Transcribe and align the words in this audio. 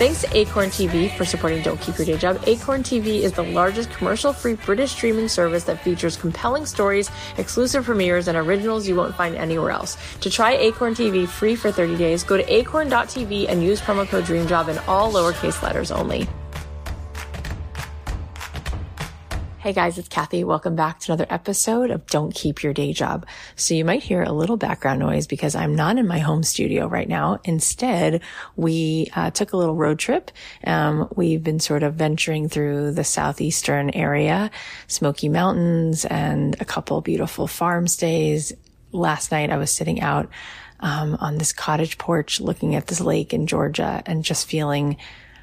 Thanks 0.00 0.22
to 0.22 0.34
Acorn 0.34 0.70
TV 0.70 1.14
for 1.14 1.26
supporting 1.26 1.60
Don't 1.60 1.78
Keep 1.78 1.98
Your 1.98 2.06
Day 2.06 2.16
Job. 2.16 2.42
Acorn 2.46 2.82
TV 2.82 3.20
is 3.20 3.32
the 3.32 3.42
largest 3.42 3.90
commercial 3.90 4.32
free 4.32 4.54
British 4.54 4.92
streaming 4.92 5.28
service 5.28 5.64
that 5.64 5.84
features 5.84 6.16
compelling 6.16 6.64
stories, 6.64 7.10
exclusive 7.36 7.84
premieres, 7.84 8.26
and 8.26 8.38
originals 8.38 8.88
you 8.88 8.96
won't 8.96 9.14
find 9.14 9.36
anywhere 9.36 9.72
else. 9.72 9.98
To 10.22 10.30
try 10.30 10.52
Acorn 10.52 10.94
TV 10.94 11.28
free 11.28 11.54
for 11.54 11.70
30 11.70 11.98
days, 11.98 12.24
go 12.24 12.38
to 12.38 12.50
acorn.tv 12.50 13.50
and 13.50 13.62
use 13.62 13.78
promo 13.82 14.08
code 14.08 14.24
DREAMJOB 14.24 14.68
in 14.70 14.78
all 14.88 15.12
lowercase 15.12 15.62
letters 15.62 15.90
only. 15.90 16.26
Hey 19.60 19.74
guys, 19.74 19.98
it's 19.98 20.08
Cathy. 20.08 20.42
Welcome 20.42 20.74
back 20.74 21.00
to 21.00 21.12
another 21.12 21.26
episode 21.28 21.90
of 21.90 22.06
Don't 22.06 22.34
Keep 22.34 22.62
Your 22.62 22.72
Day 22.72 22.94
Job. 22.94 23.26
So 23.56 23.74
you 23.74 23.84
might 23.84 24.02
hear 24.02 24.22
a 24.22 24.32
little 24.32 24.56
background 24.56 25.00
noise 25.00 25.26
because 25.26 25.54
I'm 25.54 25.74
not 25.76 25.98
in 25.98 26.08
my 26.08 26.18
home 26.18 26.42
studio 26.42 26.86
right 26.86 27.06
now. 27.06 27.40
Instead, 27.44 28.22
we 28.56 29.10
uh, 29.14 29.30
took 29.32 29.52
a 29.52 29.58
little 29.58 29.74
road 29.74 29.98
trip. 29.98 30.30
Um, 30.64 31.12
we've 31.14 31.44
been 31.44 31.60
sort 31.60 31.82
of 31.82 31.92
venturing 31.92 32.48
through 32.48 32.92
the 32.92 33.04
southeastern 33.04 33.90
area, 33.90 34.50
Smoky 34.86 35.28
Mountains 35.28 36.06
and 36.06 36.58
a 36.58 36.64
couple 36.64 36.98
beautiful 37.02 37.46
farm 37.46 37.86
stays. 37.86 38.54
Last 38.92 39.30
night 39.30 39.50
I 39.50 39.58
was 39.58 39.70
sitting 39.70 40.00
out 40.00 40.30
um, 40.80 41.18
on 41.20 41.36
this 41.36 41.52
cottage 41.52 41.98
porch 41.98 42.40
looking 42.40 42.76
at 42.76 42.86
this 42.86 43.02
lake 43.02 43.34
in 43.34 43.46
Georgia 43.46 44.02
and 44.06 44.24
just 44.24 44.48
feeling 44.48 44.96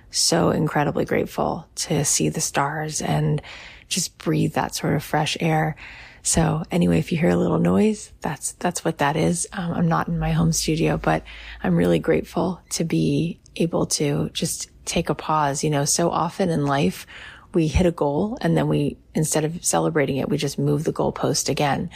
so 0.10 0.50
incredibly 0.50 1.06
grateful 1.06 1.68
to 1.76 2.04
see 2.04 2.30
the 2.30 2.42
stars 2.42 3.00
and 3.00 3.44
just 3.88 4.18
breathe 4.18 4.54
that 4.54 4.76
sort 4.76 4.94
of 4.94 5.04
fresh 5.04 5.38
air. 5.40 5.76
So 6.24 6.64
anyway, 6.72 7.00
if 7.00 7.12
you 7.12 7.18
hear 7.18 7.30
a 7.30 7.38
little 7.38 7.60
noise, 7.60 8.12
that's, 8.22 8.54
that's 8.54 8.84
what 8.84 8.98
that 8.98 9.16
is. 9.16 9.48
Um, 9.54 9.72
I'm 9.72 9.88
not 9.88 10.08
in 10.08 10.20
my 10.20 10.32
home 10.32 10.52
studio, 10.52 10.98
but 10.98 11.24
I'm 11.64 11.76
really 11.76 12.00
grateful 12.00 12.62
to 12.72 12.84
be 12.84 13.40
able 13.56 13.86
to 13.86 14.30
just 14.34 14.70
take 14.86 15.10
a 15.10 15.16
pause. 15.16 15.64
You 15.64 15.70
know, 15.70 15.86
so 15.86 16.10
often 16.10 16.50
in 16.50 16.66
life, 16.66 17.08
we 17.54 17.68
hit 17.68 17.86
a 17.86 17.92
goal 17.92 18.38
and 18.42 18.58
then 18.58 18.68
we, 18.68 18.98
instead 19.16 19.46
of 19.46 19.64
celebrating 19.64 20.18
it, 20.18 20.30
we 20.30 20.38
just 20.38 20.60
move 20.60 20.84
the 20.84 20.94
goalpost 20.94 21.50
again. 21.50 21.90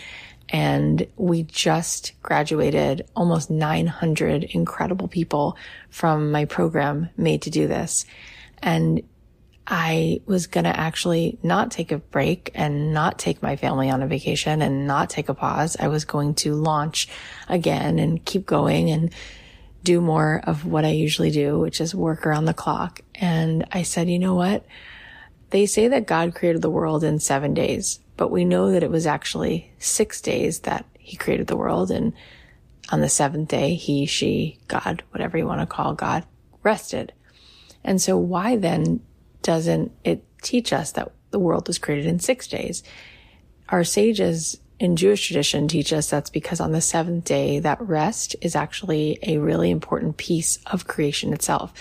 And 0.50 1.08
we 1.16 1.44
just 1.44 2.14
graduated 2.22 3.08
almost 3.16 3.50
900 3.50 4.44
incredible 4.44 5.08
people 5.08 5.58
from 5.89 6.31
my 6.31 6.45
program 6.45 7.09
made 7.16 7.44
to 7.44 7.50
do 7.50 7.67
this. 7.67 8.06
And 8.62 9.02
I 9.67 10.22
was 10.26 10.48
going 10.48 10.64
to 10.64 10.78
actually 10.78 11.38
not 11.44 11.72
take 11.72 11.92
a 11.92 11.98
break 12.00 12.52
and 12.56 12.94
not 12.94 13.20
take 13.20 13.44
my 13.44 13.56
family 13.56 13.90
on 13.90 14.02
a 14.02 14.08
vacation 14.08 14.62
and 14.62 14.88
not 14.88 15.09
take 15.09 15.30
a 15.30 15.34
pause. 15.34 15.78
I 15.80 15.88
was 15.88 16.03
going 16.03 16.36
to 16.36 16.56
launch 16.56 17.08
again 17.48 18.00
and 18.00 18.23
keep 18.26 18.45
going 18.45 18.90
and 18.90 19.14
do 19.84 20.02
more 20.02 20.42
of 20.45 20.66
what 20.66 20.86
I 20.86 20.90
usually 20.90 21.31
do, 21.31 21.59
which 21.59 21.80
is 21.80 21.95
work 21.95 22.26
around 22.26 22.45
the 22.45 22.53
clock. 22.53 23.02
And 23.16 23.66
I 23.72 23.84
said, 23.84 24.09
you 24.09 24.20
know 24.20 24.36
what? 24.36 24.66
They 25.52 25.66
say 25.66 25.88
that 25.90 26.08
God 26.08 26.36
created 26.36 26.62
the 26.62 26.70
world 26.70 27.03
in 27.03 27.20
seven 27.20 27.53
days, 27.53 28.00
but 28.18 28.31
we 28.31 28.46
know 28.46 28.72
that 28.72 28.84
it 28.84 28.92
was 28.92 29.06
actually 29.06 29.72
six 29.80 30.22
days 30.22 30.62
that 30.62 30.86
he 30.98 31.18
created 31.18 31.48
the 31.48 31.58
world. 31.58 31.92
And 31.92 32.14
on 32.92 33.02
the 33.02 33.09
seventh 33.09 33.50
day, 33.50 33.75
he, 33.75 34.06
she, 34.06 34.59
God, 34.68 35.03
whatever 35.12 35.38
you 35.38 35.46
want 35.46 35.62
to 35.62 35.66
call 35.66 35.94
God, 35.94 36.25
rested. 36.64 37.13
And 37.84 38.02
so 38.02 38.18
why 38.18 38.56
then 38.56 39.02
doesn't 39.41 39.91
it 40.03 40.24
teach 40.41 40.74
us 40.74 40.91
that 40.94 41.12
the 41.31 41.40
world 41.40 41.68
was 41.68 41.78
created 41.78 42.06
in 42.06 42.19
six 42.19 42.47
days? 42.47 42.84
Our 43.69 43.84
sages 43.84 44.59
in 44.79 44.96
Jewish 44.96 45.28
tradition 45.28 45.68
teach 45.68 45.94
us 45.94 46.09
that's 46.09 46.29
because 46.29 46.59
on 46.59 46.72
the 46.72 46.81
seventh 46.81 47.25
day, 47.25 47.59
that 47.59 47.81
rest 47.81 48.35
is 48.41 48.56
actually 48.56 49.19
a 49.22 49.38
really 49.38 49.69
important 49.69 50.18
piece 50.18 50.57
of 50.66 50.88
creation 50.88 51.34
itself. 51.34 51.72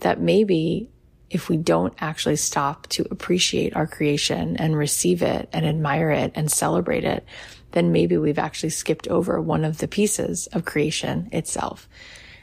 That 0.00 0.20
maybe 0.20 0.90
if 1.30 1.48
we 1.48 1.56
don't 1.56 1.94
actually 1.98 2.36
stop 2.36 2.86
to 2.88 3.06
appreciate 3.10 3.74
our 3.74 3.86
creation 3.86 4.56
and 4.58 4.76
receive 4.76 5.22
it 5.22 5.48
and 5.52 5.66
admire 5.66 6.10
it 6.10 6.32
and 6.34 6.50
celebrate 6.50 7.04
it, 7.04 7.24
then 7.72 7.90
maybe 7.90 8.16
we've 8.16 8.38
actually 8.38 8.70
skipped 8.70 9.08
over 9.08 9.40
one 9.40 9.64
of 9.64 9.78
the 9.78 9.88
pieces 9.88 10.46
of 10.48 10.64
creation 10.64 11.28
itself. 11.32 11.88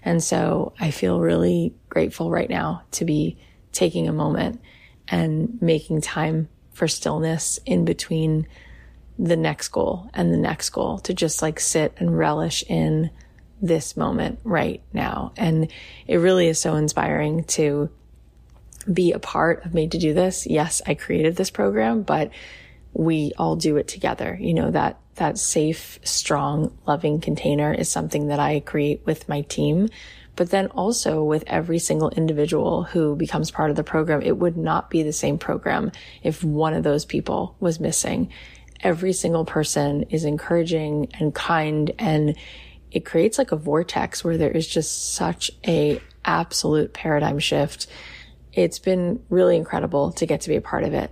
And 0.04 0.22
so 0.22 0.74
I 0.80 0.92
feel 0.92 1.20
really 1.20 1.74
grateful 1.90 2.30
right 2.30 2.50
now 2.50 2.84
to 2.92 3.06
be 3.06 3.38
taking 3.74 4.08
a 4.08 4.14
moment 4.14 4.62
and 5.08 5.62
making 5.62 6.02
time 6.02 6.48
for 6.72 6.88
stillness 6.88 7.60
in 7.66 7.86
between 7.86 8.48
the 9.20 9.36
next 9.36 9.68
goal 9.70 10.10
and 10.14 10.34
the 10.34 10.38
next 10.38 10.70
goal 10.72 11.00
to 11.00 11.14
just 11.14 11.42
like 11.42 11.60
sit 11.60 11.94
and 11.98 12.18
relish 12.18 12.64
in 12.68 13.12
this 13.62 13.96
moment 13.96 14.40
right 14.44 14.82
now. 14.92 15.34
And 15.38 15.72
it 16.08 16.18
really 16.18 16.48
is 16.48 16.60
so 16.60 16.76
inspiring 16.76 17.44
to 17.46 17.90
be 18.92 19.14
a 19.14 19.20
part 19.20 19.66
of 19.66 19.74
Made 19.74 19.92
to 19.92 19.98
Do 19.98 20.14
This. 20.14 20.46
Yes, 20.48 20.82
I 20.86 20.96
created 20.96 21.36
this 21.36 21.52
program, 21.52 22.02
but 22.02 22.32
we 22.92 23.32
all 23.38 23.56
do 23.56 23.78
it 23.78 23.88
together. 23.88 24.38
You 24.40 24.54
know, 24.54 24.72
that, 24.72 25.00
that 25.16 25.38
safe, 25.38 26.00
strong, 26.04 26.78
loving 26.86 27.22
container 27.22 27.74
is 27.74 27.90
something 27.90 28.28
that 28.28 28.40
I 28.40 28.60
create 28.60 29.06
with 29.06 29.30
my 29.30 29.42
team 29.42 29.90
but 30.36 30.50
then 30.50 30.68
also 30.68 31.24
with 31.24 31.44
every 31.48 31.80
single 31.80 32.10
individual 32.10 32.84
who 32.84 33.16
becomes 33.16 33.52
part 33.52 33.70
of 33.70 33.76
the 33.76 33.84
program, 33.84 34.22
it 34.22 34.38
would 34.38 34.58
not 34.58 34.90
be 34.90 35.04
the 35.04 35.14
same 35.14 35.38
program 35.38 35.92
if 36.24 36.44
one 36.44 36.74
of 36.74 36.84
those 36.84 37.06
people 37.06 37.56
was 37.60 37.80
missing. 37.80 38.30
Every 38.82 39.14
single 39.14 39.46
person 39.46 40.04
is 40.04 40.26
encouraging 40.26 41.10
and 41.20 41.34
kind 41.34 41.92
and 42.00 42.36
it 42.92 43.06
creates 43.06 43.38
like 43.38 43.52
a 43.52 43.58
vortex 43.58 44.24
where 44.24 44.38
there 44.38 44.52
is 44.52 44.68
just 44.68 45.14
such 45.14 45.52
a 45.68 46.00
absolute 46.26 46.94
paradigm 46.94 47.40
shift. 47.40 47.88
It's 48.54 48.80
been 48.80 49.24
really 49.30 49.58
incredible 49.58 50.12
to 50.14 50.26
get 50.26 50.42
to 50.42 50.50
be 50.50 50.56
a 50.56 50.62
part 50.62 50.84
of 50.84 50.94
it. 50.94 51.12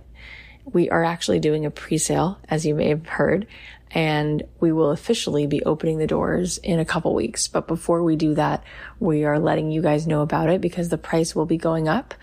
We 0.64 0.90
are 0.90 1.02
actually 1.02 1.40
doing 1.40 1.66
a 1.66 1.72
pre-sale, 1.72 2.38
as 2.48 2.64
you 2.64 2.74
may 2.76 2.88
have 2.88 3.04
heard, 3.06 3.48
and 3.94 4.42
we 4.60 4.72
will 4.72 4.90
officially 4.90 5.46
be 5.46 5.62
opening 5.64 5.98
the 5.98 6.06
doors 6.06 6.58
in 6.58 6.80
a 6.80 6.84
couple 6.84 7.14
weeks. 7.14 7.48
But 7.48 7.68
before 7.68 8.02
we 8.02 8.16
do 8.16 8.34
that, 8.34 8.64
we 8.98 9.24
are 9.24 9.38
letting 9.38 9.70
you 9.70 9.82
guys 9.82 10.06
know 10.06 10.22
about 10.22 10.48
it 10.48 10.60
because 10.60 10.88
the 10.88 10.98
price 10.98 11.34
will 11.34 11.46
be 11.46 11.58
going 11.58 11.88
up. 11.88 12.14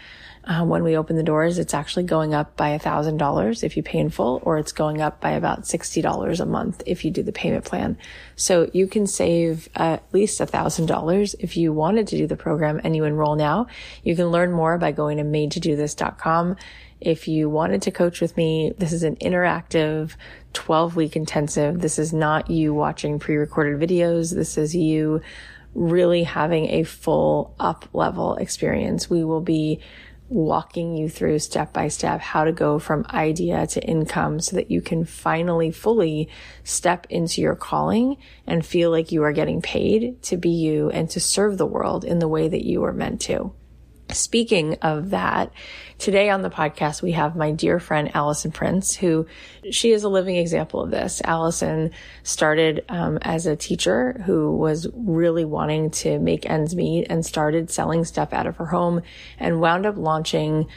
Uh, 0.46 0.66
when 0.66 0.84
we 0.84 0.98
open 0.98 1.16
the 1.16 1.22
doors, 1.22 1.60
it's 1.60 1.76
actually 1.76 2.06
going 2.06 2.34
up 2.34 2.56
by 2.56 2.70
a 2.70 2.80
thousand 2.80 3.18
dollars 3.18 3.62
if 3.62 3.78
you 3.78 3.84
pay 3.84 4.00
in 4.00 4.10
full, 4.10 4.42
or 4.44 4.58
it's 4.58 4.72
going 4.72 5.00
up 5.00 5.20
by 5.20 5.32
about 5.32 5.68
sixty 5.68 6.02
dollars 6.02 6.40
a 6.40 6.46
month 6.46 6.82
if 6.88 7.06
you 7.06 7.12
do 7.12 7.22
the 7.22 7.32
payment 7.32 7.66
plan. 7.66 7.98
So 8.36 8.70
you 8.74 8.88
can 8.88 9.06
save 9.06 9.70
at 9.76 10.02
least 10.12 10.40
a 10.40 10.48
thousand 10.48 10.88
dollars 10.88 11.36
if 11.40 11.56
you 11.56 11.72
wanted 11.72 12.08
to 12.08 12.18
do 12.18 12.26
the 12.26 12.38
program 12.38 12.80
and 12.84 12.96
you 12.96 13.04
enroll 13.04 13.36
now. 13.36 13.68
You 14.04 14.16
can 14.16 14.32
learn 14.32 14.52
more 14.52 14.78
by 14.80 14.92
going 14.92 15.18
to 15.18 15.24
madetodothis.com. 15.24 16.56
If 17.02 17.28
you 17.28 17.50
wanted 17.50 17.82
to 17.84 17.92
coach 17.92 18.20
with 18.20 18.36
me, 18.36 18.74
this 18.78 18.92
is 18.92 19.04
an 19.04 19.16
interactive 19.18 20.16
12 20.54 20.96
week 20.96 21.16
intensive. 21.16 21.80
This 21.80 21.98
is 21.98 22.12
not 22.12 22.50
you 22.50 22.74
watching 22.74 23.20
pre-recorded 23.20 23.80
videos. 23.80 24.34
This 24.34 24.58
is 24.58 24.76
you 24.76 25.22
really 25.74 26.24
having 26.24 26.68
a 26.68 26.84
full 26.84 27.56
up 27.60 27.88
level 27.94 28.36
experience. 28.36 29.10
We 29.10 29.24
will 29.24 29.42
be 29.42 29.80
walking 30.30 30.96
you 30.96 31.10
through 31.10 31.40
step 31.40 31.74
by 31.74 31.88
step 31.88 32.22
how 32.22 32.44
to 32.44 32.52
go 32.52 32.78
from 32.78 33.06
idea 33.10 33.66
to 33.66 33.82
income 33.82 34.40
so 34.40 34.56
that 34.56 34.70
you 34.70 34.80
can 34.80 35.04
finally 35.04 35.72
fully 35.72 36.30
step 36.64 37.08
into 37.10 37.42
your 37.42 37.56
calling 37.56 38.16
and 38.46 38.66
feel 38.66 38.92
like 38.92 39.12
you 39.12 39.24
are 39.24 39.32
getting 39.32 39.62
paid 39.62 40.22
to 40.22 40.38
be 40.38 40.50
you 40.50 40.90
and 40.92 41.10
to 41.10 41.20
serve 41.20 41.58
the 41.58 41.66
world 41.66 42.06
in 42.06 42.20
the 42.20 42.28
way 42.28 42.48
that 42.48 42.64
you 42.64 42.84
are 42.84 42.94
meant 42.94 43.20
to. 43.22 43.52
Speaking 44.12 44.76
of 44.82 45.12
that, 45.12 45.52
today 46.00 46.30
on 46.32 46.42
the 46.42 46.50
podcast, 46.50 47.04
we 47.04 47.12
have 47.12 47.36
my 47.36 47.52
dear 47.52 47.80
friend 47.80 48.10
Alison 48.16 48.52
Prince, 48.52 48.96
who 48.96 49.28
she 49.70 49.92
is 49.92 50.04
a 50.04 50.10
living 50.10 50.36
example 50.36 50.82
of 50.82 50.90
this. 50.90 51.22
Alison 51.24 51.92
started 52.24 52.84
um, 52.90 53.20
as 53.22 53.46
a 53.46 53.56
teacher 53.56 54.22
who 54.26 54.56
was 54.56 54.88
really 54.96 55.46
wanting 55.46 55.92
to 55.92 56.18
make 56.18 56.50
ends 56.50 56.76
meet 56.76 57.06
and 57.10 57.24
started 57.24 57.70
selling 57.70 58.04
stuff 58.04 58.34
out 58.34 58.48
of 58.48 58.58
her 58.58 58.66
home 58.66 59.02
and 59.38 59.62
wound 59.62 59.86
up 59.86 59.96
launching 59.96 60.68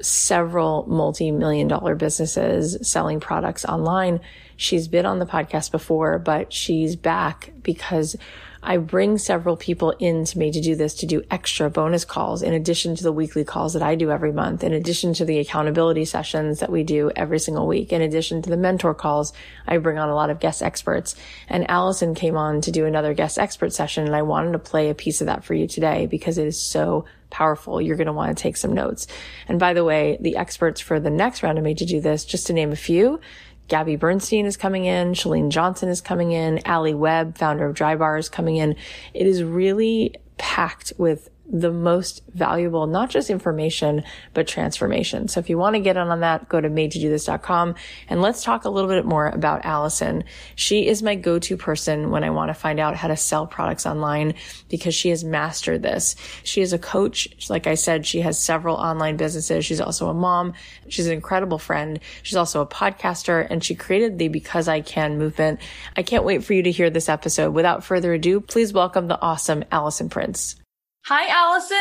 several 0.00 0.86
multi-million 0.86 1.68
dollar 1.68 1.94
businesses 1.94 2.88
selling 2.88 3.20
products 3.20 3.64
online. 3.66 4.20
She's 4.56 4.88
been 4.88 5.06
on 5.06 5.18
the 5.18 5.26
podcast 5.26 5.72
before, 5.72 6.18
but 6.18 6.52
she's 6.52 6.96
back 6.96 7.52
because 7.62 8.16
I 8.62 8.76
bring 8.78 9.18
several 9.18 9.56
people 9.56 9.90
in 9.98 10.24
to 10.24 10.38
me 10.38 10.50
to 10.50 10.60
do 10.60 10.74
this, 10.74 10.94
to 10.94 11.06
do 11.06 11.22
extra 11.30 11.70
bonus 11.70 12.04
calls 12.04 12.42
in 12.42 12.52
addition 12.52 12.96
to 12.96 13.02
the 13.02 13.12
weekly 13.12 13.44
calls 13.44 13.72
that 13.74 13.82
I 13.82 13.94
do 13.94 14.10
every 14.10 14.32
month, 14.32 14.64
in 14.64 14.72
addition 14.72 15.14
to 15.14 15.24
the 15.24 15.38
accountability 15.38 16.04
sessions 16.04 16.60
that 16.60 16.70
we 16.70 16.82
do 16.82 17.10
every 17.14 17.38
single 17.38 17.66
week, 17.66 17.92
in 17.92 18.02
addition 18.02 18.42
to 18.42 18.50
the 18.50 18.56
mentor 18.56 18.94
calls. 18.94 19.32
I 19.66 19.78
bring 19.78 19.98
on 19.98 20.08
a 20.08 20.14
lot 20.14 20.30
of 20.30 20.40
guest 20.40 20.62
experts 20.62 21.14
and 21.48 21.70
Alison 21.70 22.14
came 22.14 22.36
on 22.36 22.60
to 22.62 22.72
do 22.72 22.86
another 22.86 23.14
guest 23.14 23.38
expert 23.38 23.72
session 23.72 24.06
and 24.06 24.16
I 24.16 24.22
wanted 24.22 24.52
to 24.52 24.58
play 24.58 24.90
a 24.90 24.94
piece 24.94 25.20
of 25.20 25.26
that 25.26 25.44
for 25.44 25.54
you 25.54 25.66
today 25.66 26.06
because 26.06 26.38
it 26.38 26.46
is 26.46 26.60
so 26.60 27.04
powerful. 27.30 27.80
You're 27.80 27.96
going 27.96 28.06
to 28.06 28.12
want 28.12 28.36
to 28.36 28.42
take 28.42 28.56
some 28.56 28.72
notes. 28.72 29.06
And 29.48 29.58
by 29.58 29.74
the 29.74 29.84
way, 29.84 30.16
the 30.20 30.36
experts 30.36 30.80
for 30.80 30.98
the 30.98 31.10
next 31.10 31.42
round 31.42 31.58
of 31.58 31.64
Made 31.64 31.78
to 31.78 31.84
Do 31.84 32.00
This, 32.00 32.24
just 32.24 32.46
to 32.46 32.52
name 32.52 32.72
a 32.72 32.76
few, 32.76 33.20
Gabby 33.68 33.96
Bernstein 33.96 34.46
is 34.46 34.56
coming 34.56 34.86
in. 34.86 35.12
Chalene 35.12 35.50
Johnson 35.50 35.88
is 35.88 36.00
coming 36.00 36.32
in. 36.32 36.60
Alli 36.66 36.94
Webb, 36.94 37.36
founder 37.36 37.66
of 37.66 37.76
Drybar 37.76 38.18
is 38.18 38.28
coming 38.28 38.56
in. 38.56 38.76
It 39.14 39.26
is 39.26 39.42
really 39.42 40.14
packed 40.38 40.92
with 40.96 41.28
the 41.50 41.72
most 41.72 42.22
valuable, 42.34 42.86
not 42.86 43.08
just 43.08 43.30
information, 43.30 44.04
but 44.34 44.46
transformation. 44.46 45.28
So 45.28 45.40
if 45.40 45.48
you 45.48 45.56
want 45.56 45.76
to 45.76 45.80
get 45.80 45.96
in 45.96 46.08
on 46.08 46.20
that, 46.20 46.48
go 46.48 46.60
to 46.60 46.68
madetodothis.com 46.68 47.74
and 48.08 48.20
let's 48.20 48.42
talk 48.42 48.64
a 48.64 48.70
little 48.70 48.90
bit 48.90 49.06
more 49.06 49.28
about 49.28 49.64
Alison. 49.64 50.24
She 50.56 50.86
is 50.86 51.02
my 51.02 51.14
go-to 51.14 51.56
person 51.56 52.10
when 52.10 52.22
I 52.22 52.30
want 52.30 52.50
to 52.50 52.54
find 52.54 52.78
out 52.78 52.96
how 52.96 53.08
to 53.08 53.16
sell 53.16 53.46
products 53.46 53.86
online 53.86 54.34
because 54.68 54.94
she 54.94 55.08
has 55.08 55.24
mastered 55.24 55.82
this. 55.82 56.16
She 56.44 56.60
is 56.60 56.72
a 56.72 56.78
coach. 56.78 57.28
Like 57.48 57.66
I 57.66 57.74
said, 57.74 58.06
she 58.06 58.20
has 58.20 58.38
several 58.38 58.76
online 58.76 59.16
businesses. 59.16 59.64
She's 59.64 59.80
also 59.80 60.08
a 60.08 60.14
mom. 60.14 60.52
She's 60.88 61.06
an 61.06 61.14
incredible 61.14 61.58
friend. 61.58 61.98
She's 62.22 62.36
also 62.36 62.60
a 62.60 62.66
podcaster 62.66 63.46
and 63.48 63.64
she 63.64 63.74
created 63.74 64.18
the 64.18 64.28
Because 64.28 64.68
I 64.68 64.82
Can 64.82 65.18
movement. 65.18 65.60
I 65.96 66.02
can't 66.02 66.24
wait 66.24 66.44
for 66.44 66.52
you 66.52 66.62
to 66.64 66.70
hear 66.70 66.90
this 66.90 67.08
episode. 67.08 67.54
Without 67.54 67.84
further 67.84 68.12
ado, 68.12 68.40
please 68.40 68.72
welcome 68.72 69.08
the 69.08 69.20
awesome 69.20 69.64
Alison 69.72 70.10
Prince. 70.10 70.56
Hi, 71.04 71.26
Alison. 71.28 71.76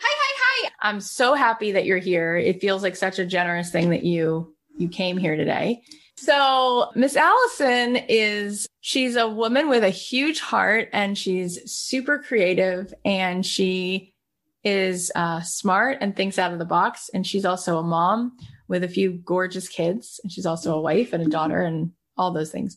hi, 0.00 0.34
hi. 0.40 0.70
I'm 0.80 1.00
so 1.00 1.34
happy 1.34 1.72
that 1.72 1.84
you're 1.84 1.98
here. 1.98 2.36
It 2.36 2.60
feels 2.60 2.82
like 2.82 2.96
such 2.96 3.18
a 3.18 3.26
generous 3.26 3.70
thing 3.70 3.90
that 3.90 4.04
you 4.04 4.54
you 4.76 4.88
came 4.88 5.16
here 5.16 5.36
today. 5.36 5.82
So, 6.16 6.90
Miss 6.94 7.16
Alison 7.16 7.96
is 8.08 8.66
she's 8.80 9.16
a 9.16 9.28
woman 9.28 9.68
with 9.68 9.84
a 9.84 9.90
huge 9.90 10.40
heart 10.40 10.88
and 10.92 11.18
she's 11.18 11.70
super 11.70 12.18
creative 12.18 12.94
and 13.04 13.44
she 13.44 14.14
is 14.62 15.12
uh, 15.14 15.42
smart 15.42 15.98
and 16.00 16.16
thinks 16.16 16.38
out 16.38 16.52
of 16.52 16.58
the 16.58 16.64
box. 16.64 17.10
And 17.12 17.26
she's 17.26 17.44
also 17.44 17.78
a 17.78 17.82
mom 17.82 18.36
with 18.68 18.82
a 18.82 18.88
few 18.88 19.12
gorgeous 19.12 19.68
kids. 19.68 20.20
And 20.22 20.32
she's 20.32 20.46
also 20.46 20.74
a 20.74 20.80
wife 20.80 21.12
and 21.12 21.22
a 21.22 21.28
daughter 21.28 21.60
and 21.60 21.92
all 22.16 22.30
those 22.30 22.50
things. 22.50 22.76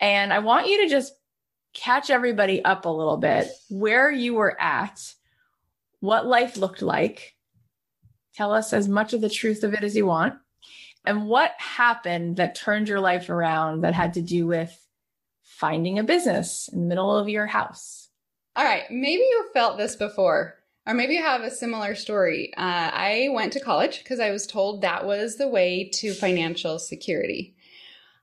And 0.00 0.32
I 0.32 0.40
want 0.40 0.66
you 0.66 0.82
to 0.82 0.88
just 0.88 1.12
catch 1.74 2.10
everybody 2.10 2.64
up 2.64 2.84
a 2.84 2.90
little 2.90 3.16
bit 3.16 3.48
where 3.68 4.10
you 4.10 4.34
were 4.34 4.60
at 4.60 5.14
what 6.00 6.26
life 6.26 6.56
looked 6.56 6.82
like. 6.82 7.36
Tell 8.34 8.52
us 8.52 8.72
as 8.72 8.88
much 8.88 9.12
of 9.12 9.20
the 9.20 9.30
truth 9.30 9.64
of 9.64 9.74
it 9.74 9.84
as 9.84 9.96
you 9.96 10.06
want. 10.06 10.34
And 11.04 11.26
what 11.26 11.52
happened 11.58 12.36
that 12.36 12.54
turned 12.54 12.88
your 12.88 13.00
life 13.00 13.30
around 13.30 13.82
that 13.82 13.94
had 13.94 14.14
to 14.14 14.22
do 14.22 14.46
with 14.46 14.86
finding 15.42 15.98
a 15.98 16.04
business 16.04 16.68
in 16.72 16.80
the 16.80 16.86
middle 16.86 17.14
of 17.16 17.28
your 17.28 17.46
house? 17.46 18.08
All 18.56 18.64
right. 18.64 18.84
Maybe 18.90 19.22
you 19.22 19.48
felt 19.52 19.78
this 19.78 19.96
before, 19.96 20.56
or 20.86 20.94
maybe 20.94 21.14
you 21.14 21.22
have 21.22 21.42
a 21.42 21.50
similar 21.50 21.94
story. 21.94 22.52
Uh, 22.56 22.90
I 22.92 23.28
went 23.32 23.52
to 23.54 23.60
college 23.60 24.02
because 24.02 24.20
I 24.20 24.30
was 24.30 24.46
told 24.46 24.82
that 24.82 25.06
was 25.06 25.36
the 25.36 25.48
way 25.48 25.88
to 25.94 26.12
financial 26.12 26.78
security. 26.78 27.54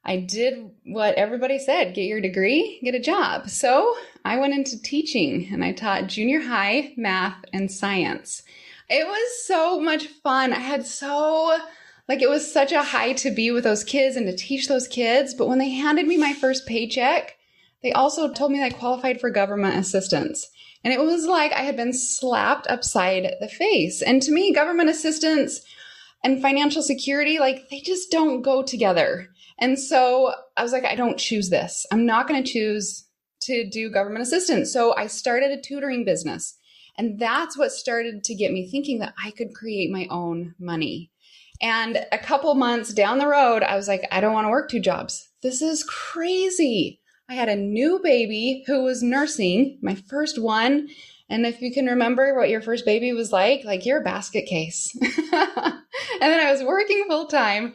I 0.07 0.17
did 0.17 0.71
what 0.85 1.15
everybody 1.15 1.59
said 1.59 1.93
get 1.93 2.05
your 2.05 2.21
degree, 2.21 2.79
get 2.81 2.95
a 2.95 2.99
job. 2.99 3.49
So 3.49 3.93
I 4.23 4.37
went 4.37 4.53
into 4.53 4.81
teaching 4.81 5.49
and 5.51 5.63
I 5.63 5.73
taught 5.73 6.07
junior 6.07 6.39
high 6.39 6.93
math 6.95 7.43
and 7.51 7.69
science. 7.69 8.43
It 8.89 9.05
was 9.05 9.45
so 9.45 9.81
much 9.81 10.07
fun. 10.07 10.53
I 10.53 10.59
had 10.59 10.87
so, 10.87 11.59
like, 12.07 12.21
it 12.21 12.29
was 12.29 12.51
such 12.51 12.71
a 12.71 12.83
high 12.83 13.13
to 13.13 13.31
be 13.31 13.51
with 13.51 13.65
those 13.65 13.83
kids 13.83 14.15
and 14.15 14.25
to 14.27 14.35
teach 14.35 14.69
those 14.69 14.87
kids. 14.87 15.33
But 15.33 15.49
when 15.49 15.59
they 15.59 15.71
handed 15.71 16.07
me 16.07 16.15
my 16.15 16.33
first 16.33 16.65
paycheck, 16.65 17.35
they 17.83 17.91
also 17.91 18.31
told 18.31 18.53
me 18.53 18.59
that 18.59 18.73
I 18.73 18.77
qualified 18.77 19.19
for 19.19 19.29
government 19.29 19.75
assistance. 19.75 20.47
And 20.85 20.93
it 20.93 21.01
was 21.01 21.25
like 21.25 21.51
I 21.51 21.63
had 21.63 21.75
been 21.75 21.91
slapped 21.91 22.67
upside 22.67 23.35
the 23.41 23.49
face. 23.49 24.01
And 24.01 24.21
to 24.21 24.31
me, 24.31 24.53
government 24.53 24.89
assistance 24.89 25.61
and 26.23 26.41
financial 26.41 26.81
security, 26.81 27.39
like, 27.39 27.69
they 27.69 27.81
just 27.81 28.09
don't 28.09 28.41
go 28.41 28.63
together. 28.63 29.27
And 29.59 29.79
so 29.79 30.33
I 30.55 30.63
was 30.63 30.71
like, 30.71 30.85
I 30.85 30.95
don't 30.95 31.17
choose 31.17 31.49
this. 31.49 31.85
I'm 31.91 32.05
not 32.05 32.27
going 32.27 32.43
to 32.43 32.51
choose 32.51 33.05
to 33.41 33.69
do 33.69 33.89
government 33.89 34.23
assistance. 34.23 34.71
So 34.71 34.95
I 34.95 35.07
started 35.07 35.51
a 35.51 35.61
tutoring 35.61 36.05
business. 36.05 36.57
And 36.97 37.19
that's 37.19 37.57
what 37.57 37.71
started 37.71 38.23
to 38.23 38.35
get 38.35 38.51
me 38.51 38.69
thinking 38.69 38.99
that 38.99 39.13
I 39.23 39.31
could 39.31 39.53
create 39.53 39.91
my 39.91 40.07
own 40.09 40.55
money. 40.59 41.11
And 41.61 42.05
a 42.11 42.17
couple 42.17 42.53
months 42.55 42.93
down 42.93 43.17
the 43.17 43.27
road, 43.27 43.63
I 43.63 43.75
was 43.75 43.87
like, 43.87 44.07
I 44.11 44.19
don't 44.19 44.33
want 44.33 44.45
to 44.45 44.49
work 44.49 44.69
two 44.69 44.79
jobs. 44.79 45.29
This 45.41 45.61
is 45.61 45.83
crazy. 45.83 47.01
I 47.29 47.33
had 47.33 47.49
a 47.49 47.55
new 47.55 47.99
baby 48.03 48.63
who 48.67 48.83
was 48.83 49.03
nursing, 49.03 49.79
my 49.81 49.95
first 49.95 50.41
one. 50.41 50.87
And 51.29 51.45
if 51.45 51.61
you 51.61 51.73
can 51.73 51.87
remember 51.87 52.35
what 52.35 52.49
your 52.49 52.61
first 52.61 52.85
baby 52.85 53.11
was 53.11 53.31
like, 53.31 53.63
like 53.65 53.85
you're 53.85 54.01
a 54.01 54.03
basket 54.03 54.45
case. 54.45 54.95
and 55.01 55.11
then 56.21 56.39
I 56.39 56.51
was 56.51 56.63
working 56.63 57.05
full 57.07 57.27
time 57.27 57.73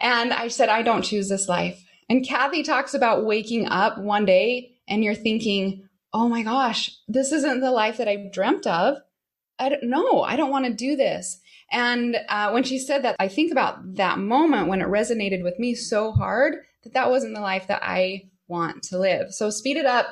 and 0.00 0.32
I 0.32 0.48
said, 0.48 0.68
I 0.68 0.82
don't 0.82 1.02
choose 1.02 1.28
this 1.28 1.48
life. 1.48 1.84
And 2.08 2.26
Cathy 2.26 2.62
talks 2.62 2.94
about 2.94 3.24
waking 3.24 3.68
up 3.68 3.98
one 3.98 4.24
day 4.24 4.72
and 4.88 5.04
you're 5.04 5.14
thinking, 5.14 5.88
oh 6.12 6.28
my 6.28 6.42
gosh, 6.42 6.90
this 7.06 7.30
isn't 7.32 7.60
the 7.60 7.70
life 7.70 7.98
that 7.98 8.08
I've 8.08 8.32
dreamt 8.32 8.66
of. 8.66 8.96
I 9.58 9.68
don't 9.68 9.84
know. 9.84 10.22
I 10.22 10.36
don't 10.36 10.50
want 10.50 10.64
to 10.66 10.72
do 10.72 10.96
this. 10.96 11.40
And 11.70 12.16
uh, 12.28 12.50
when 12.50 12.64
she 12.64 12.78
said 12.78 13.04
that, 13.04 13.14
I 13.20 13.28
think 13.28 13.52
about 13.52 13.96
that 13.96 14.18
moment 14.18 14.68
when 14.68 14.82
it 14.82 14.88
resonated 14.88 15.44
with 15.44 15.58
me 15.58 15.74
so 15.74 16.10
hard 16.10 16.56
that 16.82 16.94
that 16.94 17.10
wasn't 17.10 17.34
the 17.34 17.40
life 17.40 17.68
that 17.68 17.82
I 17.82 18.30
want 18.48 18.82
to 18.84 18.98
live. 18.98 19.32
So 19.32 19.50
speed 19.50 19.76
it 19.76 19.86
up. 19.86 20.06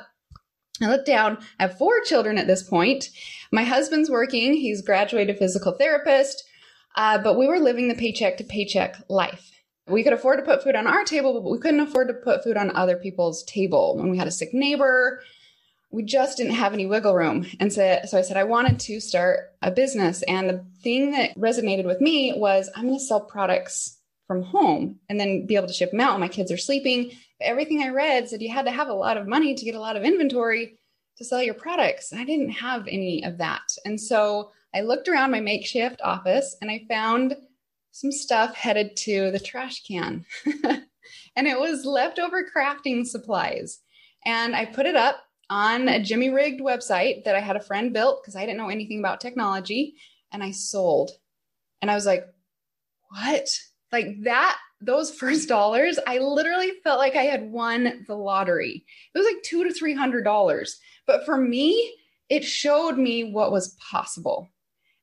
I 0.80 0.88
look 0.88 1.04
down. 1.04 1.38
I 1.58 1.64
have 1.64 1.78
four 1.78 2.00
children 2.02 2.38
at 2.38 2.46
this 2.46 2.62
point. 2.62 3.08
My 3.50 3.64
husband's 3.64 4.10
working. 4.10 4.54
He's 4.54 4.82
graduated 4.82 5.38
physical 5.38 5.72
therapist. 5.72 6.44
Uh, 6.94 7.18
but 7.18 7.36
we 7.36 7.48
were 7.48 7.58
living 7.58 7.88
the 7.88 7.94
paycheck 7.96 8.36
to 8.36 8.44
paycheck 8.44 8.96
life. 9.08 9.50
We 9.88 10.02
could 10.02 10.12
afford 10.12 10.38
to 10.38 10.44
put 10.44 10.62
food 10.62 10.76
on 10.76 10.86
our 10.86 11.04
table, 11.04 11.40
but 11.40 11.50
we 11.50 11.58
couldn't 11.58 11.80
afford 11.80 12.08
to 12.08 12.14
put 12.14 12.44
food 12.44 12.56
on 12.56 12.74
other 12.76 12.96
people's 12.96 13.42
table. 13.44 13.96
When 13.96 14.10
we 14.10 14.18
had 14.18 14.28
a 14.28 14.32
sick 14.32 14.52
neighbor, 14.52 15.22
we 15.90 16.02
just 16.02 16.36
didn't 16.36 16.54
have 16.54 16.74
any 16.74 16.86
wiggle 16.86 17.14
room. 17.14 17.46
And 17.60 17.72
so, 17.72 18.00
so 18.06 18.18
I 18.18 18.22
said, 18.22 18.36
I 18.36 18.44
wanted 18.44 18.78
to 18.80 19.00
start 19.00 19.54
a 19.62 19.70
business. 19.70 20.22
And 20.22 20.48
the 20.48 20.64
thing 20.82 21.12
that 21.12 21.34
resonated 21.36 21.86
with 21.86 22.00
me 22.00 22.34
was 22.36 22.70
I'm 22.76 22.86
going 22.86 22.98
to 22.98 23.04
sell 23.04 23.20
products 23.20 23.96
from 24.26 24.42
home 24.42 25.00
and 25.08 25.18
then 25.18 25.46
be 25.46 25.56
able 25.56 25.68
to 25.68 25.72
ship 25.72 25.90
them 25.90 26.00
out 26.00 26.12
when 26.12 26.20
my 26.20 26.28
kids 26.28 26.52
are 26.52 26.58
sleeping. 26.58 27.12
Everything 27.40 27.82
I 27.82 27.88
read 27.88 28.28
said 28.28 28.42
you 28.42 28.52
had 28.52 28.66
to 28.66 28.70
have 28.70 28.88
a 28.88 28.94
lot 28.94 29.16
of 29.16 29.26
money 29.26 29.54
to 29.54 29.64
get 29.64 29.74
a 29.74 29.80
lot 29.80 29.96
of 29.96 30.04
inventory 30.04 30.76
to 31.16 31.24
sell 31.24 31.42
your 31.42 31.54
products. 31.54 32.12
I 32.12 32.24
didn't 32.24 32.50
have 32.50 32.86
any 32.86 33.24
of 33.24 33.38
that. 33.38 33.74
And 33.86 33.98
so 33.98 34.52
I 34.74 34.82
looked 34.82 35.08
around 35.08 35.30
my 35.30 35.40
makeshift 35.40 36.02
office 36.02 36.56
and 36.60 36.70
I 36.70 36.84
found 36.88 37.36
some 37.98 38.12
stuff 38.12 38.54
headed 38.54 38.96
to 38.96 39.32
the 39.32 39.40
trash 39.40 39.82
can. 39.82 40.24
and 41.36 41.48
it 41.48 41.58
was 41.58 41.84
leftover 41.84 42.44
crafting 42.44 43.04
supplies. 43.04 43.80
And 44.24 44.54
I 44.54 44.66
put 44.66 44.86
it 44.86 44.94
up 44.94 45.16
on 45.50 45.88
a 45.88 46.00
Jimmy 46.00 46.30
rigged 46.30 46.60
website 46.60 47.24
that 47.24 47.34
I 47.34 47.40
had 47.40 47.56
a 47.56 47.60
friend 47.60 47.92
built 47.92 48.22
because 48.22 48.36
I 48.36 48.42
didn't 48.42 48.58
know 48.58 48.68
anything 48.68 49.00
about 49.00 49.20
technology. 49.20 49.96
And 50.30 50.44
I 50.44 50.52
sold. 50.52 51.10
And 51.82 51.90
I 51.90 51.94
was 51.94 52.06
like, 52.06 52.24
what? 53.10 53.48
Like 53.90 54.22
that, 54.22 54.58
those 54.80 55.10
first 55.14 55.48
dollars, 55.48 55.98
I 56.06 56.18
literally 56.18 56.70
felt 56.84 57.00
like 57.00 57.16
I 57.16 57.24
had 57.24 57.50
won 57.50 58.04
the 58.06 58.14
lottery. 58.14 58.84
It 59.12 59.18
was 59.18 59.26
like 59.26 59.42
two 59.42 59.64
to 59.64 59.72
three 59.72 59.94
hundred 59.94 60.22
dollars. 60.22 60.78
But 61.04 61.24
for 61.24 61.36
me, 61.36 61.96
it 62.28 62.44
showed 62.44 62.96
me 62.96 63.32
what 63.32 63.50
was 63.50 63.76
possible. 63.90 64.50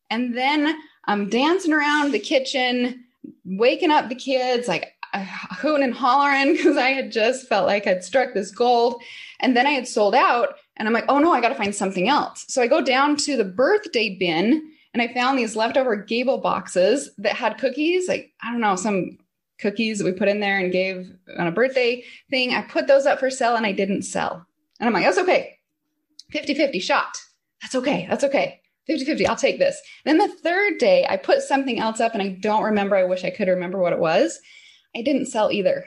And 0.09 0.37
then 0.37 0.77
I'm 1.07 1.29
dancing 1.29 1.73
around 1.73 2.11
the 2.11 2.19
kitchen, 2.19 3.03
waking 3.45 3.91
up 3.91 4.09
the 4.09 4.15
kids, 4.15 4.67
like 4.67 4.93
uh, 5.13 5.23
hooting 5.23 5.83
and 5.83 5.93
hollering 5.93 6.53
because 6.57 6.77
I 6.77 6.89
had 6.89 7.11
just 7.11 7.47
felt 7.47 7.67
like 7.67 7.87
I'd 7.87 8.03
struck 8.03 8.33
this 8.33 8.51
gold. 8.51 9.01
And 9.39 9.55
then 9.55 9.67
I 9.67 9.71
had 9.71 9.87
sold 9.87 10.15
out, 10.15 10.55
and 10.77 10.87
I'm 10.87 10.93
like, 10.93 11.05
oh 11.09 11.19
no, 11.19 11.31
I 11.31 11.41
got 11.41 11.49
to 11.49 11.55
find 11.55 11.75
something 11.75 12.09
else. 12.09 12.45
So 12.47 12.61
I 12.61 12.67
go 12.67 12.81
down 12.81 13.15
to 13.17 13.37
the 13.37 13.43
birthday 13.43 14.15
bin 14.15 14.71
and 14.93 15.01
I 15.01 15.13
found 15.13 15.37
these 15.37 15.55
leftover 15.57 15.97
gable 15.97 16.37
boxes 16.37 17.09
that 17.17 17.35
had 17.35 17.57
cookies, 17.57 18.07
like, 18.07 18.31
I 18.41 18.51
don't 18.51 18.61
know, 18.61 18.77
some 18.77 19.17
cookies 19.59 19.99
that 19.99 20.05
we 20.05 20.13
put 20.13 20.29
in 20.29 20.39
there 20.39 20.57
and 20.57 20.71
gave 20.71 21.13
on 21.37 21.47
a 21.47 21.51
birthday 21.51 22.03
thing. 22.29 22.53
I 22.53 22.61
put 22.61 22.87
those 22.87 23.05
up 23.05 23.19
for 23.19 23.29
sale 23.29 23.55
and 23.55 23.65
I 23.65 23.71
didn't 23.71 24.03
sell. 24.03 24.45
And 24.79 24.87
I'm 24.87 24.93
like, 24.93 25.03
that's 25.03 25.17
okay. 25.17 25.59
50 26.31 26.55
50 26.55 26.79
shot. 26.79 27.17
That's 27.61 27.75
okay. 27.75 28.07
That's 28.09 28.23
okay. 28.23 28.61
50 28.87 29.05
50, 29.05 29.27
I'll 29.27 29.35
take 29.35 29.59
this. 29.59 29.81
Then 30.03 30.17
the 30.17 30.27
third 30.27 30.77
day, 30.77 31.05
I 31.09 31.17
put 31.17 31.41
something 31.41 31.79
else 31.79 31.99
up 31.99 32.13
and 32.13 32.21
I 32.21 32.29
don't 32.29 32.63
remember. 32.63 32.95
I 32.95 33.05
wish 33.05 33.23
I 33.23 33.31
could 33.31 33.47
remember 33.47 33.79
what 33.79 33.93
it 33.93 33.99
was. 33.99 34.39
I 34.95 35.01
didn't 35.01 35.25
sell 35.25 35.51
either. 35.51 35.85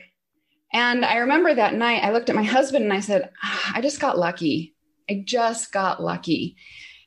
And 0.73 1.05
I 1.05 1.19
remember 1.19 1.55
that 1.55 1.75
night, 1.75 2.05
I 2.05 2.13
looked 2.13 2.29
at 2.29 2.37
my 2.37 2.43
husband 2.43 2.85
and 2.85 2.93
I 2.93 3.01
said, 3.01 3.31
ah, 3.43 3.73
I 3.75 3.81
just 3.81 4.01
got 4.01 4.19
lucky. 4.19 4.75
I 5.09 5.23
just 5.25 5.73
got 5.73 6.03
lucky. 6.03 6.57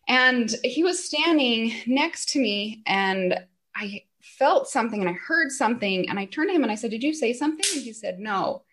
And 0.07 0.53
he 0.63 0.83
was 0.83 1.03
standing 1.03 1.73
next 1.85 2.29
to 2.29 2.39
me 2.39 2.81
and 2.85 3.39
I 3.75 4.03
felt 4.21 4.67
something 4.67 4.99
and 4.99 5.09
I 5.09 5.13
heard 5.13 5.51
something. 5.51 6.09
And 6.09 6.17
I 6.17 6.25
turned 6.25 6.49
to 6.49 6.55
him 6.55 6.63
and 6.63 6.71
I 6.71 6.75
said, 6.75 6.91
Did 6.91 7.03
you 7.03 7.13
say 7.13 7.33
something? 7.33 7.65
And 7.73 7.83
he 7.83 7.93
said, 7.93 8.19
No. 8.19 8.63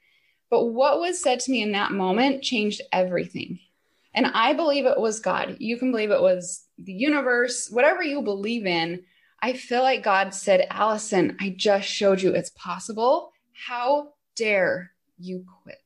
But 0.51 0.67
what 0.67 0.99
was 0.99 1.23
said 1.23 1.41
to 1.41 1.51
me 1.51 1.63
in 1.63 1.73
that 1.73 1.93
moment 1.93 2.43
changed 2.43 2.81
everything. 2.91 3.59
And 4.15 4.27
I 4.27 4.55
believe 4.55 4.87
it 4.87 4.99
was 4.99 5.21
God. 5.21 5.57
You 5.61 5.77
can 5.77 5.91
believe 5.91 6.11
it 6.11 6.23
was 6.23 6.65
the 6.79 6.93
universe, 6.93 7.69
whatever 7.71 8.03
you 8.03 8.23
believe 8.23 8.67
in. 8.67 9.03
I 9.41 9.53
feel 9.53 9.83
like 9.83 10.03
God 10.03 10.35
said, 10.35 10.67
Alison, 10.71 11.37
I 11.41 11.55
just 11.57 11.89
showed 11.89 12.21
you 12.21 12.35
it's 12.35 12.51
possible. 12.51 13.33
How 13.53 14.15
dare 14.37 14.93
you 15.19 15.45
quit? 15.63 15.77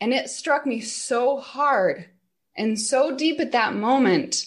And 0.00 0.12
it 0.12 0.30
struck 0.30 0.66
me 0.66 0.80
so 0.80 1.38
hard 1.38 2.06
and 2.56 2.78
so 2.78 3.16
deep 3.16 3.40
at 3.40 3.52
that 3.52 3.74
moment 3.74 4.46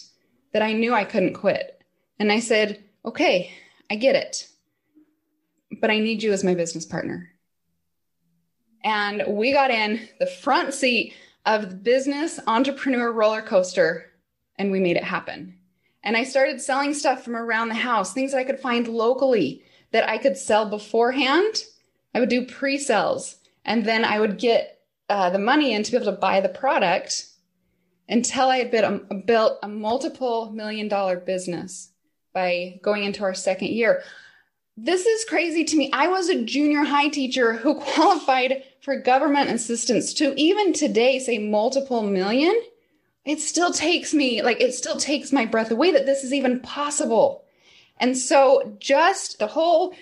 that 0.52 0.62
I 0.62 0.72
knew 0.72 0.92
I 0.94 1.04
couldn't 1.04 1.34
quit. 1.34 1.82
And 2.18 2.30
I 2.30 2.40
said, 2.40 2.82
okay, 3.04 3.52
I 3.90 3.96
get 3.96 4.16
it, 4.16 4.48
but 5.80 5.90
I 5.90 5.98
need 5.98 6.22
you 6.22 6.32
as 6.32 6.44
my 6.44 6.54
business 6.54 6.86
partner. 6.86 7.30
And 8.84 9.24
we 9.26 9.52
got 9.52 9.70
in 9.70 10.08
the 10.20 10.26
front 10.26 10.74
seat 10.74 11.14
of 11.44 11.70
the 11.70 11.76
business 11.76 12.38
entrepreneur 12.46 13.10
roller 13.10 13.42
coaster 13.42 14.12
and 14.58 14.70
we 14.70 14.80
made 14.80 14.96
it 14.96 15.04
happen. 15.04 15.58
And 16.02 16.16
I 16.16 16.24
started 16.24 16.60
selling 16.60 16.94
stuff 16.94 17.24
from 17.24 17.36
around 17.36 17.68
the 17.68 17.74
house, 17.74 18.12
things 18.12 18.32
that 18.32 18.38
I 18.38 18.44
could 18.44 18.60
find 18.60 18.86
locally 18.86 19.64
that 19.92 20.08
I 20.08 20.18
could 20.18 20.36
sell 20.36 20.68
beforehand. 20.68 21.64
I 22.14 22.20
would 22.20 22.28
do 22.28 22.46
pre 22.46 22.78
sales 22.78 23.36
and 23.64 23.84
then 23.84 24.04
I 24.04 24.20
would 24.20 24.38
get 24.38 24.80
uh, 25.08 25.30
the 25.30 25.38
money 25.38 25.72
in 25.72 25.82
to 25.82 25.90
be 25.90 25.96
able 25.96 26.06
to 26.06 26.12
buy 26.12 26.40
the 26.40 26.48
product 26.48 27.26
until 28.08 28.48
I 28.48 28.58
had 28.58 28.74
a, 28.74 29.14
built 29.26 29.58
a 29.62 29.68
multiple 29.68 30.50
million 30.52 30.88
dollar 30.88 31.18
business 31.18 31.90
by 32.32 32.78
going 32.82 33.04
into 33.04 33.24
our 33.24 33.34
second 33.34 33.68
year. 33.68 34.02
This 34.76 35.06
is 35.06 35.24
crazy 35.24 35.64
to 35.64 35.76
me. 35.76 35.90
I 35.92 36.08
was 36.08 36.28
a 36.28 36.44
junior 36.44 36.84
high 36.84 37.08
teacher 37.08 37.54
who 37.54 37.74
qualified 37.80 38.62
for 38.80 39.00
government 39.00 39.50
assistance 39.50 40.12
to 40.14 40.38
even 40.38 40.72
today 40.72 41.18
say 41.18 41.38
multiple 41.38 42.02
million. 42.02 42.54
It 43.26 43.40
still 43.40 43.72
takes 43.72 44.14
me, 44.14 44.40
like, 44.42 44.60
it 44.60 44.72
still 44.72 44.96
takes 44.96 45.32
my 45.32 45.44
breath 45.44 45.70
away 45.70 45.92
that 45.92 46.06
this 46.06 46.24
is 46.24 46.32
even 46.32 46.60
possible. 46.60 47.44
And 47.98 48.16
so, 48.16 48.76
just 48.78 49.38
the 49.38 49.48
whole, 49.48 49.94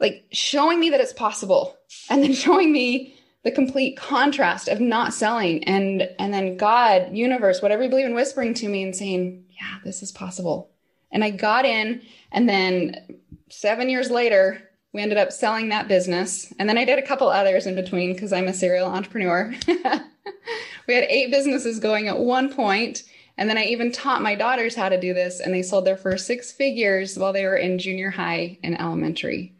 like, 0.00 0.26
showing 0.32 0.80
me 0.80 0.90
that 0.90 1.00
it's 1.00 1.12
possible 1.12 1.76
and 2.10 2.22
then 2.22 2.32
showing 2.34 2.72
me 2.72 3.14
the 3.44 3.52
complete 3.52 3.96
contrast 3.96 4.68
of 4.68 4.80
not 4.80 5.14
selling 5.14 5.62
and 5.64 6.02
and 6.18 6.34
then 6.34 6.56
God, 6.56 7.16
universe, 7.16 7.62
whatever 7.62 7.84
you 7.84 7.88
believe 7.88 8.06
in 8.06 8.14
whispering 8.14 8.52
to 8.54 8.68
me 8.68 8.82
and 8.82 8.94
saying, 8.94 9.44
"Yeah, 9.50 9.78
this 9.84 10.02
is 10.02 10.10
possible." 10.10 10.70
And 11.12 11.24
I 11.24 11.30
got 11.30 11.64
in 11.64 12.02
and 12.32 12.48
then 12.48 13.20
7 13.48 13.88
years 13.88 14.10
later, 14.10 14.68
we 14.92 15.00
ended 15.00 15.16
up 15.18 15.32
selling 15.32 15.68
that 15.68 15.88
business. 15.88 16.52
And 16.58 16.68
then 16.68 16.76
I 16.76 16.84
did 16.84 16.98
a 16.98 17.06
couple 17.06 17.28
others 17.28 17.66
in 17.66 17.74
between 17.74 18.12
because 18.12 18.32
I'm 18.32 18.48
a 18.48 18.52
serial 18.52 18.88
entrepreneur. 18.88 19.54
we 20.86 20.94
had 20.94 21.04
eight 21.04 21.30
businesses 21.30 21.78
going 21.78 22.08
at 22.08 22.18
one 22.18 22.52
point, 22.52 23.04
and 23.36 23.48
then 23.48 23.58
I 23.58 23.64
even 23.64 23.92
taught 23.92 24.22
my 24.22 24.34
daughters 24.34 24.74
how 24.74 24.88
to 24.88 25.00
do 25.00 25.14
this, 25.14 25.40
and 25.40 25.52
they 25.54 25.62
sold 25.62 25.84
their 25.84 25.96
first 25.96 26.26
six 26.26 26.50
figures 26.50 27.18
while 27.18 27.32
they 27.32 27.44
were 27.44 27.56
in 27.56 27.78
junior 27.78 28.10
high 28.10 28.58
and 28.62 28.80
elementary. 28.80 29.54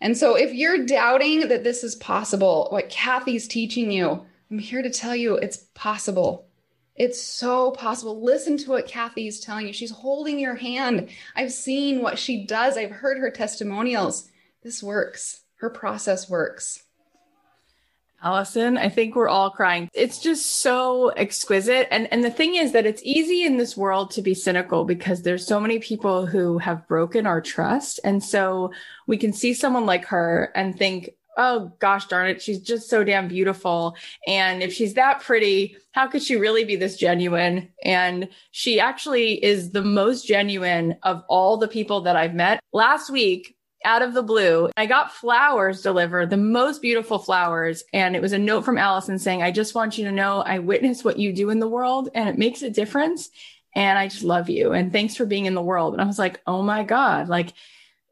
And 0.00 0.16
so 0.16 0.36
if 0.36 0.52
you're 0.52 0.84
doubting 0.84 1.48
that 1.48 1.64
this 1.64 1.82
is 1.82 1.96
possible, 1.96 2.68
what 2.70 2.90
Cathy's 2.90 3.48
teaching 3.48 3.90
you, 3.90 4.24
I'm 4.50 4.58
here 4.58 4.82
to 4.82 4.90
tell 4.90 5.16
you 5.16 5.36
it's 5.36 5.66
possible. 5.74 6.46
It's 6.94 7.20
so 7.20 7.72
possible. 7.72 8.22
Listen 8.22 8.56
to 8.58 8.70
what 8.70 8.86
Cathy's 8.86 9.40
telling 9.40 9.66
you. 9.66 9.72
She's 9.72 9.90
holding 9.90 10.38
your 10.38 10.54
hand. 10.54 11.08
I've 11.34 11.52
seen 11.52 12.02
what 12.02 12.18
she 12.18 12.46
does. 12.46 12.76
I've 12.76 12.90
heard 12.90 13.18
her 13.18 13.30
testimonials. 13.30 14.28
This 14.62 14.82
works. 14.82 15.40
Her 15.56 15.70
process 15.70 16.30
works. 16.30 16.83
Alison, 18.24 18.78
I 18.78 18.88
think 18.88 19.14
we're 19.14 19.28
all 19.28 19.50
crying. 19.50 19.90
It's 19.92 20.18
just 20.18 20.60
so 20.62 21.08
exquisite. 21.10 21.86
And 21.90 22.10
and 22.10 22.24
the 22.24 22.30
thing 22.30 22.54
is 22.54 22.72
that 22.72 22.86
it's 22.86 23.02
easy 23.04 23.44
in 23.44 23.58
this 23.58 23.76
world 23.76 24.10
to 24.12 24.22
be 24.22 24.34
cynical 24.34 24.84
because 24.86 25.22
there's 25.22 25.46
so 25.46 25.60
many 25.60 25.78
people 25.78 26.24
who 26.24 26.56
have 26.58 26.88
broken 26.88 27.26
our 27.26 27.42
trust. 27.42 28.00
And 28.02 28.24
so 28.24 28.72
we 29.06 29.18
can 29.18 29.34
see 29.34 29.52
someone 29.52 29.84
like 29.84 30.06
her 30.06 30.50
and 30.54 30.76
think, 30.76 31.10
oh 31.36 31.72
gosh 31.80 32.06
darn 32.06 32.28
it, 32.28 32.40
she's 32.40 32.60
just 32.60 32.88
so 32.88 33.04
damn 33.04 33.28
beautiful. 33.28 33.94
And 34.26 34.62
if 34.62 34.72
she's 34.72 34.94
that 34.94 35.20
pretty, 35.20 35.76
how 35.92 36.06
could 36.06 36.22
she 36.22 36.36
really 36.36 36.64
be 36.64 36.76
this 36.76 36.96
genuine? 36.96 37.68
And 37.84 38.28
she 38.52 38.80
actually 38.80 39.44
is 39.44 39.72
the 39.72 39.82
most 39.82 40.26
genuine 40.26 40.96
of 41.02 41.22
all 41.28 41.58
the 41.58 41.68
people 41.68 42.00
that 42.02 42.16
I've 42.16 42.34
met. 42.34 42.60
Last 42.72 43.10
week, 43.10 43.54
out 43.84 44.02
of 44.02 44.14
the 44.14 44.22
blue. 44.22 44.70
I 44.76 44.86
got 44.86 45.12
flowers 45.12 45.82
delivered, 45.82 46.30
the 46.30 46.36
most 46.36 46.82
beautiful 46.82 47.18
flowers. 47.18 47.84
And 47.92 48.16
it 48.16 48.22
was 48.22 48.32
a 48.32 48.38
note 48.38 48.64
from 48.64 48.78
Alison 48.78 49.18
saying, 49.18 49.42
I 49.42 49.50
just 49.50 49.74
want 49.74 49.98
you 49.98 50.04
to 50.04 50.12
know 50.12 50.40
I 50.40 50.58
witness 50.58 51.04
what 51.04 51.18
you 51.18 51.32
do 51.32 51.50
in 51.50 51.58
the 51.58 51.68
world 51.68 52.08
and 52.14 52.28
it 52.28 52.38
makes 52.38 52.62
a 52.62 52.70
difference. 52.70 53.30
And 53.74 53.98
I 53.98 54.08
just 54.08 54.22
love 54.22 54.48
you. 54.48 54.72
And 54.72 54.92
thanks 54.92 55.16
for 55.16 55.26
being 55.26 55.46
in 55.46 55.54
the 55.54 55.62
world. 55.62 55.94
And 55.94 56.02
I 56.02 56.06
was 56.06 56.18
like, 56.18 56.40
oh 56.46 56.62
my 56.62 56.84
God, 56.84 57.28
like 57.28 57.52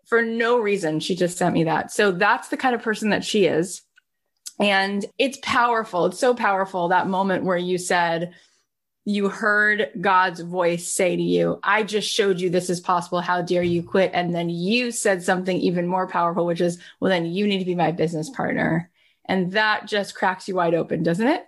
for 0.07 0.23
no 0.23 0.59
reason, 0.59 1.01
she 1.01 1.15
just 1.15 1.39
sent 1.39 1.55
me 1.55 1.65
that. 1.65 1.93
So 1.93 2.13
that's 2.13 2.49
the 2.49 2.57
kind 2.57 2.75
of 2.75 2.83
person 2.83 3.11
that 3.11 3.25
she 3.25 3.47
is. 3.47 3.83
And 4.59 5.05
it's 5.19 5.39
powerful. 5.43 6.07
It's 6.07 6.19
so 6.19 6.35
powerful 6.35 6.89
that 6.89 7.09
moment 7.09 7.45
where 7.45 7.57
you 7.57 7.79
said, 7.79 8.35
you 9.05 9.29
heard 9.29 9.91
God's 10.01 10.41
voice 10.41 10.93
say 10.93 11.17
to 11.17 11.23
you, 11.23 11.59
I 11.63 11.83
just 11.83 12.09
showed 12.09 12.41
you 12.41 12.51
this 12.51 12.71
is 12.71 12.81
possible. 12.81 13.21
How 13.21 13.43
dare 13.43 13.63
you 13.63 13.83
quit? 13.83 14.13
And 14.15 14.35
then 14.35 14.49
you 14.49 14.93
said 14.93 15.23
something 15.23 15.57
even 15.59 15.87
more 15.87 16.07
powerful, 16.07 16.47
which 16.47 16.61
is, 16.61 16.79
well, 17.01 17.09
then 17.09 17.27
you 17.27 17.47
need 17.47 17.59
to 17.59 17.65
be 17.65 17.75
my 17.75 17.91
business 17.91 18.31
partner. 18.31 18.91
And 19.25 19.53
that 19.53 19.87
just 19.87 20.15
cracks 20.15 20.47
you 20.47 20.55
wide 20.55 20.75
open, 20.75 21.03
doesn't 21.03 21.27
it? 21.27 21.45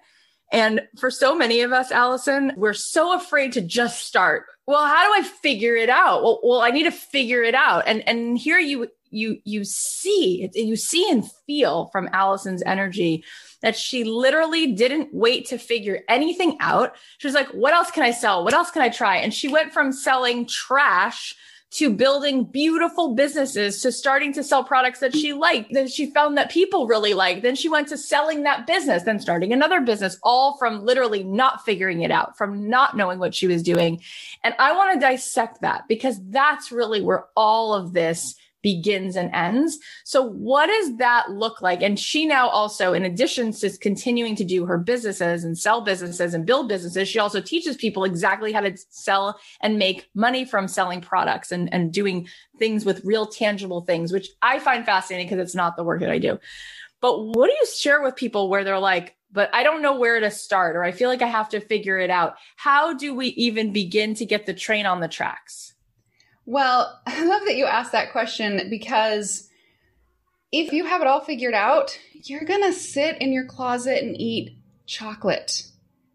And 0.52 0.82
for 0.99 1.11
so 1.11 1.34
many 1.34 1.62
of 1.62 1.73
us, 1.73 1.90
Alison, 1.90 2.52
we're 2.56 2.75
so 2.75 3.16
afraid 3.16 3.52
to 3.52 3.61
just 3.61 4.04
start. 4.04 4.46
Well, 4.66 4.87
how 4.87 5.06
do 5.06 5.20
I 5.20 5.28
figure 5.28 5.75
it 5.75 5.90
out? 5.90 6.23
Well, 6.23 6.40
well, 6.42 6.61
I 6.61 6.70
need 6.70 6.84
to 6.84 6.92
figure 6.92 7.42
it 7.42 7.54
out. 7.54 7.84
And 7.87 8.06
and 8.08 8.38
here 8.38 8.58
you 8.58 8.88
you 9.14 9.38
you 9.44 9.64
see 9.64 10.49
you 10.54 10.76
see 10.76 11.11
and 11.11 11.30
feel 11.47 11.88
from 11.92 12.09
Alison's 12.12 12.62
energy 12.66 13.25
that 13.62 13.76
she 13.76 14.04
literally 14.04 14.73
didn't 14.73 15.09
wait 15.12 15.47
to 15.47 15.59
figure 15.59 16.02
anything 16.09 16.56
out. 16.61 16.97
She 17.18 17.26
was 17.26 17.35
like, 17.35 17.49
what 17.49 17.73
else 17.73 17.90
can 17.90 18.02
I 18.02 18.11
sell? 18.11 18.44
What 18.44 18.52
else 18.52 18.71
can 18.71 18.83
I 18.83 18.90
try? 18.90 19.16
And 19.16 19.33
she 19.33 19.49
went 19.49 19.73
from 19.73 19.92
selling 19.92 20.47
trash 20.47 21.35
to 21.75 21.90
building 21.90 22.44
beautiful 22.44 23.14
businesses 23.14 23.83
to 23.83 23.90
starting 23.90 24.33
to 24.33 24.44
sell 24.44 24.62
products 24.62 25.00
that 25.00 25.12
she 25.12 25.33
liked, 25.33 25.73
that 25.73 25.90
she 25.90 26.09
found 26.12 26.38
that 26.38 26.49
people 26.49 26.87
really 26.87 27.14
liked. 27.14 27.42
Then 27.42 27.56
she 27.56 27.68
went 27.68 27.88
to 27.88 27.99
selling 27.99 28.44
that 28.44 28.64
business, 28.64 29.02
then 29.02 29.18
starting 29.18 29.52
another 29.52 29.80
business, 29.80 30.16
all 30.23 30.56
from 30.56 30.85
literally 30.85 31.25
not 31.25 31.64
figuring 31.64 32.02
it 32.02 32.12
out, 32.12 32.38
from 32.38 32.68
not 32.68 32.97
knowing 32.97 33.18
what 33.18 33.35
she 33.35 33.49
was 33.49 33.61
doing. 33.61 34.00
And 34.44 34.54
I 34.61 34.73
want 34.73 34.94
to 34.94 35.00
dissect 35.04 35.62
that 35.62 35.88
because 35.88 36.21
that's 36.28 36.71
really 36.71 37.00
where 37.00 37.25
all 37.35 37.75
of 37.75 37.92
this 37.92 38.37
begins 38.64 39.14
and 39.14 39.33
ends. 39.35 39.78
So 40.04 40.23
what 40.23 40.66
does 40.66 40.97
that 40.97 41.30
look 41.30 41.61
like? 41.61 41.83
And 41.83 42.00
she 42.00 42.25
now 42.25 42.49
also, 42.49 42.94
in 42.94 43.04
addition 43.04 43.52
to 43.52 43.71
continuing 43.78 44.35
to 44.37 44.44
do 44.44 44.64
her 44.64 44.78
businesses 44.78 45.44
and 45.44 45.56
sell 45.56 45.83
businesses 45.83 46.33
and 46.33 46.47
build 46.47 46.66
businesses, 46.66 47.06
she 47.06 47.18
also 47.18 47.42
teaches 47.42 47.76
people 47.76 48.04
exactly 48.04 48.52
how 48.52 48.62
to 48.62 48.75
sell 48.88 49.38
and 49.61 49.78
make 49.78 50.09
money 50.14 50.47
from 50.47 50.66
selling 50.66 51.02
products 51.02 51.52
and, 51.52 51.73
and 51.75 51.92
doing 51.92 52.26
things 52.59 52.87
with 52.87 53.04
real 53.04 53.26
tangible 53.26 53.83
things, 53.83 54.12
which 54.12 54.30
I 54.40 54.59
find 54.59 54.87
fascinating 54.87 55.28
because 55.28 55.44
it's 55.44 55.54
not 55.54 55.76
the 55.76 55.85
work 55.85 56.00
that 56.00 56.11
I 56.11 56.18
do. 56.18 56.40
But 57.02 57.21
what 57.21 57.49
do 57.49 57.52
you 57.52 57.66
share 57.66 58.02
with 58.02 58.16
people 58.16 58.49
where 58.49 58.64
they're 58.64 58.78
like, 58.78 59.14
but 59.30 59.54
I 59.54 59.62
don't 59.62 59.83
know 59.83 59.99
where 59.99 60.21
to 60.21 60.30
start, 60.30 60.75
or 60.75 60.85
I 60.85 60.92
feel 60.92 61.11
like 61.11 61.21
I 61.21 61.26
have 61.26 61.50
to 61.50 61.61
figure 61.61 61.99
it 61.99 62.09
out? 62.09 62.37
How 62.56 62.94
do 62.94 63.14
we 63.14 63.26
even 63.28 63.75
begin 63.75 64.14
to 64.14 64.25
get 64.25 64.47
the 64.47 64.54
train 64.54 64.87
on 64.87 65.00
the 65.00 65.09
tracks? 65.09 65.74
Well, 66.46 67.00
I 67.06 67.24
love 67.24 67.42
that 67.46 67.56
you 67.56 67.66
asked 67.66 67.92
that 67.92 68.12
question 68.12 68.68
because 68.70 69.48
if 70.52 70.72
you 70.72 70.84
have 70.84 71.00
it 71.00 71.06
all 71.06 71.20
figured 71.20 71.54
out, 71.54 71.98
you're 72.12 72.44
going 72.44 72.62
to 72.62 72.72
sit 72.72 73.20
in 73.20 73.32
your 73.32 73.44
closet 73.44 74.02
and 74.02 74.18
eat 74.20 74.56
chocolate. 74.86 75.64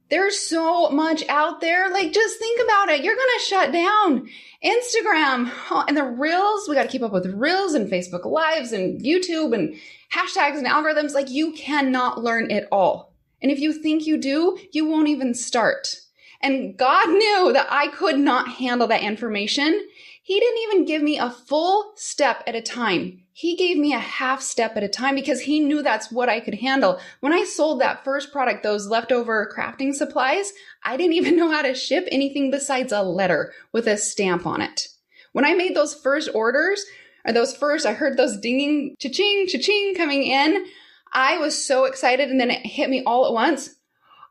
There's 0.09 0.39
so 0.39 0.89
much 0.89 1.27
out 1.29 1.62
there. 1.62 1.89
Like, 1.91 2.13
just 2.13 2.39
think 2.39 2.62
about 2.63 2.89
it. 2.89 3.03
You're 3.03 3.15
going 3.15 3.27
to 3.38 3.45
shut 3.45 3.71
down 3.71 4.29
Instagram 4.63 5.51
and 5.88 5.95
the 5.95 6.05
reels. 6.05 6.67
We 6.67 6.75
got 6.75 6.83
to 6.83 6.89
keep 6.89 7.03
up 7.03 7.12
with 7.12 7.27
reels 7.27 7.74
and 7.74 7.91
Facebook 7.91 8.25
lives 8.25 8.71
and 8.71 9.01
YouTube 9.01 9.53
and 9.53 9.75
hashtags 10.12 10.57
and 10.57 10.65
algorithms. 10.65 11.13
Like, 11.13 11.29
you 11.29 11.51
cannot 11.51 12.24
learn 12.24 12.50
it 12.50 12.67
all. 12.71 13.13
And 13.41 13.51
if 13.51 13.59
you 13.59 13.71
think 13.71 14.07
you 14.07 14.17
do, 14.17 14.57
you 14.71 14.86
won't 14.86 15.09
even 15.09 15.33
start. 15.33 15.95
And 16.41 16.77
God 16.77 17.09
knew 17.09 17.51
that 17.53 17.67
I 17.69 17.88
could 17.89 18.17
not 18.17 18.48
handle 18.48 18.88
that 18.88 19.03
information. 19.03 19.88
He 20.29 20.39
didn't 20.39 20.62
even 20.62 20.86
give 20.86 21.01
me 21.01 21.17
a 21.17 21.31
full 21.31 21.91
step 21.95 22.43
at 22.45 22.53
a 22.53 22.62
time. 22.62 23.24
He 23.31 23.55
gave 23.55 23.77
me 23.77 23.95
a 23.95 24.00
half 24.00 24.43
step 24.43 24.77
at 24.77 24.83
a 24.83 24.88
time 24.88 25.15
because 25.15 25.41
he 25.41 25.59
knew 25.59 25.81
that's 25.81 26.12
what 26.12 26.29
I 26.29 26.39
could 26.39 26.53
handle. 26.53 27.00
When 27.19 27.33
I 27.33 27.45
sold 27.45 27.81
that 27.81 28.03
first 28.03 28.31
product, 28.31 28.62
those 28.62 28.88
leftover 28.88 29.51
crafting 29.51 29.91
supplies, 29.91 30.53
I 30.83 30.98
didn't 30.98 31.13
even 31.15 31.36
know 31.36 31.50
how 31.50 31.63
to 31.63 31.74
ship 31.74 32.07
anything 32.12 32.51
besides 32.51 32.91
a 32.93 33.01
letter 33.01 33.53
with 33.71 33.88
a 33.88 33.98
stamp 33.98 34.45
on 34.45 34.62
it. 34.62 34.89
When 35.31 35.45
I 35.45 35.55
made 35.55 35.75
those 35.75 35.95
first 35.95 36.29
orders, 36.36 36.86
or 37.25 37.33
those 37.33 37.57
first, 37.57 37.88
I 37.88 37.93
heard 37.93 38.15
those 38.15 38.38
dinging, 38.38 38.98
cha-ching, 39.00 39.48
cha-ching 39.48 39.95
coming 39.95 40.21
in. 40.21 40.63
I 41.12 41.39
was 41.39 41.65
so 41.65 41.86
excited 41.86 42.29
and 42.29 42.39
then 42.39 42.51
it 42.51 42.63
hit 42.67 42.91
me 42.91 43.01
all 43.03 43.25
at 43.25 43.33
once. 43.33 43.77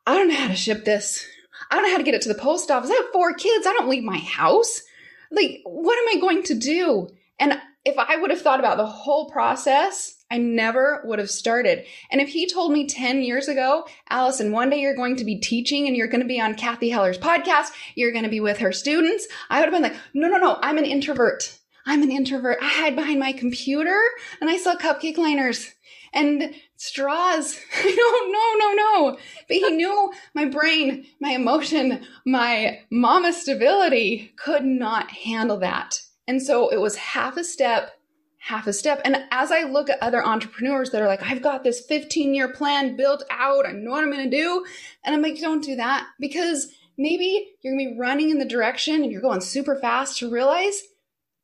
I 0.07 0.15
don't 0.15 0.29
know 0.29 0.37
how 0.37 0.47
to 0.47 0.55
ship 0.55 0.85
this. 0.85 1.27
I 1.73 1.75
don't 1.75 1.83
know 1.87 1.91
how 1.91 1.99
to 1.99 2.05
get 2.05 2.15
it 2.15 2.23
to 2.23 2.29
the 2.29 2.39
post 2.39 2.71
office. 2.71 2.89
I 2.89 2.95
have 2.95 3.13
four 3.13 3.35
kids. 3.35 3.67
I 3.67 3.73
don't 3.73 3.89
leave 3.89 4.05
my 4.05 4.19
house 4.19 4.83
like, 5.31 5.61
what 5.65 5.99
am 5.99 6.17
I 6.17 6.21
going 6.21 6.43
to 6.45 6.55
do? 6.55 7.09
And 7.39 7.59
if 7.85 7.97
I 7.99 8.17
would 8.17 8.31
have 8.31 8.43
thought 8.43 8.61
about 8.61 8.77
the 8.77 8.87
whole 8.87 9.31
process, 9.31 10.17
I 10.31 10.39
never 10.39 11.03
would 11.07 11.19
have 11.19 11.31
started. 11.31 11.85
And 12.11 12.21
if 12.21 12.29
he 12.29 12.47
told 12.47 12.73
me 12.73 12.87
10 12.87 13.23
years 13.23 13.49
ago, 13.49 13.87
Alison, 14.11 14.53
one 14.53 14.69
day 14.69 14.81
you're 14.81 14.95
going 14.95 15.17
to 15.17 15.25
be 15.25 15.41
teaching 15.41 15.87
and 15.87 15.97
you're 15.97 16.09
going 16.09 16.21
to 16.21 16.27
be 16.27 16.41
on 16.41 16.55
Cathy 16.55 16.91
Heller's 16.91 17.19
podcast, 17.19 17.69
you're 17.95 18.13
going 18.13 18.25
to 18.25 18.31
be 18.31 18.41
with 18.41 18.59
her 18.59 18.73
students, 18.73 19.27
I 19.49 19.61
would 19.61 19.73
have 19.73 19.73
been 19.73 19.91
like, 19.91 20.01
no, 20.13 20.29
no, 20.29 20.37
no, 20.37 20.59
I'm 20.61 20.77
an 20.77 20.85
introvert. 20.85 21.59
I'm 21.87 22.03
an 22.03 22.11
introvert. 22.11 22.59
I 22.61 22.69
hide 22.69 22.97
behind 22.97 23.19
my 23.19 23.33
computer 23.33 23.99
and 24.43 24.51
I 24.51 24.59
sell 24.59 24.77
cupcake 24.77 25.17
liners 25.17 25.75
and 26.13 26.55
straws. 26.77 27.61
no, 27.85 27.91
no, 27.91 28.55
no, 28.59 28.73
no. 28.75 29.19
But 29.49 29.57
he 29.57 29.71
knew 29.71 30.13
my 30.35 30.47
brain, 30.47 31.07
my 31.21 31.31
emotion, 31.31 32.05
my 32.27 32.81
mama 32.91 33.33
stability 33.33 34.33
could 34.37 34.65
not 34.65 35.11
handle 35.11 35.59
that. 35.59 36.01
And 36.27 36.43
so 36.43 36.69
it 36.69 36.81
was 36.81 36.97
half 36.97 37.37
a 37.37 37.45
step, 37.45 37.93
half 38.39 38.67
a 38.67 38.73
step. 38.73 39.01
And 39.05 39.25
as 39.31 39.51
I 39.51 39.63
look 39.63 39.89
at 39.89 40.03
other 40.03 40.25
entrepreneurs 40.25 40.91
that 40.91 41.03
are 41.03 41.07
like, 41.07 41.23
I've 41.23 41.43
got 41.43 41.65
this 41.65 41.81
15 41.81 42.35
year 42.35 42.53
plan 42.53 42.97
built 42.97 43.25
out, 43.31 43.67
I 43.67 43.73
know 43.73 43.93
what 43.93 44.05
I'm 44.05 44.13
going 44.13 44.31
to 44.31 44.37
do. 44.37 44.65
And 45.05 45.15
I'm 45.15 45.23
like, 45.23 45.41
don't 45.41 45.65
do 45.65 45.77
that 45.77 46.07
because 46.21 46.69
maybe 46.99 47.55
you're 47.63 47.75
going 47.75 47.89
to 47.89 47.95
be 47.95 47.99
running 47.99 48.31
in 48.31 48.39
the 48.39 48.45
direction 48.45 49.03
and 49.03 49.11
you're 49.11 49.23
going 49.23 49.41
super 49.41 49.77
fast 49.77 50.19
to 50.19 50.31
realize 50.31 50.83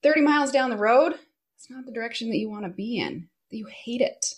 30 0.02 0.20
miles 0.20 0.52
down 0.52 0.68
the 0.68 0.76
road, 0.76 1.14
it's 1.56 1.70
not 1.70 1.86
the 1.86 1.92
direction 1.92 2.28
that 2.28 2.36
you 2.36 2.50
want 2.50 2.64
to 2.64 2.68
be 2.68 2.98
in, 2.98 3.28
that 3.50 3.56
you 3.56 3.66
hate 3.66 4.02
it. 4.02 4.34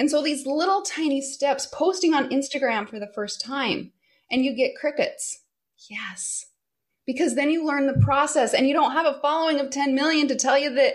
And 0.00 0.10
so 0.10 0.22
these 0.22 0.46
little 0.46 0.80
tiny 0.80 1.20
steps, 1.20 1.66
posting 1.66 2.14
on 2.14 2.30
Instagram 2.30 2.88
for 2.88 2.98
the 2.98 3.12
first 3.14 3.38
time, 3.44 3.92
and 4.30 4.42
you 4.42 4.56
get 4.56 4.74
crickets. 4.74 5.42
Yes, 5.90 6.46
because 7.04 7.34
then 7.34 7.50
you 7.50 7.66
learn 7.66 7.86
the 7.86 8.02
process 8.02 8.54
and 8.54 8.66
you 8.66 8.72
don't 8.72 8.92
have 8.92 9.04
a 9.04 9.20
following 9.20 9.60
of 9.60 9.68
10 9.68 9.94
million 9.94 10.26
to 10.28 10.36
tell 10.36 10.58
you 10.58 10.74
that, 10.74 10.94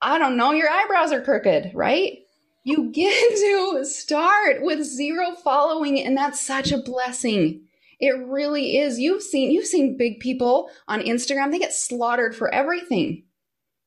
I 0.00 0.16
don't 0.16 0.38
know, 0.38 0.52
your 0.52 0.70
eyebrows 0.70 1.12
are 1.12 1.20
crooked, 1.20 1.72
right? 1.74 2.20
You 2.64 2.90
get 2.90 3.36
to 3.36 3.84
start 3.84 4.62
with 4.62 4.82
zero 4.82 5.32
following, 5.44 6.02
and 6.02 6.16
that's 6.16 6.40
such 6.40 6.72
a 6.72 6.78
blessing. 6.78 7.66
It 8.00 8.16
really 8.16 8.78
is. 8.78 8.98
You've 8.98 9.22
seen 9.22 9.50
you've 9.50 9.66
seen 9.66 9.98
big 9.98 10.20
people 10.20 10.70
on 10.88 11.02
Instagram, 11.02 11.50
they 11.50 11.58
get 11.58 11.74
slaughtered 11.74 12.34
for 12.34 12.48
everything. 12.54 13.24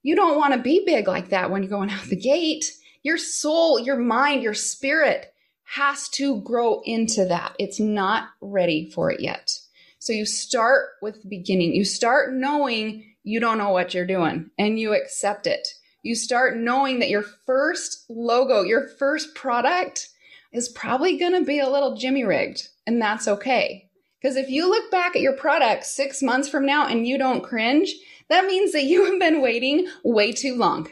You 0.03 0.15
don't 0.15 0.37
want 0.37 0.53
to 0.53 0.59
be 0.59 0.83
big 0.85 1.07
like 1.07 1.29
that 1.29 1.49
when 1.49 1.63
you're 1.63 1.71
going 1.71 1.89
out 1.89 2.03
the 2.03 2.15
gate. 2.15 2.71
Your 3.03 3.17
soul, 3.17 3.79
your 3.79 3.97
mind, 3.97 4.43
your 4.43 4.53
spirit 4.53 5.33
has 5.63 6.09
to 6.09 6.41
grow 6.41 6.81
into 6.81 7.25
that. 7.25 7.55
It's 7.57 7.79
not 7.79 8.29
ready 8.41 8.89
for 8.89 9.11
it 9.11 9.21
yet. 9.21 9.57
So 9.99 10.13
you 10.13 10.25
start 10.25 10.89
with 11.01 11.21
the 11.21 11.29
beginning. 11.29 11.73
You 11.73 11.85
start 11.85 12.33
knowing 12.33 13.05
you 13.23 13.39
don't 13.39 13.57
know 13.57 13.69
what 13.69 13.93
you're 13.93 14.05
doing 14.05 14.49
and 14.57 14.79
you 14.79 14.93
accept 14.93 15.47
it. 15.47 15.67
You 16.03 16.15
start 16.15 16.57
knowing 16.57 16.99
that 16.99 17.09
your 17.09 17.21
first 17.21 18.05
logo, 18.09 18.63
your 18.63 18.87
first 18.87 19.35
product 19.35 20.09
is 20.51 20.69
probably 20.69 21.17
going 21.17 21.33
to 21.33 21.45
be 21.45 21.59
a 21.59 21.69
little 21.69 21.95
jimmy 21.95 22.23
rigged 22.23 22.67
and 22.85 23.01
that's 23.01 23.27
okay. 23.27 23.89
Because 24.19 24.35
if 24.35 24.49
you 24.49 24.69
look 24.69 24.91
back 24.91 25.15
at 25.15 25.21
your 25.21 25.33
product 25.33 25.85
six 25.85 26.21
months 26.21 26.49
from 26.49 26.65
now 26.65 26.87
and 26.87 27.07
you 27.07 27.17
don't 27.17 27.43
cringe, 27.43 27.93
that 28.29 28.45
means 28.45 28.71
that 28.73 28.83
you 28.83 29.05
have 29.05 29.19
been 29.19 29.41
waiting 29.41 29.87
way 30.03 30.31
too 30.31 30.55
long. 30.55 30.89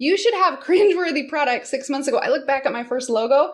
You 0.00 0.16
should 0.16 0.34
have 0.34 0.60
cringeworthy 0.64 1.28
product 1.28 1.68
six 1.68 1.88
months 1.88 2.08
ago. 2.08 2.18
I 2.18 2.30
look 2.30 2.46
back 2.46 2.66
at 2.66 2.72
my 2.72 2.82
first 2.82 3.08
logo. 3.08 3.52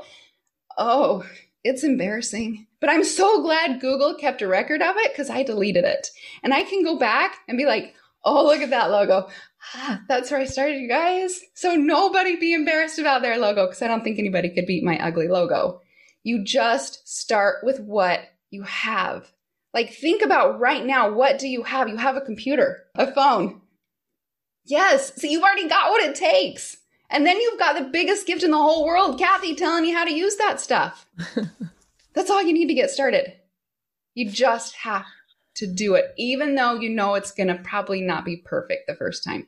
Oh, 0.79 1.26
it's 1.65 1.85
embarrassing. 1.85 2.67
But 2.81 2.91
I'm 2.91 3.05
so 3.05 3.43
glad 3.43 3.81
Google 3.81 4.15
kept 4.15 4.41
a 4.41 4.47
record 4.47 4.81
of 4.81 4.97
it 4.97 5.12
because 5.12 5.29
I 5.29 5.42
deleted 5.42 5.85
it. 5.85 6.09
And 6.42 6.55
I 6.55 6.62
can 6.62 6.85
go 6.85 6.97
back 6.97 7.38
and 7.49 7.59
be 7.59 7.66
like, 7.66 7.94
oh, 8.25 8.44
look 8.44 8.61
at 8.61 8.70
that 8.70 8.90
logo. 8.90 9.29
Ah, 9.75 10.01
that's 10.09 10.31
where 10.31 10.40
I 10.40 10.44
started, 10.44 10.79
you 10.79 10.88
guys. 10.88 11.40
So 11.55 11.75
nobody 11.75 12.37
be 12.37 12.53
embarrassed 12.55 13.01
about 13.01 13.23
their 13.23 13.38
logo 13.38 13.66
because 13.66 13.83
I 13.83 13.88
don't 13.88 14.05
think 14.05 14.18
anybody 14.18 14.51
could 14.51 14.66
beat 14.66 14.85
my 14.85 14.99
ugly 15.05 15.27
logo. 15.27 15.81
You 16.23 16.44
just 16.44 17.09
start 17.09 17.64
with 17.64 17.81
what 17.81 18.20
you 18.51 18.62
have. 18.62 19.33
Like, 19.75 19.92
think 19.92 20.23
about 20.23 20.61
right 20.61 20.87
now 20.87 21.12
what 21.12 21.38
do 21.38 21.49
you 21.49 21.64
have? 21.64 21.88
You 21.88 21.97
have 21.97 22.16
a 22.16 22.20
computer, 22.20 22.85
a 22.94 23.11
phone. 23.12 23.61
Yes, 24.66 25.12
so 25.16 25.26
you've 25.26 25.42
already 25.42 25.68
got 25.68 25.90
what 25.90 26.02
it 26.02 26.14
takes. 26.14 26.76
And 27.09 27.24
then 27.24 27.40
you've 27.40 27.59
got 27.59 27.79
the 27.79 27.88
biggest 27.88 28.26
gift 28.26 28.42
in 28.42 28.50
the 28.50 28.57
whole 28.57 28.85
world, 28.85 29.18
Cathy, 29.18 29.55
telling 29.55 29.85
you 29.85 29.96
how 29.96 30.05
to 30.05 30.12
use 30.12 30.37
that 30.37 30.61
stuff. 30.61 31.07
That's 32.14 32.31
all 32.31 32.42
you 32.42 32.52
need 32.52 32.66
to 32.66 32.74
get 32.74 32.90
started. 32.90 33.35
You 34.14 34.29
just 34.29 34.74
have 34.76 35.07
to 35.57 35.66
do 35.66 35.94
it, 35.94 36.12
even 36.16 36.55
though 36.55 36.74
you 36.74 36.88
know 36.88 37.14
it's 37.14 37.31
going 37.31 37.48
to 37.48 37.55
probably 37.55 38.00
not 38.00 38.24
be 38.24 38.37
perfect 38.37 38.87
the 38.87 38.96
first 38.96 39.22
time. 39.22 39.46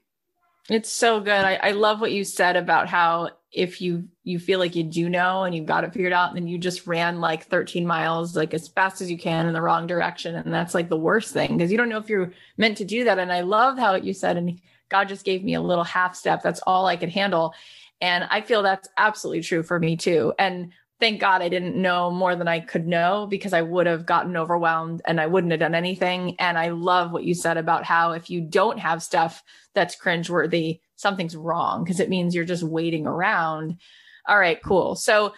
It's 0.69 0.91
so 0.91 1.21
good. 1.21 1.33
I, 1.33 1.55
I 1.55 1.71
love 1.73 2.01
what 2.01 2.13
you 2.13 2.25
said 2.25 2.57
about 2.57 2.89
how 2.89 3.31
if 3.51 3.81
you 3.81 4.07
you 4.25 4.39
feel 4.39 4.59
like 4.59 4.77
you 4.77 4.85
do 4.85 5.09
know 5.09 5.45
and 5.45 5.55
you've 5.55 5.65
got 5.65 5.83
it 5.83 5.95
figured 5.95 6.13
out, 6.13 6.29
and 6.29 6.37
then 6.37 6.47
you 6.47 6.59
just 6.59 6.87
ran 6.87 7.21
like 7.21 7.47
13 7.47 7.87
miles 7.87 8.37
like 8.37 8.53
as 8.53 8.69
fast 8.69 9.01
as 9.01 9.11
you 9.11 9.17
can 9.17 9.47
in 9.47 9.55
the 9.55 9.63
wrong 9.63 9.87
direction, 9.87 10.35
and 10.35 10.53
that's 10.53 10.75
like 10.75 10.91
the 10.91 10.97
worst 10.97 11.33
thing 11.33 11.57
because 11.57 11.73
you 11.73 11.79
don't 11.79 11.89
know 11.89 11.99
if 11.99 12.11
you're 12.11 12.33
meant 12.59 12.77
to 12.77 12.85
do 12.85 13.05
that. 13.05 13.19
And 13.19 13.33
I 13.33 13.41
love 13.41 13.79
how 13.79 13.95
you 13.95 14.13
said, 14.13 14.37
and 14.37 14.61
God 14.89 15.09
just 15.09 15.25
gave 15.25 15.45
me 15.45 15.55
a 15.55 15.61
little 15.61 15.85
half 15.85 16.15
step. 16.15 16.43
That's 16.43 16.61
all 16.61 16.87
I 16.87 16.97
could 16.97 17.11
handle. 17.11 17.55
And 18.01 18.25
I 18.25 18.41
feel 18.41 18.63
that's 18.63 18.89
absolutely 18.97 19.43
true 19.43 19.63
for 19.63 19.79
me 19.79 19.97
too. 19.97 20.33
And 20.39 20.73
thank 21.01 21.21
God 21.21 21.43
I 21.43 21.49
didn't 21.49 21.81
know 21.81 22.11
more 22.11 22.35
than 22.35 22.49
I 22.49 22.61
could 22.61 22.87
know 22.87 23.27
because 23.29 23.53
I 23.53 23.63
would 23.63 23.87
have 23.87 24.07
gotten 24.07 24.37
overwhelmed 24.37 25.03
and 25.07 25.21
I 25.21 25.27
wouldn't 25.27 25.53
have 25.53 25.61
done 25.61 25.75
anything. 25.75 26.37
And 26.39 26.59
I 26.59 26.71
love 26.71 27.13
what 27.13 27.25
you 27.25 27.35
said 27.35 27.57
about 27.57 27.85
how 27.85 28.13
if 28.13 28.31
you 28.31 28.41
don't 28.41 28.79
have 28.79 29.03
stuff 29.03 29.43
that's 29.75 29.97
cringeworthy, 29.97 30.81
something's 30.97 31.37
wrong 31.37 31.85
because 31.85 32.01
it 32.01 32.09
means 32.09 32.35
you're 32.35 32.45
just 32.45 32.65
waiting 32.65 33.07
around. 33.07 33.79
All 34.27 34.39
right, 34.39 34.61
cool. 34.63 34.95
So 34.95 35.33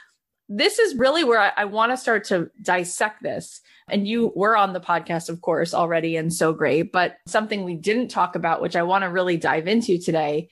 this 0.52 0.80
is 0.80 0.96
really 0.96 1.22
where 1.22 1.38
I, 1.38 1.52
I 1.58 1.64
want 1.64 1.92
to 1.92 1.96
start 1.96 2.24
to 2.24 2.50
dissect 2.60 3.22
this. 3.22 3.60
And 3.88 4.06
you 4.06 4.32
were 4.34 4.56
on 4.56 4.72
the 4.72 4.80
podcast, 4.80 5.28
of 5.28 5.40
course, 5.40 5.72
already 5.72 6.16
and 6.16 6.32
so 6.32 6.52
great. 6.52 6.90
But 6.90 7.18
something 7.26 7.64
we 7.64 7.76
didn't 7.76 8.08
talk 8.08 8.34
about, 8.34 8.60
which 8.60 8.74
I 8.74 8.82
want 8.82 9.04
to 9.04 9.10
really 9.10 9.36
dive 9.36 9.68
into 9.68 9.96
today, 9.96 10.50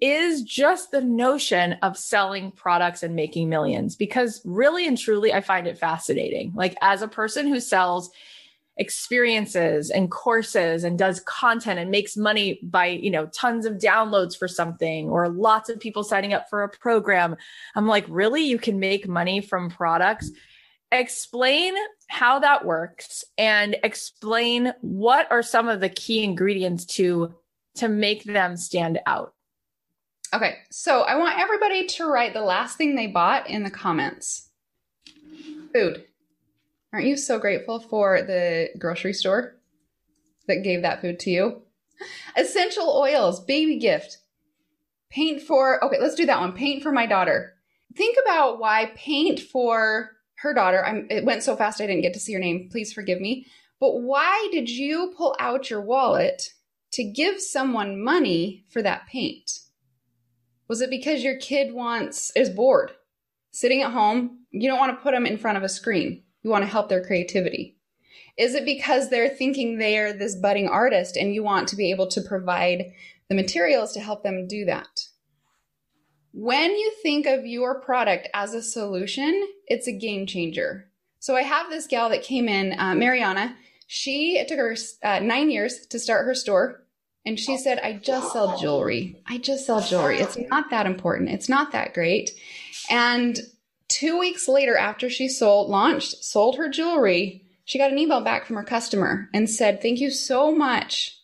is 0.00 0.42
just 0.42 0.90
the 0.90 1.02
notion 1.02 1.74
of 1.82 1.98
selling 1.98 2.50
products 2.52 3.02
and 3.02 3.14
making 3.14 3.50
millions 3.50 3.94
because 3.94 4.40
really 4.46 4.88
and 4.88 4.96
truly 4.96 5.34
I 5.34 5.42
find 5.42 5.66
it 5.66 5.76
fascinating. 5.76 6.52
Like 6.54 6.74
as 6.80 7.02
a 7.02 7.08
person 7.08 7.46
who 7.46 7.60
sells 7.60 8.10
experiences 8.76 9.90
and 9.90 10.10
courses 10.10 10.84
and 10.84 10.98
does 10.98 11.20
content 11.20 11.78
and 11.78 11.90
makes 11.90 12.16
money 12.16 12.60
by, 12.62 12.86
you 12.86 13.10
know, 13.10 13.26
tons 13.26 13.66
of 13.66 13.74
downloads 13.74 14.36
for 14.36 14.48
something 14.48 15.08
or 15.08 15.28
lots 15.28 15.68
of 15.68 15.78
people 15.78 16.02
signing 16.02 16.32
up 16.32 16.48
for 16.48 16.62
a 16.62 16.68
program. 16.68 17.36
I'm 17.74 17.86
like, 17.86 18.06
really 18.08 18.42
you 18.42 18.58
can 18.58 18.78
make 18.80 19.06
money 19.06 19.40
from 19.40 19.70
products? 19.70 20.30
Explain 20.92 21.74
how 22.08 22.38
that 22.40 22.64
works 22.64 23.22
and 23.38 23.76
explain 23.84 24.72
what 24.80 25.30
are 25.30 25.42
some 25.42 25.68
of 25.68 25.80
the 25.80 25.88
key 25.88 26.24
ingredients 26.24 26.84
to 26.84 27.34
to 27.76 27.88
make 27.88 28.24
them 28.24 28.56
stand 28.56 28.98
out. 29.06 29.34
Okay, 30.34 30.56
so 30.70 31.02
I 31.02 31.16
want 31.16 31.38
everybody 31.38 31.86
to 31.86 32.06
write 32.06 32.34
the 32.34 32.40
last 32.40 32.76
thing 32.76 32.94
they 32.94 33.06
bought 33.06 33.48
in 33.48 33.62
the 33.62 33.70
comments. 33.70 34.48
Food. 35.72 36.04
Aren't 36.92 37.06
you 37.06 37.16
so 37.16 37.38
grateful 37.38 37.78
for 37.78 38.22
the 38.22 38.70
grocery 38.78 39.12
store 39.12 39.56
that 40.48 40.64
gave 40.64 40.82
that 40.82 41.00
food 41.00 41.20
to 41.20 41.30
you? 41.30 41.62
Essential 42.36 42.88
oils, 42.88 43.44
baby 43.44 43.78
gift. 43.78 44.18
Paint 45.10 45.42
for, 45.42 45.84
okay, 45.84 45.98
let's 46.00 46.14
do 46.14 46.26
that 46.26 46.40
one. 46.40 46.52
Paint 46.52 46.82
for 46.82 46.92
my 46.92 47.06
daughter. 47.06 47.54
Think 47.96 48.16
about 48.24 48.58
why 48.58 48.92
paint 48.94 49.40
for 49.40 50.12
her 50.36 50.54
daughter, 50.54 50.84
I'm, 50.84 51.06
it 51.10 51.24
went 51.24 51.42
so 51.42 51.56
fast 51.56 51.80
I 51.80 51.86
didn't 51.86 52.02
get 52.02 52.14
to 52.14 52.20
see 52.20 52.32
your 52.32 52.40
name. 52.40 52.68
Please 52.70 52.92
forgive 52.92 53.20
me. 53.20 53.46
But 53.78 54.00
why 54.00 54.48
did 54.52 54.68
you 54.68 55.12
pull 55.16 55.36
out 55.38 55.70
your 55.70 55.80
wallet 55.80 56.54
to 56.92 57.04
give 57.04 57.40
someone 57.40 58.02
money 58.02 58.64
for 58.68 58.82
that 58.82 59.06
paint? 59.06 59.60
Was 60.68 60.80
it 60.80 60.90
because 60.90 61.22
your 61.22 61.36
kid 61.36 61.72
wants 61.72 62.32
is 62.36 62.50
bored, 62.50 62.92
sitting 63.50 63.82
at 63.82 63.92
home? 63.92 64.44
You 64.50 64.68
don't 64.68 64.78
want 64.78 64.96
to 64.96 65.02
put 65.02 65.12
them 65.12 65.26
in 65.26 65.38
front 65.38 65.58
of 65.58 65.64
a 65.64 65.68
screen. 65.68 66.22
You 66.42 66.50
want 66.50 66.62
to 66.62 66.70
help 66.70 66.88
their 66.88 67.04
creativity. 67.04 67.76
Is 68.36 68.54
it 68.54 68.64
because 68.64 69.10
they're 69.10 69.28
thinking 69.28 69.78
they're 69.78 70.12
this 70.12 70.34
budding 70.34 70.68
artist 70.68 71.16
and 71.16 71.34
you 71.34 71.42
want 71.42 71.68
to 71.68 71.76
be 71.76 71.90
able 71.90 72.06
to 72.08 72.22
provide 72.22 72.92
the 73.28 73.34
materials 73.34 73.92
to 73.92 74.00
help 74.00 74.22
them 74.22 74.46
do 74.46 74.64
that? 74.64 74.88
When 76.32 76.70
you 76.76 76.92
think 77.02 77.26
of 77.26 77.44
your 77.44 77.80
product 77.80 78.28
as 78.32 78.54
a 78.54 78.62
solution, 78.62 79.48
it's 79.66 79.88
a 79.88 79.92
game 79.92 80.26
changer. 80.26 80.90
So 81.18 81.36
I 81.36 81.42
have 81.42 81.68
this 81.68 81.86
gal 81.86 82.08
that 82.10 82.22
came 82.22 82.48
in, 82.48 82.78
uh, 82.78 82.94
Mariana. 82.94 83.56
She 83.86 84.38
it 84.38 84.48
took 84.48 84.58
her 84.58 84.76
uh, 85.02 85.18
nine 85.18 85.50
years 85.50 85.86
to 85.88 85.98
start 85.98 86.24
her 86.24 86.34
store. 86.34 86.84
And 87.26 87.38
she 87.38 87.58
said, 87.58 87.78
I 87.80 87.94
just 87.94 88.32
sell 88.32 88.58
jewelry. 88.58 89.20
I 89.26 89.36
just 89.36 89.66
sell 89.66 89.82
jewelry. 89.82 90.20
It's 90.20 90.38
not 90.48 90.70
that 90.70 90.86
important. 90.86 91.28
It's 91.28 91.50
not 91.50 91.72
that 91.72 91.92
great. 91.92 92.30
And 92.88 93.38
two 93.90 94.18
weeks 94.18 94.48
later, 94.48 94.76
after 94.76 95.10
she 95.10 95.28
sold, 95.28 95.68
launched, 95.68 96.24
sold 96.24 96.56
her 96.56 96.70
jewelry, 96.70 97.44
she 97.64 97.78
got 97.78 97.92
an 97.92 97.98
email 97.98 98.22
back 98.22 98.46
from 98.46 98.56
her 98.56 98.64
customer 98.64 99.28
and 99.34 99.50
said, 99.50 99.82
Thank 99.82 100.00
you 100.00 100.10
so 100.10 100.50
much. 100.50 101.18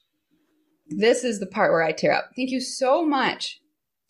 This 0.88 1.24
is 1.24 1.40
the 1.40 1.46
part 1.46 1.72
where 1.72 1.82
I 1.82 1.92
tear 1.92 2.12
up. 2.12 2.30
Thank 2.36 2.50
you 2.50 2.60
so 2.60 3.04
much 3.04 3.60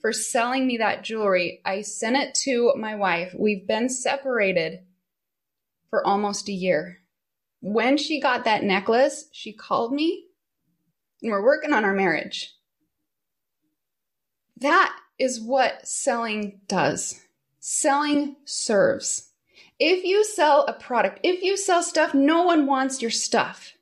for 0.00 0.12
selling 0.12 0.66
me 0.66 0.76
that 0.78 1.04
jewelry. 1.04 1.60
I 1.64 1.82
sent 1.82 2.16
it 2.16 2.34
to 2.44 2.74
my 2.76 2.96
wife. 2.96 3.34
We've 3.38 3.66
been 3.66 3.88
separated 3.88 4.80
for 5.88 6.06
almost 6.06 6.48
a 6.48 6.52
year. 6.52 6.98
When 7.60 7.96
she 7.96 8.20
got 8.20 8.44
that 8.44 8.62
necklace, 8.62 9.28
she 9.32 9.52
called 9.52 9.92
me 9.92 10.26
and 11.22 11.32
we're 11.32 11.42
working 11.42 11.72
on 11.72 11.84
our 11.84 11.94
marriage. 11.94 12.54
That 14.58 14.94
is 15.18 15.40
what 15.40 15.86
selling 15.86 16.60
does. 16.66 17.25
Selling 17.68 18.36
serves. 18.44 19.32
If 19.80 20.04
you 20.04 20.24
sell 20.24 20.66
a 20.68 20.72
product, 20.72 21.18
if 21.24 21.42
you 21.42 21.56
sell 21.56 21.82
stuff, 21.82 22.14
no 22.14 22.44
one 22.44 22.64
wants 22.64 23.02
your 23.02 23.10
stuff. 23.10 23.72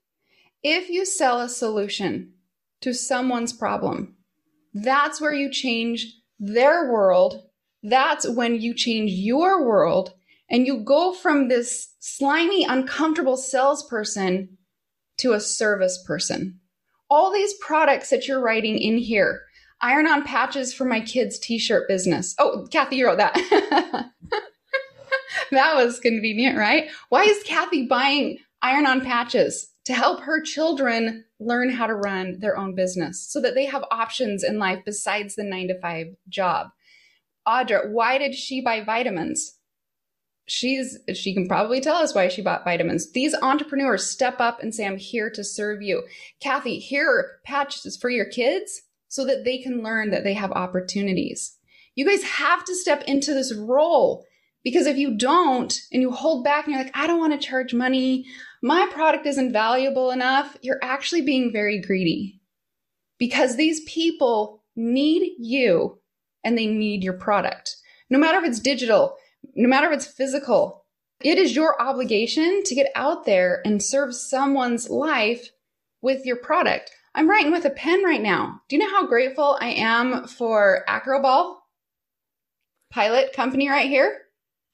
If 0.62 0.88
you 0.88 1.04
sell 1.04 1.38
a 1.42 1.50
solution 1.50 2.32
to 2.80 2.94
someone's 2.94 3.52
problem, 3.52 4.16
that's 4.72 5.20
where 5.20 5.34
you 5.34 5.50
change 5.50 6.14
their 6.40 6.90
world. 6.90 7.42
That's 7.82 8.26
when 8.26 8.58
you 8.58 8.72
change 8.72 9.10
your 9.10 9.62
world 9.66 10.14
and 10.48 10.66
you 10.66 10.78
go 10.78 11.12
from 11.12 11.48
this 11.48 11.92
slimy, 12.00 12.64
uncomfortable 12.64 13.36
salesperson 13.36 14.56
to 15.18 15.34
a 15.34 15.40
service 15.40 16.02
person. 16.06 16.58
All 17.10 17.30
these 17.30 17.52
products 17.60 18.08
that 18.08 18.26
you're 18.26 18.40
writing 18.40 18.78
in 18.78 18.96
here, 18.96 19.42
iron 19.80 20.06
on 20.06 20.24
patches 20.24 20.72
for 20.72 20.84
my 20.84 21.00
kids' 21.00 21.38
t 21.38 21.58
shirt 21.58 21.88
business. 21.88 22.34
Oh, 22.38 22.66
Cathy, 22.70 22.96
you 22.96 23.06
wrote 23.06 23.18
that. 23.18 23.34
that 25.50 25.74
was 25.74 26.00
convenient, 26.00 26.56
right? 26.58 26.88
Why 27.08 27.24
is 27.24 27.42
Cathy 27.44 27.86
buying 27.86 28.38
iron 28.62 28.86
on 28.86 29.00
patches? 29.00 29.70
To 29.86 29.92
help 29.92 30.20
her 30.20 30.40
children 30.40 31.24
learn 31.38 31.68
how 31.68 31.86
to 31.86 31.94
run 31.94 32.40
their 32.40 32.56
own 32.56 32.74
business 32.74 33.22
so 33.28 33.38
that 33.42 33.54
they 33.54 33.66
have 33.66 33.84
options 33.90 34.42
in 34.42 34.58
life 34.58 34.78
besides 34.86 35.34
the 35.34 35.44
nine 35.44 35.68
to 35.68 35.78
five 35.78 36.06
job. 36.26 36.68
Audra, 37.46 37.90
why 37.90 38.16
did 38.16 38.34
she 38.34 38.62
buy 38.62 38.82
vitamins? 38.82 39.58
she's 40.46 40.98
she 41.14 41.32
can 41.32 41.48
probably 41.48 41.80
tell 41.80 41.96
us 41.96 42.14
why 42.14 42.28
she 42.28 42.42
bought 42.42 42.64
vitamins. 42.64 43.12
These 43.12 43.34
entrepreneurs 43.34 44.06
step 44.06 44.40
up 44.40 44.62
and 44.62 44.74
say, 44.74 44.86
"I'm 44.86 44.98
here 44.98 45.30
to 45.30 45.44
serve 45.44 45.82
you." 45.82 46.02
Cathy, 46.40 46.78
here 46.78 47.08
are 47.08 47.30
patches 47.44 47.96
for 47.96 48.10
your 48.10 48.26
kids 48.26 48.82
so 49.14 49.24
that 49.24 49.44
they 49.44 49.58
can 49.58 49.80
learn 49.80 50.10
that 50.10 50.24
they 50.24 50.34
have 50.34 50.50
opportunities. 50.50 51.56
You 51.94 52.04
guys 52.04 52.24
have 52.24 52.64
to 52.64 52.74
step 52.74 53.04
into 53.06 53.32
this 53.32 53.54
role 53.54 54.26
because 54.64 54.88
if 54.88 54.96
you 54.96 55.16
don't 55.16 55.72
and 55.92 56.02
you 56.02 56.10
hold 56.10 56.42
back 56.42 56.64
and 56.64 56.74
you're 56.74 56.82
like, 56.82 56.96
"I 56.96 57.06
don't 57.06 57.20
want 57.20 57.32
to 57.32 57.46
charge 57.46 57.72
money. 57.72 58.26
My 58.60 58.88
product 58.90 59.24
isn't 59.24 59.52
valuable 59.52 60.10
enough." 60.10 60.56
You're 60.62 60.80
actually 60.82 61.20
being 61.20 61.52
very 61.52 61.80
greedy. 61.80 62.40
Because 63.16 63.54
these 63.54 63.84
people 63.84 64.64
need 64.74 65.34
you 65.38 66.00
and 66.42 66.58
they 66.58 66.66
need 66.66 67.04
your 67.04 67.12
product. 67.12 67.76
No 68.10 68.18
matter 68.18 68.38
if 68.38 68.44
it's 68.44 68.58
digital, 68.58 69.16
no 69.54 69.68
matter 69.68 69.86
if 69.86 69.92
it's 69.92 70.06
physical, 70.06 70.86
it 71.20 71.38
is 71.38 71.54
your 71.54 71.80
obligation 71.80 72.64
to 72.64 72.74
get 72.74 72.90
out 72.96 73.26
there 73.26 73.62
and 73.64 73.80
serve 73.80 74.12
someone's 74.12 74.90
life 74.90 75.50
with 76.02 76.26
your 76.26 76.36
product. 76.36 76.90
I'm 77.14 77.30
writing 77.30 77.52
with 77.52 77.64
a 77.64 77.70
pen 77.70 78.02
right 78.04 78.20
now. 78.20 78.60
Do 78.68 78.76
you 78.76 78.82
know 78.82 78.90
how 78.90 79.06
grateful 79.06 79.56
I 79.60 79.68
am 79.68 80.26
for 80.26 80.84
Acroball 80.88 81.58
pilot 82.90 83.32
company 83.32 83.68
right 83.68 83.88
here? 83.88 84.22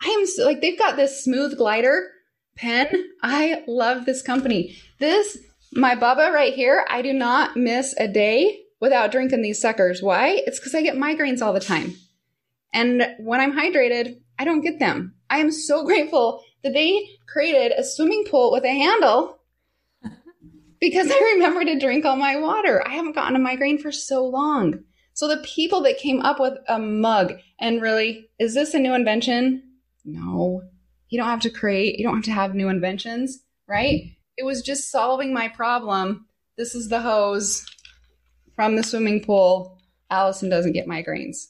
I 0.02 0.08
am 0.08 0.26
so, 0.26 0.44
like, 0.44 0.62
they've 0.62 0.78
got 0.78 0.96
this 0.96 1.22
smooth 1.22 1.58
glider 1.58 2.10
pen. 2.56 2.88
I 3.22 3.62
love 3.66 4.06
this 4.06 4.22
company. 4.22 4.76
This, 4.98 5.36
my 5.72 5.94
Bubba 5.94 6.32
right 6.32 6.54
here, 6.54 6.86
I 6.88 7.02
do 7.02 7.12
not 7.12 7.56
miss 7.56 7.94
a 7.98 8.08
day 8.08 8.60
without 8.80 9.12
drinking 9.12 9.42
these 9.42 9.60
suckers. 9.60 10.02
Why? 10.02 10.42
It's 10.46 10.58
because 10.58 10.74
I 10.74 10.82
get 10.82 10.96
migraines 10.96 11.42
all 11.42 11.52
the 11.52 11.60
time. 11.60 11.94
And 12.72 13.06
when 13.18 13.40
I'm 13.40 13.52
hydrated, 13.52 14.20
I 14.38 14.44
don't 14.44 14.62
get 14.62 14.78
them. 14.78 15.14
I 15.28 15.38
am 15.38 15.52
so 15.52 15.84
grateful 15.86 16.42
that 16.62 16.72
they 16.72 17.06
created 17.28 17.72
a 17.76 17.84
swimming 17.84 18.24
pool 18.28 18.50
with 18.50 18.64
a 18.64 18.68
handle 18.68 19.39
because 20.80 21.10
I 21.10 21.32
remember 21.34 21.64
to 21.64 21.78
drink 21.78 22.04
all 22.04 22.16
my 22.16 22.36
water. 22.36 22.82
I 22.86 22.94
haven't 22.94 23.14
gotten 23.14 23.36
a 23.36 23.40
migraine 23.40 23.78
for 23.78 23.92
so 23.92 24.24
long. 24.24 24.84
So 25.14 25.28
the 25.28 25.42
people 25.44 25.82
that 25.82 25.98
came 25.98 26.20
up 26.20 26.40
with 26.40 26.54
a 26.68 26.78
mug 26.78 27.34
and 27.58 27.82
really, 27.82 28.30
is 28.38 28.54
this 28.54 28.74
a 28.74 28.78
new 28.78 28.94
invention? 28.94 29.62
No. 30.04 30.62
You 31.08 31.18
don't 31.18 31.28
have 31.28 31.40
to 31.40 31.50
create, 31.50 31.98
you 31.98 32.04
don't 32.04 32.16
have 32.16 32.24
to 32.24 32.32
have 32.32 32.54
new 32.54 32.68
inventions, 32.68 33.40
right? 33.66 34.04
It 34.36 34.44
was 34.44 34.62
just 34.62 34.90
solving 34.90 35.34
my 35.34 35.48
problem. 35.48 36.26
This 36.56 36.74
is 36.74 36.88
the 36.88 37.02
hose 37.02 37.66
from 38.54 38.76
the 38.76 38.82
swimming 38.82 39.22
pool. 39.22 39.78
Alison 40.10 40.48
doesn't 40.48 40.72
get 40.72 40.86
migraines. 40.86 41.48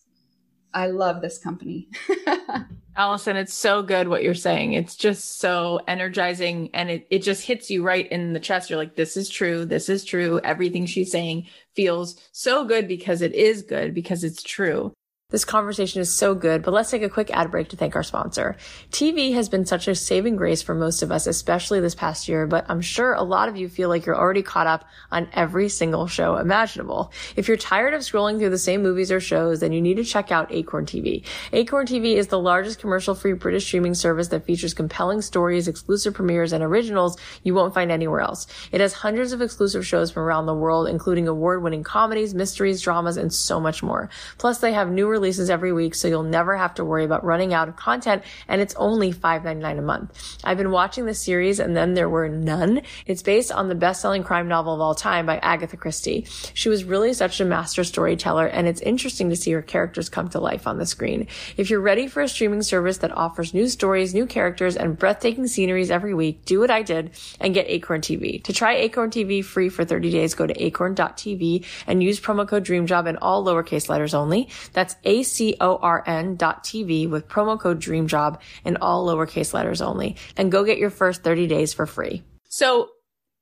I 0.74 0.88
love 0.88 1.20
this 1.20 1.38
company. 1.38 1.88
Alison, 3.00 3.34
it's 3.34 3.54
so 3.54 3.82
good 3.82 4.08
what 4.08 4.22
you're 4.22 4.34
saying. 4.34 4.74
It's 4.74 4.94
just 4.94 5.38
so 5.38 5.80
energizing 5.88 6.68
and 6.74 6.90
it, 6.90 7.06
it 7.08 7.20
just 7.20 7.46
hits 7.46 7.70
you 7.70 7.82
right 7.82 8.06
in 8.12 8.34
the 8.34 8.38
chest. 8.40 8.68
You're 8.68 8.78
like, 8.78 8.94
this 8.94 9.16
is 9.16 9.30
true. 9.30 9.64
This 9.64 9.88
is 9.88 10.04
true. 10.04 10.38
Everything 10.44 10.84
she's 10.84 11.10
saying 11.10 11.46
feels 11.74 12.16
so 12.32 12.66
good 12.66 12.86
because 12.86 13.22
it 13.22 13.34
is 13.34 13.62
good, 13.62 13.94
because 13.94 14.22
it's 14.22 14.42
true. 14.42 14.92
This 15.30 15.44
conversation 15.44 16.00
is 16.00 16.12
so 16.12 16.34
good, 16.34 16.62
but 16.62 16.74
let's 16.74 16.90
take 16.90 17.02
a 17.02 17.08
quick 17.08 17.30
ad 17.30 17.52
break 17.52 17.68
to 17.68 17.76
thank 17.76 17.94
our 17.94 18.02
sponsor. 18.02 18.56
TV 18.90 19.32
has 19.34 19.48
been 19.48 19.64
such 19.64 19.86
a 19.86 19.94
saving 19.94 20.34
grace 20.34 20.60
for 20.60 20.74
most 20.74 21.02
of 21.02 21.12
us, 21.12 21.28
especially 21.28 21.78
this 21.78 21.94
past 21.94 22.28
year, 22.28 22.48
but 22.48 22.66
I'm 22.68 22.80
sure 22.80 23.12
a 23.12 23.22
lot 23.22 23.48
of 23.48 23.56
you 23.56 23.68
feel 23.68 23.88
like 23.88 24.06
you're 24.06 24.18
already 24.18 24.42
caught 24.42 24.66
up 24.66 24.84
on 25.12 25.28
every 25.32 25.68
single 25.68 26.08
show 26.08 26.36
imaginable. 26.36 27.12
If 27.36 27.46
you're 27.46 27.56
tired 27.56 27.94
of 27.94 28.00
scrolling 28.00 28.38
through 28.38 28.50
the 28.50 28.58
same 28.58 28.82
movies 28.82 29.12
or 29.12 29.20
shows, 29.20 29.60
then 29.60 29.72
you 29.72 29.80
need 29.80 29.98
to 29.98 30.04
check 30.04 30.32
out 30.32 30.52
Acorn 30.52 30.84
TV. 30.84 31.24
Acorn 31.52 31.86
TV 31.86 32.16
is 32.16 32.26
the 32.26 32.40
largest 32.40 32.80
commercial 32.80 33.14
free 33.14 33.34
British 33.34 33.66
streaming 33.66 33.94
service 33.94 34.28
that 34.28 34.44
features 34.44 34.74
compelling 34.74 35.22
stories, 35.22 35.68
exclusive 35.68 36.14
premieres, 36.14 36.52
and 36.52 36.64
originals 36.64 37.16
you 37.44 37.54
won't 37.54 37.74
find 37.74 37.92
anywhere 37.92 38.20
else. 38.20 38.48
It 38.72 38.80
has 38.80 38.94
hundreds 38.94 39.32
of 39.32 39.42
exclusive 39.42 39.86
shows 39.86 40.10
from 40.10 40.24
around 40.24 40.46
the 40.46 40.54
world, 40.54 40.88
including 40.88 41.28
award 41.28 41.62
winning 41.62 41.84
comedies, 41.84 42.34
mysteries, 42.34 42.82
dramas, 42.82 43.16
and 43.16 43.32
so 43.32 43.60
much 43.60 43.80
more. 43.80 44.10
Plus, 44.38 44.58
they 44.58 44.72
have 44.72 44.90
new 44.90 45.06
releases 45.20 45.50
every 45.50 45.72
week, 45.72 45.94
so 45.94 46.08
you'll 46.08 46.22
never 46.22 46.56
have 46.56 46.74
to 46.74 46.84
worry 46.84 47.04
about 47.04 47.24
running 47.24 47.52
out 47.52 47.68
of 47.68 47.76
content, 47.76 48.22
and 48.48 48.60
it's 48.60 48.74
only 48.76 49.12
$5.99 49.12 49.78
a 49.78 49.82
month. 49.82 50.38
I've 50.42 50.56
been 50.56 50.70
watching 50.70 51.04
the 51.04 51.14
series, 51.14 51.60
and 51.60 51.76
then 51.76 51.92
there 51.92 52.08
were 52.08 52.28
none. 52.28 52.80
It's 53.06 53.22
based 53.22 53.52
on 53.52 53.68
the 53.68 53.74
best-selling 53.74 54.24
crime 54.24 54.48
novel 54.48 54.74
of 54.74 54.80
all 54.80 54.94
time 54.94 55.26
by 55.26 55.36
Agatha 55.38 55.76
Christie. 55.76 56.26
She 56.54 56.70
was 56.70 56.84
really 56.84 57.12
such 57.12 57.38
a 57.38 57.44
master 57.44 57.84
storyteller, 57.84 58.46
and 58.46 58.66
it's 58.66 58.80
interesting 58.80 59.28
to 59.28 59.36
see 59.36 59.52
her 59.52 59.60
characters 59.62 60.08
come 60.08 60.28
to 60.30 60.40
life 60.40 60.66
on 60.66 60.78
the 60.78 60.86
screen. 60.86 61.26
If 61.58 61.68
you're 61.68 61.80
ready 61.80 62.06
for 62.06 62.22
a 62.22 62.28
streaming 62.28 62.62
service 62.62 62.98
that 62.98 63.12
offers 63.12 63.52
new 63.52 63.68
stories, 63.68 64.14
new 64.14 64.24
characters, 64.24 64.76
and 64.76 64.98
breathtaking 64.98 65.46
sceneries 65.46 65.90
every 65.90 66.14
week, 66.14 66.46
do 66.46 66.60
what 66.60 66.70
I 66.70 66.82
did 66.82 67.10
and 67.40 67.52
get 67.52 67.68
Acorn 67.68 68.00
TV. 68.00 68.42
To 68.44 68.52
try 68.52 68.74
Acorn 68.76 69.10
TV 69.10 69.44
free 69.44 69.68
for 69.68 69.84
30 69.84 70.10
days, 70.10 70.34
go 70.34 70.46
to 70.46 70.64
acorn.tv 70.64 71.66
and 71.86 72.02
use 72.02 72.18
promo 72.18 72.48
code 72.48 72.64
DREAMJOB 72.64 73.06
in 73.06 73.16
all 73.18 73.44
lowercase 73.44 73.88
letters 73.88 74.14
only. 74.14 74.48
That's 74.72 74.96
C-O-R-N 75.22 76.36
dot 76.36 76.64
TV 76.64 77.08
with 77.08 77.28
promo 77.28 77.58
code 77.58 77.80
DREAMJOB 77.80 78.38
in 78.64 78.76
all 78.78 79.06
lowercase 79.06 79.52
letters 79.52 79.82
only 79.82 80.16
and 80.36 80.52
go 80.52 80.64
get 80.64 80.78
your 80.78 80.90
first 80.90 81.22
30 81.22 81.46
days 81.46 81.72
for 81.72 81.86
free. 81.86 82.22
So 82.44 82.88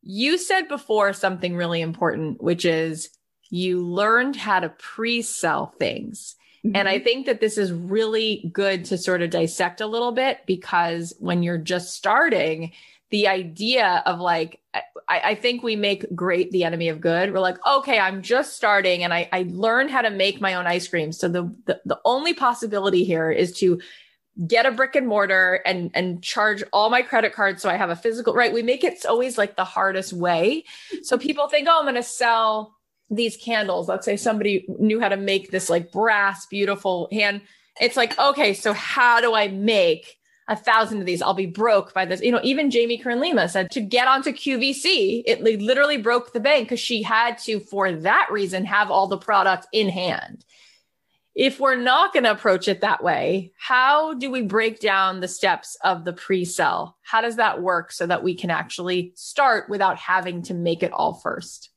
you 0.02 0.38
said 0.38 0.68
before 0.68 1.12
something 1.12 1.56
really 1.56 1.80
important, 1.80 2.42
which 2.42 2.64
is 2.64 3.10
you 3.50 3.84
learned 3.86 4.36
how 4.36 4.60
to 4.60 4.68
pre-sell 4.70 5.74
things. 5.78 6.36
Mm-hmm. 6.64 6.76
And 6.76 6.88
I 6.88 6.98
think 6.98 7.26
that 7.26 7.40
this 7.40 7.56
is 7.56 7.72
really 7.72 8.50
good 8.52 8.84
to 8.86 8.98
sort 8.98 9.22
of 9.22 9.30
dissect 9.30 9.80
a 9.80 9.86
little 9.86 10.12
bit 10.12 10.38
because 10.46 11.14
when 11.18 11.42
you're 11.42 11.58
just 11.58 11.94
starting, 11.94 12.72
the 13.10 13.28
idea 13.28 14.02
of 14.06 14.20
like 14.20 14.60
I, 14.74 14.82
I, 15.08 15.34
think 15.34 15.62
we 15.62 15.76
make 15.76 16.14
great 16.14 16.50
the 16.50 16.64
enemy 16.64 16.88
of 16.88 17.00
good. 17.00 17.32
We're 17.32 17.40
like, 17.40 17.56
okay, 17.66 17.98
I'm 17.98 18.20
just 18.20 18.54
starting 18.54 19.02
and 19.02 19.14
I, 19.14 19.28
I 19.32 19.46
learned 19.48 19.90
how 19.90 20.02
to 20.02 20.10
make 20.10 20.40
my 20.40 20.54
own 20.54 20.66
ice 20.66 20.86
cream. 20.86 21.12
So 21.12 21.28
the, 21.28 21.54
the 21.64 21.80
the 21.86 21.98
only 22.04 22.34
possibility 22.34 23.04
here 23.04 23.30
is 23.30 23.52
to 23.58 23.80
get 24.46 24.66
a 24.66 24.70
brick 24.70 24.94
and 24.94 25.08
mortar 25.08 25.62
and 25.66 25.90
and 25.94 26.22
charge 26.22 26.62
all 26.72 26.90
my 26.90 27.02
credit 27.02 27.32
cards 27.32 27.62
so 27.62 27.70
I 27.70 27.76
have 27.76 27.90
a 27.90 27.96
physical 27.96 28.34
right. 28.34 28.52
We 28.52 28.62
make 28.62 28.84
it 28.84 29.04
always 29.06 29.38
like 29.38 29.56
the 29.56 29.64
hardest 29.64 30.12
way. 30.12 30.64
So 31.02 31.16
people 31.16 31.48
think, 31.48 31.66
oh, 31.70 31.78
I'm 31.78 31.86
gonna 31.86 32.02
sell 32.02 32.76
these 33.10 33.36
candles. 33.38 33.88
Let's 33.88 34.04
say 34.04 34.16
somebody 34.16 34.66
knew 34.78 35.00
how 35.00 35.08
to 35.08 35.16
make 35.16 35.50
this 35.50 35.70
like 35.70 35.90
brass, 35.90 36.46
beautiful 36.46 37.08
hand. 37.10 37.40
It's 37.80 37.96
like, 37.96 38.18
okay, 38.18 38.52
so 38.54 38.72
how 38.74 39.20
do 39.20 39.34
I 39.34 39.48
make 39.48 40.17
a 40.48 40.56
thousand 40.56 41.00
of 41.00 41.06
these. 41.06 41.22
I'll 41.22 41.34
be 41.34 41.46
broke 41.46 41.92
by 41.94 42.06
this. 42.06 42.22
You 42.22 42.32
know, 42.32 42.40
even 42.42 42.70
Jamie 42.70 42.98
Kern 42.98 43.20
Lima 43.20 43.48
said 43.48 43.70
to 43.72 43.80
get 43.80 44.08
onto 44.08 44.32
QVC, 44.32 45.22
it 45.26 45.42
literally 45.42 45.98
broke 45.98 46.32
the 46.32 46.40
bank 46.40 46.66
because 46.66 46.80
she 46.80 47.02
had 47.02 47.38
to, 47.40 47.60
for 47.60 47.92
that 47.92 48.28
reason, 48.30 48.64
have 48.64 48.90
all 48.90 49.06
the 49.06 49.18
products 49.18 49.66
in 49.72 49.88
hand. 49.90 50.44
If 51.34 51.60
we're 51.60 51.76
not 51.76 52.12
going 52.12 52.24
to 52.24 52.32
approach 52.32 52.66
it 52.66 52.80
that 52.80 53.04
way, 53.04 53.52
how 53.56 54.14
do 54.14 54.28
we 54.30 54.42
break 54.42 54.80
down 54.80 55.20
the 55.20 55.28
steps 55.28 55.76
of 55.84 56.04
the 56.04 56.12
pre 56.12 56.44
sell? 56.44 56.96
How 57.02 57.20
does 57.20 57.36
that 57.36 57.62
work 57.62 57.92
so 57.92 58.06
that 58.06 58.24
we 58.24 58.34
can 58.34 58.50
actually 58.50 59.12
start 59.14 59.68
without 59.68 59.98
having 59.98 60.42
to 60.44 60.54
make 60.54 60.82
it 60.82 60.92
all 60.92 61.14
first? 61.14 61.70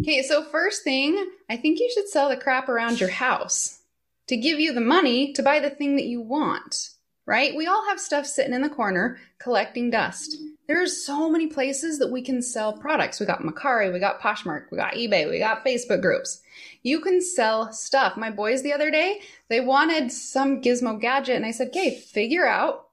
Okay, 0.00 0.22
so 0.22 0.42
first 0.44 0.84
thing, 0.84 1.26
I 1.50 1.58
think 1.58 1.78
you 1.78 1.90
should 1.92 2.08
sell 2.08 2.30
the 2.30 2.38
crap 2.38 2.70
around 2.70 3.00
your 3.00 3.10
house. 3.10 3.80
to 4.28 4.36
give 4.36 4.60
you 4.60 4.72
the 4.72 4.80
money 4.80 5.32
to 5.34 5.42
buy 5.42 5.58
the 5.58 5.68
thing 5.68 5.96
that 5.96 6.06
you 6.06 6.22
want, 6.22 6.88
right? 7.26 7.54
We 7.54 7.66
all 7.66 7.86
have 7.88 8.00
stuff 8.00 8.26
sitting 8.26 8.52
in 8.52 8.62
the 8.62 8.68
corner 8.68 9.18
collecting 9.38 9.90
dust. 9.90 10.36
There's 10.66 11.04
so 11.04 11.28
many 11.28 11.46
places 11.46 11.98
that 11.98 12.10
we 12.10 12.22
can 12.22 12.42
sell 12.42 12.72
products. 12.72 13.20
We 13.20 13.26
got 13.26 13.42
Mercari, 13.42 13.92
we 13.92 13.98
got 13.98 14.20
Poshmark, 14.20 14.66
we 14.70 14.78
got 14.78 14.94
eBay, 14.94 15.28
we 15.28 15.38
got 15.38 15.64
Facebook 15.64 16.00
groups. 16.00 16.40
You 16.82 17.00
can 17.00 17.20
sell 17.20 17.72
stuff. 17.72 18.16
My 18.16 18.30
boys 18.30 18.62
the 18.62 18.72
other 18.72 18.90
day, 18.90 19.20
they 19.48 19.60
wanted 19.60 20.10
some 20.10 20.60
gizmo 20.62 21.00
gadget, 21.00 21.36
and 21.36 21.46
I 21.46 21.50
said, 21.50 21.68
okay, 21.68 21.96
figure 21.98 22.46
out 22.46 22.88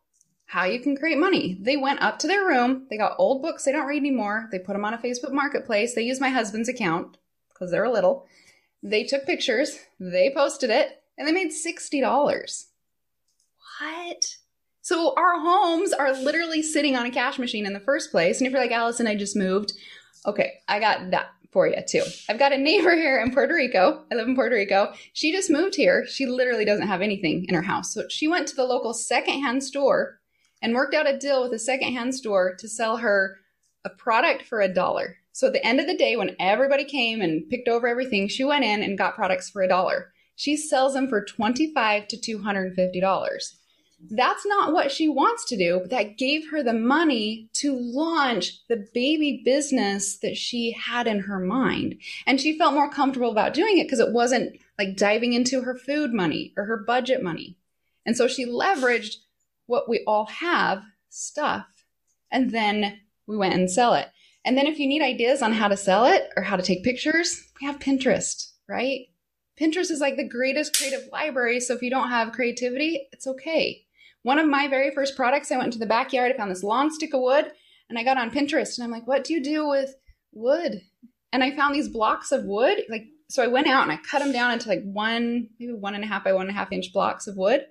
how 0.45 0.65
you 0.65 0.79
can 0.79 0.97
create 0.97 1.17
money. 1.17 1.57
They 1.61 1.77
went 1.77 2.01
up 2.01 2.17
to 2.19 2.27
their 2.27 2.45
room, 2.45 2.87
they 2.89 2.97
got 2.97 3.15
old 3.19 3.41
books 3.41 3.65
they 3.65 3.71
don't 3.71 3.87
read 3.87 4.01
anymore, 4.01 4.49
they 4.51 4.59
put 4.59 4.73
them 4.73 4.85
on 4.85 4.95
a 4.95 4.97
Facebook 4.97 5.31
marketplace, 5.31 5.93
they 5.93 6.01
used 6.01 6.21
my 6.21 6.29
husband's 6.29 6.69
account 6.69 7.17
because 7.53 7.71
they're 7.71 7.89
little. 7.89 8.25
They 8.81 9.03
took 9.03 9.25
pictures, 9.25 9.77
they 9.99 10.31
posted 10.35 10.69
it, 10.69 11.03
and 11.17 11.27
they 11.27 11.31
made 11.31 11.51
$60. 11.51 12.65
What? 13.79 14.35
So 14.81 15.13
our 15.15 15.39
homes 15.39 15.93
are 15.93 16.13
literally 16.13 16.61
sitting 16.61 16.95
on 16.95 17.05
a 17.05 17.11
cash 17.11 17.37
machine 17.37 17.65
in 17.65 17.73
the 17.73 17.79
first 17.79 18.11
place. 18.11 18.39
And 18.39 18.47
if 18.47 18.53
you're 18.53 18.61
like, 18.61 18.71
Alison, 18.71 19.07
I 19.07 19.15
just 19.15 19.35
moved. 19.35 19.73
Okay, 20.25 20.53
I 20.67 20.79
got 20.79 21.11
that 21.11 21.27
for 21.51 21.67
you 21.67 21.77
too. 21.87 22.03
I've 22.27 22.39
got 22.39 22.53
a 22.53 22.57
neighbor 22.57 22.95
here 22.95 23.19
in 23.19 23.31
Puerto 23.31 23.53
Rico. 23.53 24.03
I 24.11 24.15
live 24.15 24.27
in 24.27 24.35
Puerto 24.35 24.55
Rico. 24.55 24.93
She 25.13 25.31
just 25.31 25.49
moved 25.49 25.75
here. 25.75 26.05
She 26.07 26.25
literally 26.25 26.65
doesn't 26.65 26.87
have 26.87 27.01
anything 27.01 27.45
in 27.47 27.55
her 27.55 27.61
house. 27.61 27.93
So 27.93 28.07
she 28.09 28.27
went 28.27 28.47
to 28.49 28.55
the 28.55 28.65
local 28.65 28.93
secondhand 28.93 29.63
store 29.63 30.19
and 30.61 30.73
worked 30.73 30.93
out 30.93 31.09
a 31.09 31.17
deal 31.17 31.41
with 31.41 31.53
a 31.53 31.59
secondhand 31.59 32.15
store 32.15 32.55
to 32.59 32.67
sell 32.67 32.97
her 32.97 33.37
a 33.85 33.89
product 33.89 34.43
for 34.43 34.61
a 34.61 34.73
dollar. 34.73 35.17
So 35.31 35.47
at 35.47 35.53
the 35.53 35.65
end 35.65 35.79
of 35.79 35.87
the 35.87 35.95
day, 35.95 36.15
when 36.15 36.35
everybody 36.39 36.83
came 36.83 37.21
and 37.21 37.49
picked 37.49 37.69
over 37.69 37.87
everything, 37.87 38.27
she 38.27 38.43
went 38.43 38.65
in 38.65 38.83
and 38.83 38.97
got 38.97 39.15
products 39.15 39.49
for 39.49 39.61
a 39.61 39.67
dollar. 39.67 40.11
She 40.35 40.57
sells 40.57 40.93
them 40.93 41.07
for 41.07 41.25
$25 41.25 42.07
to 42.07 42.17
$250. 42.17 43.53
That's 44.01 44.45
not 44.45 44.71
what 44.71 44.91
she 44.91 45.09
wants 45.09 45.45
to 45.45 45.57
do, 45.57 45.79
but 45.79 45.89
that 45.89 46.17
gave 46.17 46.49
her 46.51 46.63
the 46.63 46.73
money 46.73 47.49
to 47.55 47.77
launch 47.77 48.65
the 48.67 48.87
baby 48.93 49.41
business 49.43 50.17
that 50.19 50.37
she 50.37 50.71
had 50.71 51.05
in 51.05 51.19
her 51.21 51.39
mind. 51.39 51.95
And 52.25 52.39
she 52.39 52.57
felt 52.57 52.73
more 52.73 52.89
comfortable 52.89 53.31
about 53.31 53.53
doing 53.53 53.77
it 53.77 53.83
because 53.83 53.99
it 53.99 54.13
wasn't 54.13 54.57
like 54.77 54.95
diving 54.95 55.33
into 55.33 55.61
her 55.61 55.75
food 55.75 56.13
money 56.13 56.53
or 56.55 56.65
her 56.65 56.77
budget 56.77 57.21
money. 57.21 57.57
And 58.05 58.15
so 58.15 58.27
she 58.27 58.45
leveraged 58.45 59.17
what 59.65 59.89
we 59.89 60.03
all 60.07 60.27
have 60.27 60.81
stuff 61.09 61.67
and 62.31 62.51
then 62.51 62.99
we 63.27 63.37
went 63.37 63.53
and 63.53 63.69
sell 63.69 63.93
it. 63.93 64.07
And 64.45 64.57
then 64.57 64.67
if 64.67 64.79
you 64.79 64.87
need 64.87 65.01
ideas 65.01 65.41
on 65.41 65.53
how 65.53 65.67
to 65.67 65.77
sell 65.77 66.05
it 66.05 66.29
or 66.35 66.43
how 66.43 66.55
to 66.55 66.63
take 66.63 66.83
pictures, 66.83 67.51
we 67.59 67.67
have 67.67 67.79
Pinterest, 67.79 68.51
right? 68.67 69.07
Pinterest 69.59 69.91
is 69.91 69.99
like 69.99 70.15
the 70.15 70.27
greatest 70.27 70.77
creative 70.77 71.07
library. 71.11 71.59
So 71.59 71.73
if 71.73 71.81
you 71.81 71.89
don't 71.89 72.09
have 72.09 72.31
creativity, 72.31 73.07
it's 73.11 73.27
okay. 73.27 73.85
One 74.29 74.37
of 74.37 74.47
my 74.47 74.67
very 74.67 74.91
first 74.91 75.15
products, 75.15 75.51
I 75.51 75.57
went 75.57 75.69
into 75.69 75.79
the 75.79 75.87
backyard, 75.87 76.31
I 76.31 76.37
found 76.37 76.51
this 76.51 76.61
long 76.61 76.91
stick 76.91 77.15
of 77.15 77.21
wood, 77.21 77.51
and 77.89 77.97
I 77.97 78.03
got 78.03 78.19
on 78.19 78.29
Pinterest 78.29 78.77
and 78.77 78.85
I'm 78.85 78.91
like, 78.91 79.07
what 79.07 79.23
do 79.23 79.33
you 79.33 79.41
do 79.41 79.67
with 79.67 79.95
wood? 80.31 80.83
And 81.33 81.43
I 81.43 81.55
found 81.55 81.73
these 81.73 81.89
blocks 81.89 82.31
of 82.31 82.43
wood. 82.43 82.83
Like, 82.91 83.05
so 83.27 83.41
I 83.41 83.47
went 83.47 83.65
out 83.65 83.81
and 83.81 83.91
I 83.91 83.97
cut 83.97 84.19
them 84.19 84.31
down 84.31 84.51
into 84.51 84.69
like 84.69 84.83
one, 84.83 85.47
maybe 85.59 85.73
one 85.73 85.95
and 85.95 86.03
a 86.03 86.07
half 86.07 86.23
by 86.23 86.33
one 86.33 86.43
and 86.43 86.51
a 86.51 86.59
half 86.59 86.71
inch 86.71 86.93
blocks 86.93 87.25
of 87.25 87.37
wood. 87.37 87.65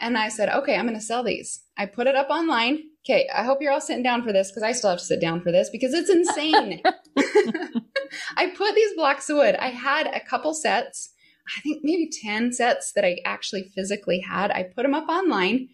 And 0.00 0.18
I 0.18 0.28
said, 0.28 0.48
okay, 0.48 0.74
I'm 0.74 0.88
going 0.88 0.98
to 0.98 1.04
sell 1.04 1.22
these. 1.22 1.62
I 1.78 1.86
put 1.86 2.08
it 2.08 2.16
up 2.16 2.30
online. 2.30 2.82
Okay, 3.06 3.28
I 3.32 3.44
hope 3.44 3.58
you're 3.60 3.70
all 3.70 3.80
sitting 3.80 4.02
down 4.02 4.24
for 4.24 4.32
this 4.32 4.50
because 4.50 4.64
I 4.64 4.72
still 4.72 4.90
have 4.90 4.98
to 4.98 5.04
sit 5.04 5.20
down 5.20 5.40
for 5.40 5.52
this 5.52 5.70
because 5.70 5.94
it's 5.94 6.10
insane. 6.10 6.82
I 8.36 8.48
put 8.56 8.74
these 8.74 8.94
blocks 8.96 9.30
of 9.30 9.36
wood. 9.36 9.54
I 9.54 9.68
had 9.68 10.08
a 10.08 10.18
couple 10.18 10.52
sets, 10.52 11.10
I 11.56 11.60
think 11.60 11.82
maybe 11.84 12.10
10 12.10 12.54
sets 12.54 12.90
that 12.94 13.04
I 13.04 13.18
actually 13.24 13.70
physically 13.72 14.18
had. 14.18 14.50
I 14.50 14.64
put 14.64 14.82
them 14.82 14.94
up 14.94 15.08
online 15.08 15.68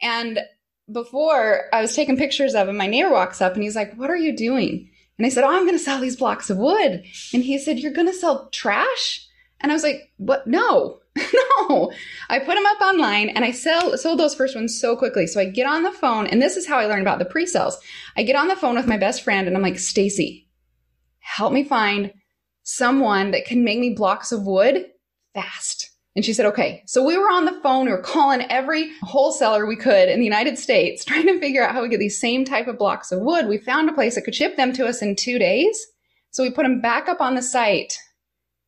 and 0.00 0.40
before 0.90 1.64
I 1.72 1.80
was 1.80 1.94
taking 1.94 2.16
pictures 2.16 2.54
of 2.54 2.68
him, 2.68 2.76
my 2.76 2.86
neighbor 2.86 3.10
walks 3.10 3.40
up 3.40 3.54
and 3.54 3.62
he's 3.62 3.76
like, 3.76 3.94
What 3.94 4.10
are 4.10 4.16
you 4.16 4.36
doing? 4.36 4.90
And 5.18 5.26
I 5.26 5.30
said, 5.30 5.44
Oh, 5.44 5.50
I'm 5.50 5.64
going 5.64 5.78
to 5.78 5.84
sell 5.84 6.00
these 6.00 6.16
blocks 6.16 6.50
of 6.50 6.58
wood. 6.58 7.04
And 7.32 7.42
he 7.42 7.58
said, 7.58 7.78
You're 7.78 7.92
going 7.92 8.08
to 8.08 8.14
sell 8.14 8.48
trash? 8.50 9.26
And 9.60 9.72
I 9.72 9.74
was 9.74 9.82
like, 9.82 10.12
What? 10.18 10.46
No, 10.46 11.00
no. 11.68 11.92
I 12.28 12.38
put 12.38 12.54
them 12.54 12.66
up 12.66 12.80
online 12.80 13.30
and 13.30 13.44
I 13.44 13.52
sell, 13.52 13.96
sold 13.96 14.18
those 14.18 14.34
first 14.34 14.54
ones 14.54 14.78
so 14.78 14.96
quickly. 14.96 15.26
So 15.26 15.40
I 15.40 15.46
get 15.46 15.66
on 15.66 15.82
the 15.82 15.92
phone, 15.92 16.26
and 16.26 16.42
this 16.42 16.56
is 16.56 16.66
how 16.66 16.78
I 16.78 16.86
learned 16.86 17.02
about 17.02 17.18
the 17.18 17.24
pre 17.24 17.46
sales. 17.46 17.78
I 18.16 18.22
get 18.22 18.36
on 18.36 18.48
the 18.48 18.56
phone 18.56 18.74
with 18.74 18.86
my 18.86 18.98
best 18.98 19.22
friend 19.22 19.46
and 19.46 19.56
I'm 19.56 19.62
like, 19.62 19.78
Stacy, 19.78 20.48
help 21.20 21.52
me 21.52 21.64
find 21.64 22.12
someone 22.62 23.30
that 23.30 23.44
can 23.44 23.64
make 23.64 23.78
me 23.78 23.94
blocks 23.94 24.32
of 24.32 24.46
wood 24.46 24.86
fast. 25.34 25.90
And 26.16 26.24
she 26.24 26.32
said, 26.32 26.46
okay. 26.46 26.82
So 26.86 27.04
we 27.04 27.18
were 27.18 27.28
on 27.28 27.44
the 27.44 27.60
phone. 27.60 27.86
We 27.86 27.90
were 27.90 27.98
calling 27.98 28.46
every 28.48 28.92
wholesaler 29.02 29.66
we 29.66 29.76
could 29.76 30.08
in 30.08 30.20
the 30.20 30.24
United 30.24 30.58
States, 30.58 31.04
trying 31.06 31.26
to 31.26 31.40
figure 31.40 31.64
out 31.64 31.72
how 31.72 31.82
we 31.82 31.88
get 31.88 31.98
these 31.98 32.20
same 32.20 32.44
type 32.44 32.68
of 32.68 32.78
blocks 32.78 33.10
of 33.10 33.20
wood. 33.20 33.48
We 33.48 33.58
found 33.58 33.88
a 33.88 33.94
place 33.94 34.14
that 34.14 34.22
could 34.22 34.34
ship 34.34 34.56
them 34.56 34.72
to 34.74 34.86
us 34.86 35.02
in 35.02 35.16
two 35.16 35.38
days. 35.38 35.86
So 36.30 36.42
we 36.42 36.50
put 36.50 36.62
them 36.62 36.80
back 36.80 37.08
up 37.08 37.20
on 37.20 37.34
the 37.34 37.42
site. 37.42 37.98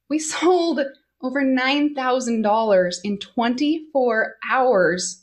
We 0.09 0.19
sold 0.19 0.81
over 1.23 1.43
$9,000 1.43 2.95
in 3.05 3.19
24 3.19 4.35
hours 4.51 5.23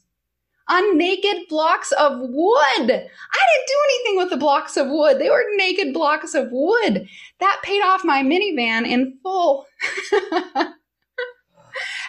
on 0.69 0.97
naked 0.97 1.43
blocks 1.49 1.91
of 1.91 2.19
wood. 2.19 2.57
I 2.79 2.87
didn't 2.87 3.67
do 3.67 3.75
anything 3.85 4.17
with 4.17 4.29
the 4.29 4.37
blocks 4.37 4.77
of 4.77 4.87
wood. 4.87 5.19
They 5.19 5.29
were 5.29 5.43
naked 5.55 5.93
blocks 5.93 6.33
of 6.33 6.47
wood. 6.51 7.07
That 7.39 7.59
paid 7.63 7.81
off 7.81 8.05
my 8.05 8.23
minivan 8.23 8.87
in 8.87 9.17
full. 9.21 9.67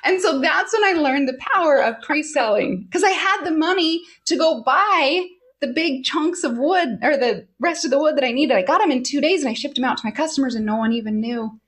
And 0.05 0.21
so 0.21 0.41
that's 0.41 0.73
when 0.73 0.85
I 0.85 1.01
learned 1.01 1.29
the 1.29 1.39
power 1.55 1.83
of 1.83 2.01
pre 2.03 2.23
selling 2.23 2.85
because 2.85 3.03
I 3.03 3.11
had 3.11 3.45
the 3.45 3.51
money 3.51 4.03
to 4.27 4.37
go 4.37 4.63
buy 4.63 5.27
the 5.61 5.73
big 5.73 6.05
chunks 6.05 6.45
of 6.45 6.59
wood 6.59 6.99
or 7.03 7.17
the 7.17 7.47
rest 7.59 7.85
of 7.85 7.91
the 7.91 7.99
wood 7.99 8.17
that 8.17 8.25
I 8.25 8.33
needed. 8.33 8.57
I 8.57 8.63
got 8.63 8.81
them 8.81 8.91
in 8.91 9.03
two 9.03 9.21
days 9.21 9.41
and 9.41 9.51
I 9.51 9.55
shipped 9.55 9.77
them 9.77 9.85
out 9.85 9.97
to 9.99 10.07
my 10.07 10.11
customers 10.11 10.55
and 10.55 10.67
no 10.67 10.77
one 10.77 10.93
even 10.93 11.21
knew. 11.21 11.59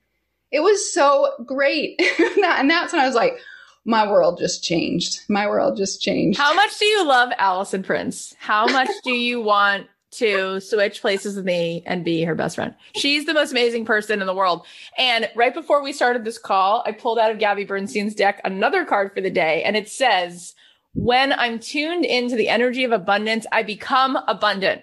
It 0.51 0.59
was 0.59 0.93
so 0.93 1.31
great. 1.45 1.99
and 2.19 2.69
that's 2.69 2.93
when 2.93 3.01
I 3.01 3.07
was 3.07 3.15
like, 3.15 3.37
my 3.85 4.09
world 4.09 4.37
just 4.37 4.63
changed. 4.63 5.21
My 5.29 5.47
world 5.47 5.77
just 5.77 6.01
changed. 6.01 6.37
How 6.37 6.53
much 6.53 6.77
do 6.77 6.85
you 6.85 7.07
love 7.07 7.29
Alison 7.37 7.83
Prince? 7.83 8.35
How 8.37 8.67
much 8.67 8.89
do 9.03 9.13
you 9.13 9.41
want 9.41 9.87
to 10.17 10.59
switch 10.59 11.01
places 11.01 11.35
with 11.35 11.45
me 11.45 11.83
and 11.85 12.05
be 12.05 12.23
her 12.23 12.35
best 12.35 12.55
friend. 12.55 12.73
She's 12.95 13.25
the 13.25 13.33
most 13.33 13.51
amazing 13.51 13.85
person 13.85 14.21
in 14.21 14.27
the 14.27 14.35
world. 14.35 14.65
And 14.97 15.29
right 15.35 15.53
before 15.53 15.83
we 15.83 15.93
started 15.93 16.25
this 16.25 16.37
call, 16.37 16.83
I 16.85 16.91
pulled 16.91 17.19
out 17.19 17.31
of 17.31 17.39
Gabby 17.39 17.65
Bernstein's 17.65 18.15
deck 18.15 18.41
another 18.43 18.85
card 18.85 19.13
for 19.13 19.21
the 19.21 19.29
day, 19.29 19.63
and 19.63 19.75
it 19.75 19.89
says, 19.89 20.55
When 20.93 21.33
I'm 21.33 21.59
tuned 21.59 22.05
into 22.05 22.35
the 22.35 22.49
energy 22.49 22.83
of 22.83 22.91
abundance, 22.91 23.45
I 23.51 23.63
become 23.63 24.17
abundant. 24.27 24.81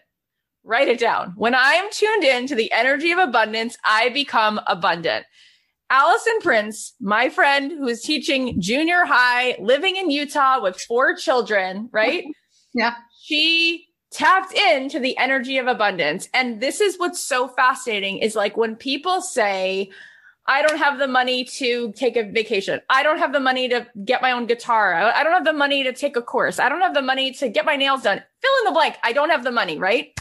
Write 0.63 0.89
it 0.89 0.99
down. 0.99 1.35
When 1.37 1.55
I 1.55 1.73
am 1.73 1.91
tuned 1.91 2.25
into 2.25 2.55
the 2.55 2.73
energy 2.73 3.13
of 3.13 3.19
abundance, 3.19 3.77
I 3.85 4.09
become 4.09 4.61
abundant. 4.67 5.27
Alison 5.91 6.39
Prince, 6.41 6.95
my 7.01 7.29
friend 7.29 7.71
who 7.71 7.87
is 7.87 8.03
teaching 8.03 8.61
junior 8.61 9.05
high, 9.05 9.57
living 9.61 9.97
in 9.97 10.11
Utah 10.11 10.63
with 10.63 10.81
four 10.81 11.15
children, 11.15 11.91
right? 11.93 12.25
yeah. 12.75 12.95
She 13.23 13.87
tapped 14.15 14.53
into 14.53 15.01
the 15.01 15.19
energy 15.19 15.59
of 15.59 15.67
abundance. 15.67 16.29
And 16.33 16.61
this 16.61 16.81
is 16.81 16.99
what's 16.99 17.21
so 17.21 17.49
fascinating 17.49 18.19
is 18.19 18.37
like 18.37 18.57
when 18.57 18.77
people 18.77 19.21
say, 19.21 19.91
I 20.47 20.63
don't 20.63 20.79
have 20.79 20.99
the 20.99 21.09
money 21.09 21.45
to 21.45 21.93
take 21.93 22.17
a 22.17 22.23
vacation. 22.23 22.81
I 22.89 23.03
don't 23.03 23.19
have 23.19 23.33
the 23.33 23.41
money 23.41 23.69
to 23.71 23.87
get 24.05 24.23
my 24.23 24.31
own 24.31 24.47
guitar. 24.47 24.95
I 24.95 25.25
don't 25.25 25.33
have 25.33 25.45
the 25.45 25.53
money 25.53 25.83
to 25.83 25.93
take 25.93 26.17
a 26.17 26.23
course. 26.23 26.59
I 26.59 26.69
don't 26.69 26.83
have 26.83 26.95
the 26.95 27.03
money 27.03 27.33
to 27.33 27.49
get 27.49 27.65
my 27.65 27.77
nails 27.77 28.03
done. 28.03 28.23
Fill 28.41 28.51
in 28.61 28.65
the 28.67 28.73
blank. 28.73 28.97
I 29.03 29.13
don't 29.13 29.31
have 29.31 29.43
the 29.43 29.51
money, 29.51 29.79
right? 29.79 30.13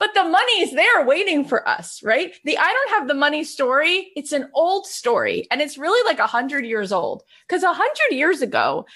But 0.00 0.14
the 0.14 0.24
money 0.24 0.62
is 0.62 0.72
there 0.72 1.04
waiting 1.04 1.44
for 1.44 1.68
us, 1.68 2.02
right? 2.02 2.34
The 2.44 2.56
I 2.56 2.72
don't 2.72 2.98
have 2.98 3.08
the 3.08 3.14
money 3.14 3.44
story, 3.44 4.12
it's 4.16 4.32
an 4.32 4.48
old 4.54 4.86
story 4.86 5.46
and 5.50 5.60
it's 5.60 5.76
really 5.76 6.08
like 6.08 6.20
a 6.20 6.26
hundred 6.26 6.64
years 6.64 6.92
old. 6.92 7.24
Cause 7.48 7.62
a 7.62 7.72
hundred 7.72 8.16
years 8.16 8.40
ago, 8.40 8.86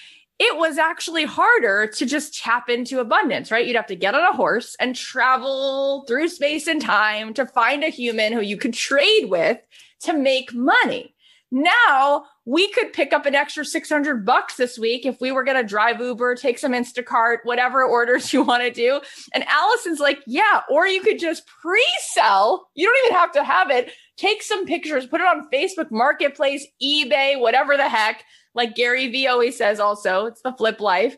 it 0.44 0.58
was 0.58 0.76
actually 0.76 1.24
harder 1.24 1.86
to 1.86 2.04
just 2.04 2.36
tap 2.36 2.68
into 2.68 2.98
abundance, 2.98 3.52
right? 3.52 3.64
You'd 3.64 3.76
have 3.76 3.86
to 3.86 3.94
get 3.94 4.16
on 4.16 4.22
a 4.22 4.36
horse 4.36 4.74
and 4.80 4.96
travel 4.96 6.04
through 6.08 6.28
space 6.28 6.66
and 6.66 6.82
time 6.82 7.32
to 7.34 7.46
find 7.46 7.84
a 7.84 7.90
human 7.90 8.32
who 8.32 8.40
you 8.40 8.56
could 8.56 8.74
trade 8.74 9.26
with 9.26 9.58
to 10.00 10.12
make 10.12 10.52
money. 10.52 11.14
Now 11.52 12.24
we 12.44 12.72
could 12.72 12.92
pick 12.92 13.12
up 13.12 13.24
an 13.24 13.36
extra 13.36 13.64
600 13.64 14.26
bucks 14.26 14.56
this 14.56 14.76
week 14.76 15.06
if 15.06 15.20
we 15.20 15.30
were 15.30 15.44
going 15.44 15.58
to 15.58 15.62
drive 15.62 16.00
Uber, 16.00 16.34
take 16.34 16.58
some 16.58 16.72
Instacart, 16.72 17.38
whatever 17.44 17.84
orders 17.88 18.32
you 18.32 18.42
want 18.42 18.64
to 18.64 18.70
do. 18.72 19.00
And 19.32 19.44
Alison's 19.46 20.00
like, 20.00 20.18
yeah, 20.26 20.62
or 20.68 20.88
you 20.88 21.02
could 21.02 21.20
just 21.20 21.46
pre 21.46 21.86
sell. 22.14 22.68
You 22.74 22.88
don't 22.88 23.06
even 23.06 23.16
have 23.16 23.32
to 23.32 23.44
have 23.44 23.70
it. 23.70 23.92
Take 24.16 24.42
some 24.42 24.66
pictures, 24.66 25.06
put 25.06 25.20
it 25.20 25.26
on 25.26 25.48
Facebook 25.52 25.92
Marketplace, 25.92 26.66
eBay, 26.82 27.38
whatever 27.38 27.76
the 27.76 27.88
heck 27.88 28.24
like 28.54 28.74
Gary 28.74 29.08
Vee 29.08 29.26
always 29.26 29.56
says, 29.56 29.80
also, 29.80 30.26
it's 30.26 30.42
the 30.42 30.52
flip 30.52 30.80
life. 30.80 31.16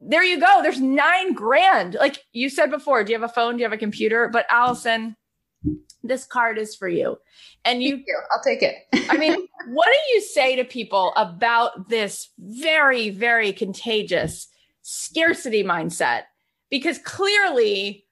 There 0.00 0.24
you 0.24 0.38
go. 0.38 0.60
There's 0.62 0.80
nine 0.80 1.32
grand. 1.32 1.94
Like 1.94 2.18
you 2.32 2.48
said 2.50 2.70
before, 2.70 3.04
do 3.04 3.12
you 3.12 3.18
have 3.18 3.28
a 3.28 3.32
phone? 3.32 3.54
Do 3.54 3.58
you 3.58 3.64
have 3.64 3.72
a 3.72 3.78
computer? 3.78 4.28
But 4.28 4.46
Alison, 4.50 5.16
this 6.02 6.26
card 6.26 6.58
is 6.58 6.74
for 6.74 6.88
you. 6.88 7.16
And 7.64 7.82
you, 7.82 7.96
you. 7.96 8.20
I'll 8.32 8.42
take 8.42 8.62
it. 8.62 8.76
I 9.10 9.16
mean, 9.16 9.32
what 9.68 9.86
do 9.86 10.14
you 10.14 10.20
say 10.20 10.56
to 10.56 10.64
people 10.64 11.12
about 11.16 11.88
this 11.88 12.28
very, 12.38 13.10
very 13.10 13.52
contagious 13.52 14.48
scarcity 14.82 15.64
mindset? 15.64 16.22
Because 16.70 16.98
clearly 16.98 18.04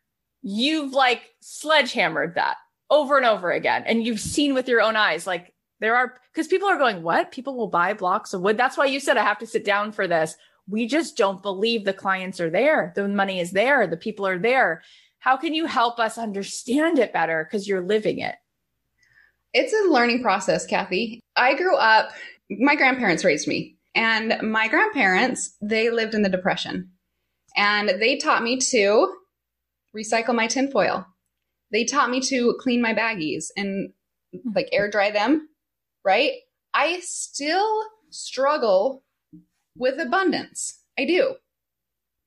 you've 0.42 0.92
like 0.92 1.30
sledgehammered 1.40 2.34
that 2.36 2.56
over 2.90 3.16
and 3.16 3.26
over 3.26 3.50
again. 3.50 3.84
And 3.86 4.04
you've 4.04 4.20
seen 4.20 4.54
with 4.54 4.68
your 4.68 4.80
own 4.80 4.96
eyes, 4.96 5.26
like 5.26 5.51
there 5.82 5.96
are, 5.96 6.14
because 6.32 6.46
people 6.46 6.68
are 6.68 6.78
going, 6.78 7.02
what? 7.02 7.32
People 7.32 7.56
will 7.56 7.66
buy 7.66 7.92
blocks 7.92 8.32
of 8.32 8.40
wood. 8.40 8.56
That's 8.56 8.78
why 8.78 8.86
you 8.86 9.00
said 9.00 9.16
I 9.16 9.24
have 9.24 9.40
to 9.40 9.46
sit 9.46 9.64
down 9.64 9.90
for 9.90 10.06
this. 10.06 10.36
We 10.68 10.86
just 10.86 11.16
don't 11.16 11.42
believe 11.42 11.84
the 11.84 11.92
clients 11.92 12.40
are 12.40 12.48
there. 12.48 12.92
The 12.94 13.08
money 13.08 13.40
is 13.40 13.50
there. 13.50 13.88
The 13.88 13.96
people 13.96 14.24
are 14.24 14.38
there. 14.38 14.82
How 15.18 15.36
can 15.36 15.54
you 15.54 15.66
help 15.66 15.98
us 15.98 16.18
understand 16.18 17.00
it 17.00 17.12
better? 17.12 17.44
Because 17.44 17.66
you're 17.66 17.84
living 17.84 18.20
it. 18.20 18.36
It's 19.52 19.72
a 19.72 19.92
learning 19.92 20.22
process, 20.22 20.64
Cathy. 20.64 21.20
I 21.34 21.54
grew 21.54 21.76
up, 21.76 22.10
my 22.48 22.76
grandparents 22.76 23.24
raised 23.24 23.48
me, 23.48 23.76
and 23.94 24.40
my 24.40 24.68
grandparents, 24.68 25.56
they 25.60 25.90
lived 25.90 26.14
in 26.14 26.22
the 26.22 26.28
Depression. 26.28 26.90
And 27.56 27.88
they 28.00 28.16
taught 28.16 28.44
me 28.44 28.58
to 28.58 29.14
recycle 29.96 30.34
my 30.34 30.46
tinfoil. 30.46 31.06
They 31.72 31.84
taught 31.84 32.08
me 32.08 32.20
to 32.20 32.56
clean 32.60 32.80
my 32.80 32.94
baggies 32.94 33.46
and 33.56 33.92
like 34.54 34.68
air 34.72 34.88
dry 34.88 35.10
them, 35.10 35.48
right? 36.04 36.32
I 36.74 37.00
still 37.00 37.84
struggle 38.10 39.04
with 39.76 39.98
abundance. 40.00 40.80
I 40.98 41.04
do. 41.04 41.36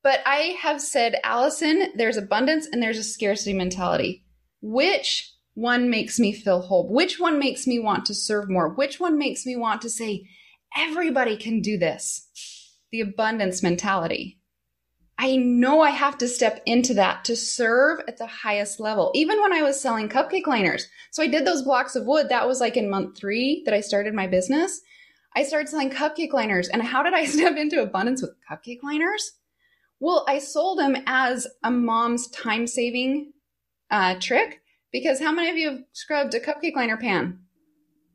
But 0.04 0.20
I 0.26 0.56
have 0.62 0.82
said, 0.82 1.16
Alison, 1.24 1.90
there's 1.96 2.18
abundance 2.18 2.68
and 2.72 2.82
there's 2.82 3.00
a 3.00 3.04
scarcity 3.04 3.54
mentality. 3.54 4.24
Which 4.62 5.32
one 5.56 5.90
makes 5.90 6.20
me 6.20 6.32
feel 6.32 6.62
whole? 6.62 6.88
Which 6.92 7.20
one 7.20 7.40
makes 7.40 7.66
me 7.66 7.80
want 7.80 8.06
to 8.06 8.14
serve 8.14 8.50
more? 8.50 8.70
Which 8.70 9.00
one 9.00 9.18
makes 9.18 9.46
me 9.46 9.56
want 9.56 9.82
to 9.82 9.90
say, 9.90 10.28
everybody 10.78 11.38
can 11.38 11.62
do 11.62 11.78
this? 11.78 12.30
The 12.92 13.02
abundance 13.02 13.64
mentality. 13.64 14.40
I 15.18 15.38
know 15.38 15.82
I 15.82 15.92
have 15.92 16.18
to 16.18 16.28
step 16.28 16.62
into 16.66 16.94
that 16.96 17.24
to 17.26 17.36
serve 17.36 18.02
at 18.08 18.18
the 18.18 18.28
highest 18.28 18.80
level. 18.80 19.12
Even 19.16 19.42
when 19.42 19.54
I 19.54 19.62
was 19.62 19.80
selling 19.80 20.10
cupcake 20.10 20.46
liners. 20.46 20.88
So 21.12 21.24
I 21.24 21.28
did 21.28 21.46
those 21.46 21.62
blocks 21.62 21.96
of 21.96 22.06
wood. 22.06 22.28
That 22.30 22.48
was 22.48 22.60
like 22.60 22.76
in 22.76 22.90
month 22.90 23.18
three 23.18 23.64
that 23.66 23.74
I 23.74 23.80
started 23.80 24.14
my 24.14 24.28
business. 24.28 24.82
I 25.34 25.44
started 25.44 25.70
selling 25.70 25.90
cupcake 25.90 26.34
liners. 26.34 26.68
And 26.68 26.82
how 26.82 27.02
did 27.02 27.14
I 27.14 27.26
step 27.26 27.56
into 27.56 27.82
abundance 27.82 28.22
with 28.22 28.36
cupcake 28.50 28.84
liners? 28.84 29.34
Well, 30.02 30.26
I 30.28 30.40
sold 30.40 30.80
them 30.80 30.98
as 31.08 31.48
a 31.64 31.72
mom's 31.72 32.28
time 32.28 32.68
saving 32.68 33.32
uh, 33.90 34.16
trick 34.20 34.62
because 34.92 35.22
how 35.22 35.32
many 35.32 35.50
of 35.50 35.58
you 35.58 35.70
have 35.70 35.84
scrubbed 35.94 36.34
a 36.34 36.40
cupcake 36.42 36.76
liner 36.76 36.98
pan? 36.98 37.40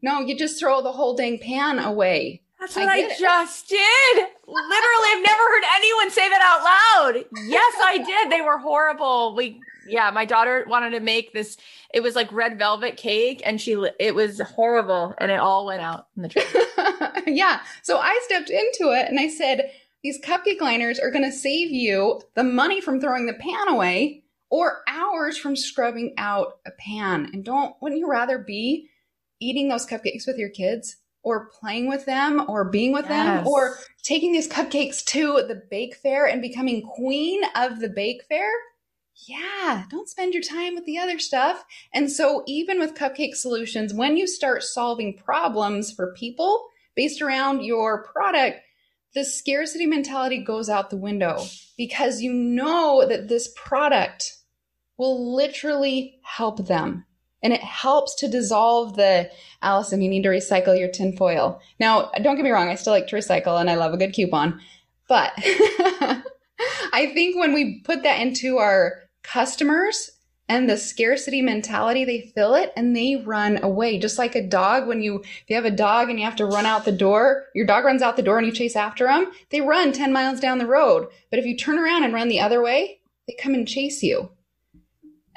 No, 0.03 0.21
you 0.21 0.37
just 0.37 0.59
throw 0.59 0.83
the 0.83 0.93
whole 0.93 1.15
dang 1.15 1.39
pan 1.39 1.79
away. 1.79 2.43
That's 2.61 2.77
what 2.77 2.89
I, 2.89 3.07
I 3.07 3.17
just 3.19 3.69
did. 3.69 4.17
Literally, 4.47 5.09
I've 5.09 5.25
never 5.25 5.43
heard 5.43 5.63
anyone 5.77 6.11
say 6.11 6.29
that 6.29 6.43
out 6.43 7.15
loud. 7.15 7.25
Yes, 7.47 7.75
I 7.83 7.99
did. 7.99 8.31
They 8.31 8.43
were 8.43 8.59
horrible. 8.59 9.35
We, 9.35 9.61
yeah, 9.89 10.11
my 10.11 10.27
daughter 10.27 10.67
wanted 10.69 10.91
to 10.91 11.01
make 11.01 11.33
this. 11.33 11.57
It 11.95 12.03
was 12.03 12.15
like 12.15 12.31
red 12.31 12.59
velvet 12.59 12.99
cake, 12.99 13.41
and 13.47 13.59
she, 13.59 13.83
it 13.99 14.15
was 14.15 14.41
horrible, 14.41 15.15
and 15.17 15.31
it 15.31 15.41
all 15.41 15.65
went 15.65 15.81
out 15.81 16.09
in 16.17 16.23
the 16.23 16.29
trash. 16.29 17.23
yeah. 17.27 17.61
So 17.83 17.97
I 17.97 18.21
stepped 18.25 18.51
into 18.51 18.93
it, 18.93 19.09
and 19.09 19.19
I 19.19 19.29
said, 19.29 19.71
"These 20.03 20.21
cupcake 20.21 20.61
liners 20.61 20.99
are 20.99 21.11
going 21.11 21.25
to 21.25 21.33
save 21.33 21.71
you 21.71 22.21
the 22.35 22.45
money 22.45 22.83
from 22.83 23.01
throwing 23.01 23.25
the 23.25 23.35
pan 23.35 23.69
away, 23.69 24.25
or 24.51 24.83
hours 24.87 25.39
from 25.39 25.57
scrubbing 25.57 26.13
out 26.19 26.59
a 26.67 26.73
pan. 26.73 27.31
And 27.33 27.43
don't, 27.43 27.75
wouldn't 27.81 28.01
you 28.01 28.11
rather 28.11 28.39
be 28.39 28.91
eating 29.41 29.71
those 29.71 29.87
cupcakes 29.87 30.27
with 30.27 30.37
your 30.37 30.51
kids?" 30.51 30.97
Or 31.23 31.51
playing 31.51 31.89
with 31.89 32.07
them 32.07 32.45
or 32.49 32.65
being 32.65 32.93
with 32.93 33.07
yes. 33.09 33.45
them 33.45 33.47
or 33.47 33.77
taking 34.03 34.33
these 34.33 34.49
cupcakes 34.49 35.05
to 35.05 35.43
the 35.47 35.63
bake 35.71 35.95
fair 35.97 36.27
and 36.27 36.41
becoming 36.41 36.83
queen 36.83 37.43
of 37.55 37.81
the 37.81 37.89
bake 37.89 38.23
fair. 38.25 38.51
Yeah, 39.27 39.85
don't 39.91 40.09
spend 40.09 40.33
your 40.33 40.43
time 40.43 40.75
with 40.75 40.87
the 40.87 40.99
other 40.99 41.19
stuff. 41.19 41.65
And 41.93 42.11
so, 42.11 42.43
even 42.47 42.79
with 42.79 42.95
Cupcake 42.95 43.35
Solutions, 43.35 43.93
when 43.93 44.17
you 44.17 44.27
start 44.27 44.63
solving 44.63 45.15
problems 45.15 45.93
for 45.93 46.15
people 46.15 46.69
based 46.97 47.21
around 47.21 47.63
your 47.63 48.05
product, 48.05 48.61
the 49.15 49.25
scarcity 49.25 49.87
mentality 49.87 50.43
goes 50.43 50.71
out 50.71 50.89
the 50.89 50.97
window 50.97 51.45
because 51.77 52.23
you 52.23 52.33
know 52.33 53.05
that 53.07 53.29
this 53.29 53.53
product 53.57 54.39
will 54.97 55.35
literally 55.35 56.21
help 56.23 56.67
them 56.67 57.05
and 57.43 57.53
it 57.53 57.63
helps 57.63 58.15
to 58.17 58.29
dissolve 58.29 58.97
the 58.97 59.31
Alison, 59.63 60.03
you 60.03 60.09
need 60.09 60.23
to 60.23 60.29
recycle 60.29 60.79
your 60.79 60.91
tinfoil. 60.91 61.61
Now, 61.79 62.11
don't 62.23 62.37
get 62.37 62.45
me 62.45 62.51
wrong, 62.51 62.69
I 62.69 62.75
still 62.75 62.93
like 62.93 63.09
to 63.09 63.17
recycle 63.17 63.61
and 63.61 63.71
I 63.71 63.75
love 63.75 63.93
a 63.93 63.99
good 63.99 64.15
coupon. 64.15 64.61
But 65.09 65.33
I 66.93 67.11
think 67.15 67.37
when 67.37 67.53
we 67.53 67.81
put 67.81 68.03
that 68.03 68.21
into 68.21 68.59
our 68.59 69.03
customers 69.23 70.11
and 70.49 70.69
the 70.69 70.77
scarcity 70.77 71.43
mentality, 71.43 72.05
they 72.05 72.33
feel 72.35 72.55
it 72.55 72.73
and 72.77 72.95
they 72.95 73.17
run 73.17 73.63
away. 73.63 73.99
Just 73.99 74.19
like 74.19 74.35
a 74.35 74.47
dog, 74.47 74.89
when 74.89 75.01
you, 75.03 75.21
if 75.21 75.45
you 75.49 75.57
have 75.57 75.65
a 75.65 75.71
dog 75.71 76.11
and 76.11 76.19
you 76.19 76.25
have 76.25 76.37
to 76.37 76.47
run 76.47 76.67
out 76.67 76.85
the 76.85 76.93
door, 76.93 77.47
your 77.55 77.67
dog 77.67 77.85
runs 77.85 78.03
out 78.03 78.17
the 78.17 78.23
door 78.23 78.39
and 78.39 78.47
you 78.47 78.53
chase 78.53 78.77
after 78.77 79.05
them, 79.05 79.31
they 79.51 79.61
run 79.61 79.93
10 79.93 80.13
miles 80.13 80.41
down 80.41 80.59
the 80.59 80.67
road. 80.67 81.09
But 81.31 81.39
if 81.39 81.47
you 81.47 81.57
turn 81.57 81.79
around 81.79 82.05
and 82.05 82.13
run 82.13 82.29
the 82.29 82.41
other 82.41 82.63
way, 82.63 83.01
they 83.27 83.37
come 83.41 83.55
and 83.55 83.67
chase 83.67 84.03
you. 84.03 84.31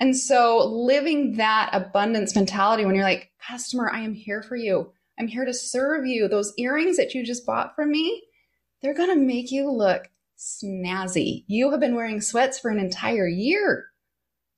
And 0.04 0.18
so 0.18 0.58
living 0.68 1.38
that 1.38 1.70
abundance 1.72 2.36
mentality 2.36 2.84
when 2.84 2.94
you're 2.94 3.06
like, 3.06 3.32
customer, 3.48 3.90
I 3.90 4.02
am 4.02 4.14
here 4.14 4.44
for 4.44 4.58
you. 4.58 4.92
I'm 5.18 5.30
here 5.30 5.46
to 5.46 5.54
serve 5.54 6.06
you. 6.06 6.28
Those 6.28 6.52
earrings 6.58 6.98
that 6.98 7.14
you 7.14 7.24
just 7.24 7.46
bought 7.46 7.74
from 7.74 7.90
me, 7.90 8.22
they're 8.82 8.94
going 8.94 9.12
to 9.12 9.26
make 9.26 9.50
you 9.50 9.72
look 9.72 10.10
snazzy. 10.38 11.46
You 11.48 11.72
have 11.72 11.80
been 11.80 11.96
wearing 11.96 12.20
sweats 12.20 12.60
for 12.60 12.70
an 12.70 12.80
entire 12.80 13.30
year. 13.30 13.86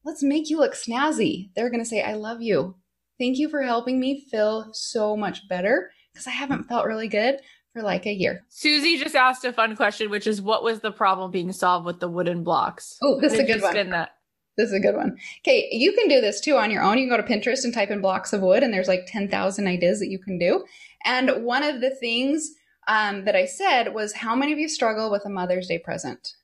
Let's 0.03 0.23
make 0.23 0.49
you 0.49 0.57
look 0.57 0.73
snazzy. 0.73 1.51
They're 1.55 1.69
going 1.69 1.83
to 1.83 1.87
say, 1.87 2.01
I 2.01 2.13
love 2.13 2.41
you. 2.41 2.77
Thank 3.19 3.37
you 3.37 3.47
for 3.47 3.61
helping 3.61 3.99
me 3.99 4.25
feel 4.31 4.73
so 4.73 5.15
much 5.15 5.47
better 5.47 5.91
because 6.11 6.25
I 6.25 6.31
haven't 6.31 6.63
felt 6.63 6.87
really 6.87 7.07
good 7.07 7.39
for 7.71 7.83
like 7.83 8.07
a 8.07 8.11
year. 8.11 8.43
Susie 8.49 8.97
just 8.97 9.13
asked 9.13 9.45
a 9.45 9.53
fun 9.53 9.75
question, 9.75 10.09
which 10.09 10.25
is 10.25 10.41
what 10.41 10.63
was 10.63 10.79
the 10.79 10.91
problem 10.91 11.29
being 11.29 11.51
solved 11.51 11.85
with 11.85 11.99
the 11.99 12.09
wooden 12.09 12.43
blocks? 12.43 12.97
Oh, 13.03 13.21
this 13.21 13.33
is 13.33 13.39
a 13.41 13.43
good 13.43 13.61
one. 13.61 13.91
That? 13.91 14.15
This 14.57 14.69
is 14.69 14.73
a 14.73 14.79
good 14.79 14.95
one. 14.95 15.17
Okay, 15.39 15.67
you 15.71 15.91
can 15.93 16.07
do 16.07 16.21
this 16.21 16.39
too 16.39 16.55
on 16.55 16.71
your 16.71 16.81
own. 16.81 16.97
You 16.97 17.07
can 17.07 17.17
go 17.17 17.21
to 17.21 17.33
Pinterest 17.33 17.63
and 17.65 17.73
type 17.73 17.91
in 17.91 18.01
blocks 18.01 18.31
of 18.31 18.41
wood, 18.41 18.63
and 18.63 18.73
there's 18.73 18.87
like 18.87 19.05
10,000 19.05 19.67
ideas 19.67 19.99
that 19.99 20.09
you 20.09 20.19
can 20.19 20.37
do. 20.37 20.63
And 21.03 21.43
one 21.43 21.63
of 21.63 21.81
the 21.81 21.91
things 21.91 22.51
um, 22.87 23.25
that 23.25 23.35
I 23.35 23.45
said 23.45 23.93
was 23.93 24.13
how 24.13 24.35
many 24.35 24.53
of 24.53 24.59
you 24.59 24.69
struggle 24.69 25.11
with 25.11 25.25
a 25.25 25.29
Mother's 25.29 25.67
Day 25.67 25.79
present? 25.79 26.35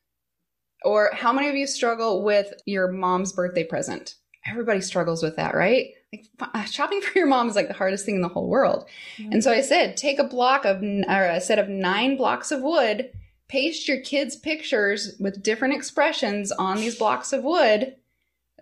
Or 0.83 1.11
how 1.13 1.31
many 1.31 1.47
of 1.47 1.55
you 1.55 1.67
struggle 1.67 2.23
with 2.23 2.53
your 2.65 2.91
mom's 2.91 3.31
birthday 3.31 3.63
present? 3.63 4.15
Everybody 4.45 4.81
struggles 4.81 5.21
with 5.21 5.35
that, 5.35 5.53
right? 5.53 5.89
Like 6.11 6.67
shopping 6.67 7.01
for 7.01 7.17
your 7.17 7.27
mom 7.27 7.47
is 7.47 7.55
like 7.55 7.67
the 7.67 7.75
hardest 7.75 8.05
thing 8.05 8.15
in 8.15 8.21
the 8.21 8.27
whole 8.27 8.49
world. 8.49 8.85
Mm-hmm. 9.17 9.33
And 9.33 9.43
so 9.43 9.51
I 9.51 9.61
said, 9.61 9.95
take 9.95 10.17
a 10.17 10.23
block 10.23 10.65
of, 10.65 10.81
or 10.81 11.25
a 11.25 11.39
set 11.39 11.59
of 11.59 11.69
nine 11.69 12.17
blocks 12.17 12.51
of 12.51 12.61
wood, 12.61 13.11
paste 13.47 13.87
your 13.87 14.01
kids' 14.01 14.35
pictures 14.35 15.15
with 15.19 15.43
different 15.43 15.75
expressions 15.75 16.51
on 16.51 16.77
these 16.77 16.97
blocks 16.97 17.31
of 17.31 17.43
wood, 17.43 17.95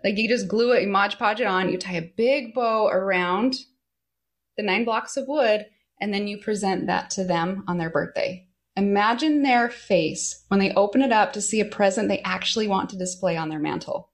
like 0.02 0.16
you 0.16 0.28
just 0.28 0.48
glue 0.48 0.72
it, 0.72 0.82
you 0.82 0.88
Mod 0.88 1.16
Podge 1.18 1.40
it 1.40 1.46
on, 1.46 1.70
you 1.70 1.78
tie 1.78 1.94
a 1.94 2.12
big 2.16 2.54
bow 2.54 2.88
around 2.88 3.56
the 4.56 4.62
nine 4.62 4.84
blocks 4.84 5.16
of 5.16 5.28
wood, 5.28 5.66
and 6.00 6.12
then 6.12 6.26
you 6.26 6.38
present 6.38 6.86
that 6.86 7.10
to 7.10 7.24
them 7.24 7.64
on 7.66 7.78
their 7.78 7.90
birthday. 7.90 8.46
Imagine 8.76 9.42
their 9.42 9.68
face 9.68 10.44
when 10.48 10.60
they 10.60 10.72
open 10.72 11.02
it 11.02 11.12
up 11.12 11.32
to 11.32 11.40
see 11.40 11.60
a 11.60 11.64
present 11.64 12.08
they 12.08 12.20
actually 12.20 12.68
want 12.68 12.88
to 12.90 12.98
display 12.98 13.36
on 13.36 13.48
their 13.48 13.58
mantle. 13.58 14.10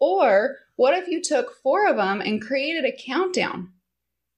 Or 0.00 0.56
what 0.76 0.94
if 0.94 1.08
you 1.08 1.20
took 1.22 1.54
four 1.62 1.86
of 1.86 1.96
them 1.96 2.20
and 2.20 2.40
created 2.40 2.84
a 2.84 2.96
countdown? 2.96 3.72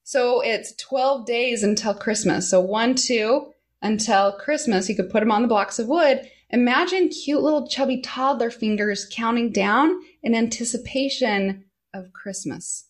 So 0.03 0.41
it's 0.41 0.75
12 0.77 1.27
days 1.27 1.63
until 1.63 1.95
Christmas. 1.95 2.51
So 2.51 2.61
one, 2.61 2.97
two, 2.97 3.53
until 3.83 4.33
Christmas. 4.33 4.89
You 4.89 4.97
could 4.97 5.11
put 5.11 5.21
them 5.21 5.31
on 5.31 5.43
the 5.43 5.49
blocks 5.49 5.79
of 5.79 5.89
wood 5.89 6.29
Imagine 6.53 7.09
cute 7.09 7.43
little 7.43 7.67
chubby 7.67 8.01
toddler 8.01 8.51
fingers 8.51 9.09
counting 9.11 9.51
down 9.51 9.99
in 10.23 10.35
anticipation 10.35 11.65
of 11.95 12.13
Christmas. 12.13 12.89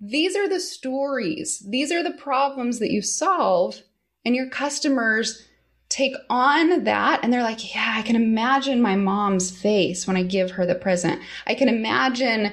These 0.00 0.36
are 0.36 0.48
the 0.48 0.60
stories, 0.60 1.64
these 1.68 1.90
are 1.90 2.02
the 2.02 2.12
problems 2.12 2.78
that 2.78 2.90
you 2.90 3.02
solve, 3.02 3.82
and 4.24 4.34
your 4.34 4.48
customers 4.48 5.46
take 5.88 6.14
on 6.30 6.84
that 6.84 7.20
and 7.22 7.32
they're 7.32 7.42
like, 7.42 7.74
Yeah, 7.74 7.94
I 7.96 8.02
can 8.02 8.16
imagine 8.16 8.80
my 8.80 8.96
mom's 8.96 9.50
face 9.50 10.06
when 10.06 10.16
I 10.16 10.22
give 10.22 10.52
her 10.52 10.64
the 10.64 10.74
present. 10.74 11.20
I 11.46 11.54
can 11.54 11.68
imagine 11.68 12.52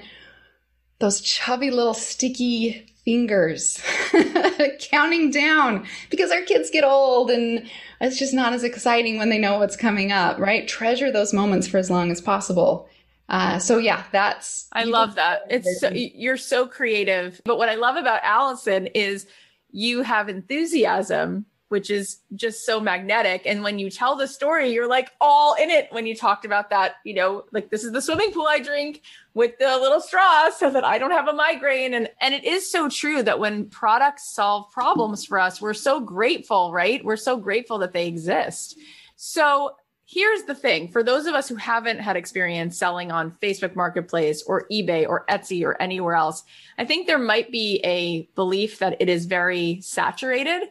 those 0.99 1.22
chubby 1.22 1.72
little 1.72 1.93
sticky 1.93 2.89
fingers 3.10 3.82
counting 4.80 5.32
down 5.32 5.84
because 6.12 6.30
our 6.30 6.43
kids 6.43 6.70
get 6.70 6.84
old 6.84 7.32
and 7.32 7.68
it's 7.99 8.20
just 8.20 8.36
not 8.36 8.53
as 8.53 8.64
exciting 8.64 9.18
when 9.18 9.30
they 9.30 9.39
know 9.39 9.57
what's 9.57 9.76
coming 9.76 10.12
up, 10.12 10.38
right? 10.38 10.68
Treasure 10.68 11.12
those 11.12 11.34
moments 11.34 11.68
for 11.68 11.80
as 11.80 11.89
long 11.89 12.12
as 12.12 12.22
possible. 12.22 12.88
Uh, 13.28 13.57
so 13.57 13.80
yeah, 13.80 14.03
that's. 14.12 14.68
I 14.74 14.84
love 14.84 15.16
that. 15.16 15.41
It's 15.49 15.80
so, 15.80 15.89
you're 15.89 16.38
so 16.38 16.68
creative. 16.68 17.41
But 17.45 17.57
what 17.57 17.68
I 17.68 17.76
love 17.76 17.95
about 17.95 18.20
Alison 18.22 18.86
is 18.88 19.26
you 19.72 20.03
have 20.03 20.30
enthusiasm, 20.30 21.47
which 21.70 21.89
is 21.89 22.17
just 22.36 22.65
so 22.65 22.80
magnetic. 22.80 23.43
And 23.45 23.63
when 23.63 23.80
you 23.80 23.89
tell 23.89 24.15
the 24.15 24.28
story, 24.28 24.72
you're 24.72 24.88
like 24.88 25.11
all 25.22 25.53
in 25.53 25.70
it. 25.70 25.88
When 25.91 26.05
you 26.05 26.15
talked 26.15 26.43
about 26.43 26.70
that, 26.72 26.95
you 27.05 27.13
know, 27.13 27.45
like 27.51 27.70
this 27.70 27.84
is 27.84 27.91
the 27.91 28.01
swimming 28.01 28.32
pool 28.32 28.47
I 28.47 28.59
drink 28.59 29.01
with 29.34 29.57
the 29.59 29.78
little 29.78 30.01
straw 30.01 30.49
so 30.49 30.70
that 30.72 30.84
I 30.84 30.97
don't 30.97 31.11
have 31.11 31.28
a 31.28 31.34
migraine. 31.34 31.93
And 31.93 32.09
and 32.20 32.34
it 32.34 32.43
is 32.43 32.70
so 32.70 32.89
true 32.89 33.24
that 33.24 33.39
when 33.39 33.65
products 33.70 34.34
solve 34.34 34.72
problems 34.72 35.26
for 35.26 35.39
us, 35.39 35.61
we're 35.61 35.74
so 35.74 35.99
grateful, 35.99 36.74
right? 36.74 37.03
We're 37.05 37.15
so 37.15 37.38
grateful 37.38 37.78
that 37.80 37.93
they 37.93 38.07
exist. 38.07 38.78
So 39.15 39.76
here's 40.11 40.43
the 40.43 40.55
thing 40.55 40.88
for 40.88 41.03
those 41.03 41.28
of 41.28 41.36
us 41.36 41.47
who 41.47 41.55
haven't 41.55 41.99
had 41.99 42.17
experience 42.17 42.78
selling 42.78 43.11
on 43.11 43.32
Facebook 43.43 43.76
Marketplace 43.76 44.41
or 44.47 44.65
eBay 44.72 45.07
or 45.07 45.24
Etsy 45.30 45.63
or 45.63 45.80
anywhere 45.80 46.15
else, 46.15 46.43
I 46.80 46.86
think 46.86 47.05
there 47.05 47.20
might 47.20 47.51
be 47.51 47.80
a 47.84 48.24
belief 48.34 48.80
that 48.80 48.97
it 48.99 49.07
is 49.07 49.28
very 49.28 49.82
saturated. 49.82 50.70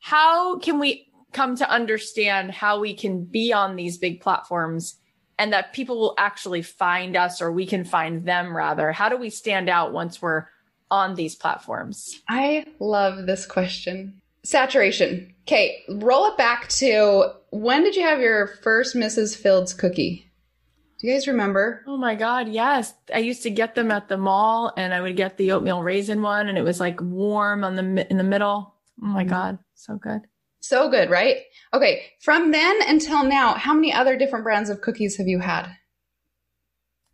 How 0.00 0.58
can 0.58 0.78
we 0.78 1.08
come 1.32 1.56
to 1.56 1.70
understand 1.70 2.50
how 2.50 2.80
we 2.80 2.94
can 2.94 3.24
be 3.24 3.52
on 3.52 3.76
these 3.76 3.98
big 3.98 4.20
platforms 4.20 4.98
and 5.38 5.52
that 5.52 5.72
people 5.72 5.98
will 5.98 6.14
actually 6.18 6.62
find 6.62 7.16
us 7.16 7.40
or 7.40 7.52
we 7.52 7.66
can 7.66 7.84
find 7.84 8.26
them 8.26 8.56
rather? 8.56 8.92
How 8.92 9.08
do 9.08 9.16
we 9.16 9.30
stand 9.30 9.68
out 9.68 9.92
once 9.92 10.20
we're 10.20 10.46
on 10.90 11.14
these 11.14 11.36
platforms? 11.36 12.20
I 12.28 12.66
love 12.80 13.26
this 13.26 13.46
question. 13.46 14.20
Saturation. 14.42 15.34
Okay, 15.42 15.84
roll 15.88 16.26
it 16.26 16.36
back 16.36 16.68
to 16.68 17.32
when 17.50 17.84
did 17.84 17.94
you 17.94 18.02
have 18.02 18.20
your 18.20 18.46
first 18.62 18.96
Mrs. 18.96 19.36
Fields 19.36 19.74
cookie? 19.74 20.30
Do 20.98 21.06
you 21.06 21.14
guys 21.14 21.28
remember? 21.28 21.82
Oh 21.86 21.96
my 21.96 22.14
God, 22.14 22.48
yes. 22.48 22.92
I 23.14 23.18
used 23.18 23.42
to 23.44 23.50
get 23.50 23.74
them 23.74 23.90
at 23.90 24.08
the 24.08 24.18
mall 24.18 24.72
and 24.76 24.92
I 24.92 25.00
would 25.00 25.16
get 25.16 25.36
the 25.36 25.52
oatmeal 25.52 25.82
raisin 25.82 26.20
one 26.20 26.48
and 26.48 26.58
it 26.58 26.62
was 26.62 26.80
like 26.80 27.00
warm 27.00 27.64
on 27.64 27.76
the 27.76 28.10
in 28.10 28.18
the 28.18 28.24
middle. 28.24 28.74
Oh 29.02 29.06
my 29.06 29.22
mm-hmm. 29.22 29.30
God, 29.30 29.58
so 29.74 29.96
good. 29.96 30.22
So 30.60 30.90
good, 30.90 31.08
right? 31.08 31.38
Okay, 31.72 32.04
from 32.20 32.50
then 32.50 32.78
until 32.86 33.24
now, 33.24 33.54
how 33.54 33.72
many 33.72 33.92
other 33.92 34.16
different 34.16 34.44
brands 34.44 34.68
of 34.68 34.82
cookies 34.82 35.16
have 35.16 35.26
you 35.26 35.38
had? 35.38 35.66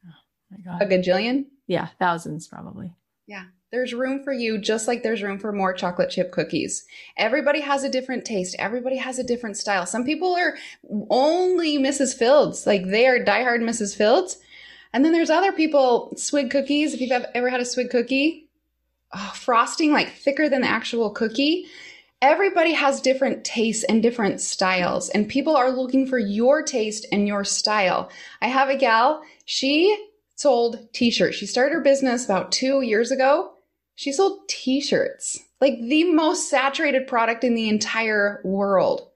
Oh 0.05 0.13
my 0.51 0.59
God. 0.59 0.83
A 0.83 0.87
gajillion? 0.87 1.47
Yeah, 1.67 1.89
thousands 1.99 2.49
probably. 2.49 2.93
Yeah. 3.27 3.45
There's 3.73 3.93
room 3.93 4.23
for 4.23 4.33
you, 4.33 4.59
just 4.59 4.87
like 4.87 5.03
there's 5.03 5.23
room 5.23 5.39
for 5.39 5.53
more 5.53 5.73
chocolate 5.73 6.11
chip 6.11 6.31
cookies. 6.31 6.87
Everybody 7.17 7.61
has 7.61 7.83
a 7.83 7.89
different 7.89 8.25
taste. 8.25 8.55
Everybody 8.59 8.97
has 8.97 9.19
a 9.19 9.25
different 9.25 9.57
style. 9.57 9.87
Some 9.87 10.05
people 10.05 10.35
are 10.37 10.57
only 11.11 11.77
Mrs. 11.79 12.17
Fields, 12.17 12.67
like 12.67 12.87
they 12.87 13.07
are 13.07 13.19
diehard 13.19 13.61
Mrs. 13.61 13.97
Fields. 13.97 14.39
And 14.93 15.05
then 15.05 15.13
there's 15.13 15.31
other 15.31 15.53
people, 15.53 16.15
swig 16.17 16.51
cookies. 16.51 16.95
If 16.95 17.01
you've 17.01 17.11
ever 17.35 17.51
had 17.51 17.61
a 17.61 17.65
swig 17.65 17.91
cookie, 17.91 18.46
oh, 19.15 19.33
frosting 19.35 19.93
like 19.93 20.13
thicker 20.13 20.49
than 20.49 20.63
the 20.63 20.69
actual 20.69 21.11
cookie. 21.11 21.67
Everybody 22.23 22.73
has 22.73 23.01
different 23.01 23.45
tastes 23.45 23.85
and 23.85 24.03
different 24.03 24.41
styles, 24.41 25.11
and 25.11 25.29
people 25.29 25.55
are 25.55 25.71
looking 25.71 26.07
for 26.07 26.19
your 26.19 26.63
taste 26.63 27.07
and 27.13 27.29
your 27.29 27.45
style. 27.45 28.11
I 28.41 28.49
have 28.49 28.69
a 28.71 28.77
gal, 28.77 29.23
she 29.45 29.97
sold 30.35 30.93
t 30.93 31.11
shirts. 31.11 31.37
She 31.37 31.47
started 31.47 31.75
her 31.75 31.83
business 31.83 32.25
about 32.25 32.53
two 32.53 32.81
years 32.81 33.11
ago 33.11 33.53
she 33.97 34.13
sold 34.13 34.47
t 34.47 34.81
shirts, 34.83 35.43
like 35.59 35.81
the 35.81 36.05
most 36.13 36.51
saturated 36.51 37.07
product 37.07 37.43
in 37.43 37.55
the 37.55 37.69
entire 37.69 38.43
world. 38.45 39.09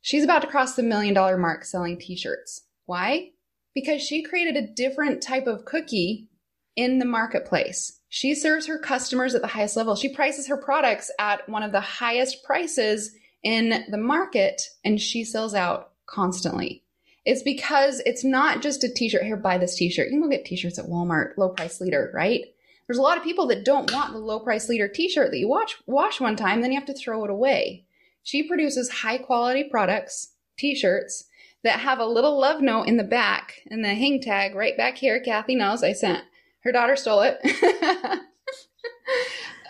She's 0.00 0.24
about 0.24 0.40
to 0.40 0.48
cross 0.48 0.74
the 0.74 0.82
million 0.82 1.12
dollar 1.14 1.36
mark 1.36 1.64
selling 1.64 1.98
t 1.98 2.16
shirts. 2.16 2.62
Why? 2.86 3.32
Because 3.74 4.00
she 4.00 4.22
created 4.22 4.56
a 4.56 4.74
different 4.74 5.22
type 5.22 5.46
of 5.46 5.66
cookie 5.66 6.28
in 6.76 6.98
the 6.98 7.04
marketplace. 7.04 7.95
She 8.08 8.34
serves 8.34 8.66
her 8.66 8.78
customers 8.78 9.34
at 9.34 9.42
the 9.42 9.48
highest 9.48 9.76
level. 9.76 9.96
She 9.96 10.14
prices 10.14 10.48
her 10.48 10.56
products 10.56 11.10
at 11.18 11.48
one 11.48 11.62
of 11.62 11.72
the 11.72 11.80
highest 11.80 12.44
prices 12.44 13.12
in 13.42 13.84
the 13.90 13.98
market 13.98 14.62
and 14.84 15.00
she 15.00 15.24
sells 15.24 15.54
out 15.54 15.92
constantly. 16.06 16.82
It's 17.24 17.42
because 17.42 18.00
it's 18.06 18.24
not 18.24 18.62
just 18.62 18.84
a 18.84 18.88
t 18.88 19.08
shirt. 19.08 19.24
Here, 19.24 19.36
buy 19.36 19.58
this 19.58 19.74
t 19.74 19.90
shirt. 19.90 20.06
You 20.06 20.20
can 20.20 20.22
go 20.22 20.28
get 20.28 20.44
t 20.44 20.56
shirts 20.56 20.78
at 20.78 20.86
Walmart, 20.86 21.36
low 21.36 21.48
price 21.48 21.80
leader, 21.80 22.10
right? 22.14 22.44
There's 22.86 22.98
a 22.98 23.02
lot 23.02 23.18
of 23.18 23.24
people 23.24 23.46
that 23.48 23.64
don't 23.64 23.92
want 23.92 24.12
the 24.12 24.18
low 24.18 24.38
price 24.38 24.68
leader 24.68 24.86
t-shirt 24.86 25.32
that 25.32 25.38
you 25.38 25.48
watch, 25.48 25.76
wash 25.86 26.20
one 26.20 26.36
time, 26.36 26.60
then 26.60 26.70
you 26.70 26.78
have 26.78 26.86
to 26.86 26.94
throw 26.94 27.24
it 27.24 27.30
away. 27.30 27.84
She 28.22 28.46
produces 28.46 28.88
high 28.88 29.18
quality 29.18 29.64
products, 29.64 30.34
t-shirts 30.56 31.24
that 31.64 31.80
have 31.80 31.98
a 31.98 32.06
little 32.06 32.38
love 32.38 32.60
note 32.60 32.84
in 32.84 32.96
the 32.96 33.04
back 33.04 33.54
and 33.68 33.84
the 33.84 33.94
hang 33.94 34.20
tag 34.20 34.54
right 34.54 34.76
back 34.76 34.98
here. 34.98 35.18
Cathy 35.18 35.56
knows 35.56 35.82
I 35.82 35.92
sent 35.92 36.24
her 36.66 36.72
daughter 36.72 36.96
stole 36.96 37.22
it. 37.22 37.38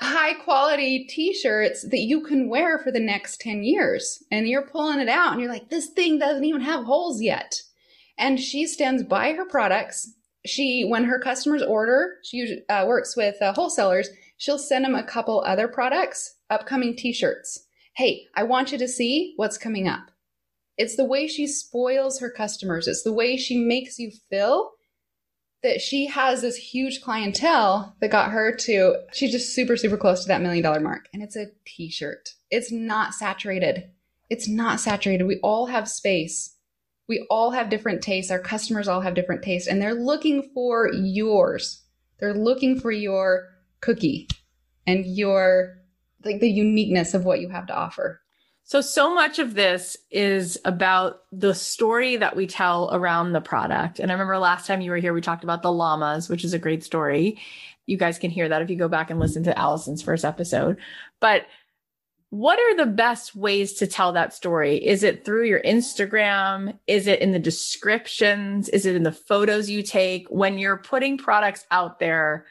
high 0.01 0.35
quality 0.35 1.05
t-shirts 1.05 1.89
that 1.91 2.01
you 2.01 2.23
can 2.23 2.49
wear 2.49 2.79
for 2.79 2.91
the 2.91 3.01
next 3.01 3.41
10 3.41 3.63
years. 3.63 4.23
And 4.31 4.47
you're 4.49 4.67
pulling 4.67 5.01
it 5.01 5.09
out 5.09 5.33
and 5.33 5.41
you're 5.41 5.51
like, 5.51 5.71
this 5.71 5.89
thing 5.89 6.19
doesn't 6.19 6.45
even 6.45 6.61
have 6.61 6.85
holes 6.85 7.23
yet. 7.23 7.63
And 8.19 8.41
she 8.41 8.67
stands 8.67 9.03
by 9.03 9.33
her 9.33 9.45
products 9.45 10.13
she 10.47 10.85
when 10.85 11.05
her 11.05 11.19
customers 11.19 11.63
order 11.63 12.15
she 12.23 12.61
uh, 12.69 12.85
works 12.87 13.17
with 13.17 13.41
uh, 13.43 13.53
wholesalers 13.53 14.09
she'll 14.37 14.59
send 14.59 14.85
them 14.85 14.95
a 14.95 15.03
couple 15.03 15.41
other 15.41 15.69
products 15.69 16.37
upcoming 16.51 16.97
t-shirts 16.97 17.67
hey 17.97 18.27
i 18.35 18.43
want 18.43 18.73
you 18.73 18.79
to 18.79 18.89
see 18.89 19.35
what's 19.37 19.59
coming 19.59 19.89
up 19.89 20.11
it's 20.79 20.97
the 20.97 21.05
way 21.05 21.27
she 21.27 21.47
spoils 21.47 22.21
her 22.21 22.31
customers 22.31 22.87
it's 22.87 23.03
the 23.03 23.13
way 23.13 23.37
she 23.37 23.59
makes 23.59 23.99
you 23.99 24.11
feel 24.31 24.71
that 25.63 25.81
she 25.81 26.07
has 26.07 26.43
this 26.43 26.57
huge 26.57 27.01
clientele 27.01 27.97
that 28.01 28.11
got 28.11 28.31
her 28.31 28.55
to 28.55 28.97
she's 29.13 29.33
just 29.33 29.55
super 29.55 29.77
super 29.77 29.97
close 29.97 30.23
to 30.23 30.29
that 30.29 30.43
million 30.43 30.63
dollar 30.63 30.81
mark 30.81 31.09
and 31.13 31.23
it's 31.23 31.37
a 31.37 31.47
t-shirt 31.65 32.31
it's 32.51 32.71
not 32.71 33.15
saturated 33.15 33.91
it's 34.29 34.49
not 34.49 34.81
saturated 34.81 35.25
we 35.25 35.39
all 35.43 35.67
have 35.67 35.89
space 35.89 36.57
we 37.09 37.25
all 37.31 37.53
have 37.53 37.69
different 37.69 38.03
tastes. 38.03 38.31
Our 38.31 38.39
customers 38.39 38.89
all 38.89 39.01
have 39.01 39.15
different 39.15 39.43
tastes, 39.43 39.69
and 39.69 39.81
they're 39.81 39.95
looking 39.95 40.51
for 40.55 40.91
yours. 40.93 41.83
They're 42.19 42.35
looking 42.35 42.81
for 42.81 42.91
your 42.91 43.49
cookie 43.81 44.29
and 44.87 45.05
your 45.07 45.79
like 46.25 46.41
the 46.41 46.51
uniqueness 46.51 47.15
of 47.15 47.25
what 47.25 47.41
you 47.41 47.49
have 47.51 47.67
to 47.67 47.77
offer. 47.77 48.21
So, 48.69 48.81
so 48.81 49.15
much 49.15 49.39
of 49.39 49.55
this 49.55 49.97
is 50.11 50.59
about 50.65 51.21
the 51.31 51.55
story 51.55 52.17
that 52.17 52.35
we 52.35 52.49
tell 52.49 52.91
around 52.93 53.33
the 53.33 53.41
product. 53.41 54.01
And 54.01 54.11
I 54.11 54.15
remember 54.15 54.39
last 54.39 54.67
time 54.67 54.81
you 54.81 54.91
were 54.91 54.97
here, 54.97 55.15
we 55.15 55.21
talked 55.21 55.45
about 55.45 55.63
the 55.63 55.71
llamas, 55.71 56.29
which 56.29 56.43
is 56.43 56.53
a 56.53 56.59
great 56.59 56.83
story. 56.83 57.39
You 57.87 57.97
guys 57.97 58.19
can 58.19 58.33
hear 58.33 58.49
that 58.49 58.63
if 58.63 58.69
you 58.69 58.75
go 58.75 58.89
back 58.89 59.09
and 59.09 59.21
listen 59.21 59.45
to 59.45 59.57
Alison's 59.57 60.03
first 60.03 60.25
episode. 60.25 60.79
But 61.21 61.47
what 62.31 62.59
are 62.59 62.77
the 62.77 62.91
best 62.91 63.37
ways 63.37 63.75
to 63.75 63.87
tell 63.87 64.15
that 64.15 64.35
story? 64.35 64.85
Is 64.85 65.05
it 65.05 65.25
through 65.25 65.45
your 65.45 65.63
Instagram? 65.63 66.77
Is 66.89 67.07
it 67.07 67.21
in 67.21 67.31
the 67.31 67.39
descriptions? 67.39 68.69
Is 68.71 68.85
it 68.85 68.97
in 68.97 69.05
the 69.05 69.13
photos 69.13 69.71
you 69.71 69.85
take? 69.85 70.27
When 70.29 70.59
you're 70.59 70.77
putting 70.77 71.19
products 71.19 71.65
out 71.71 72.01
there, 72.01 72.47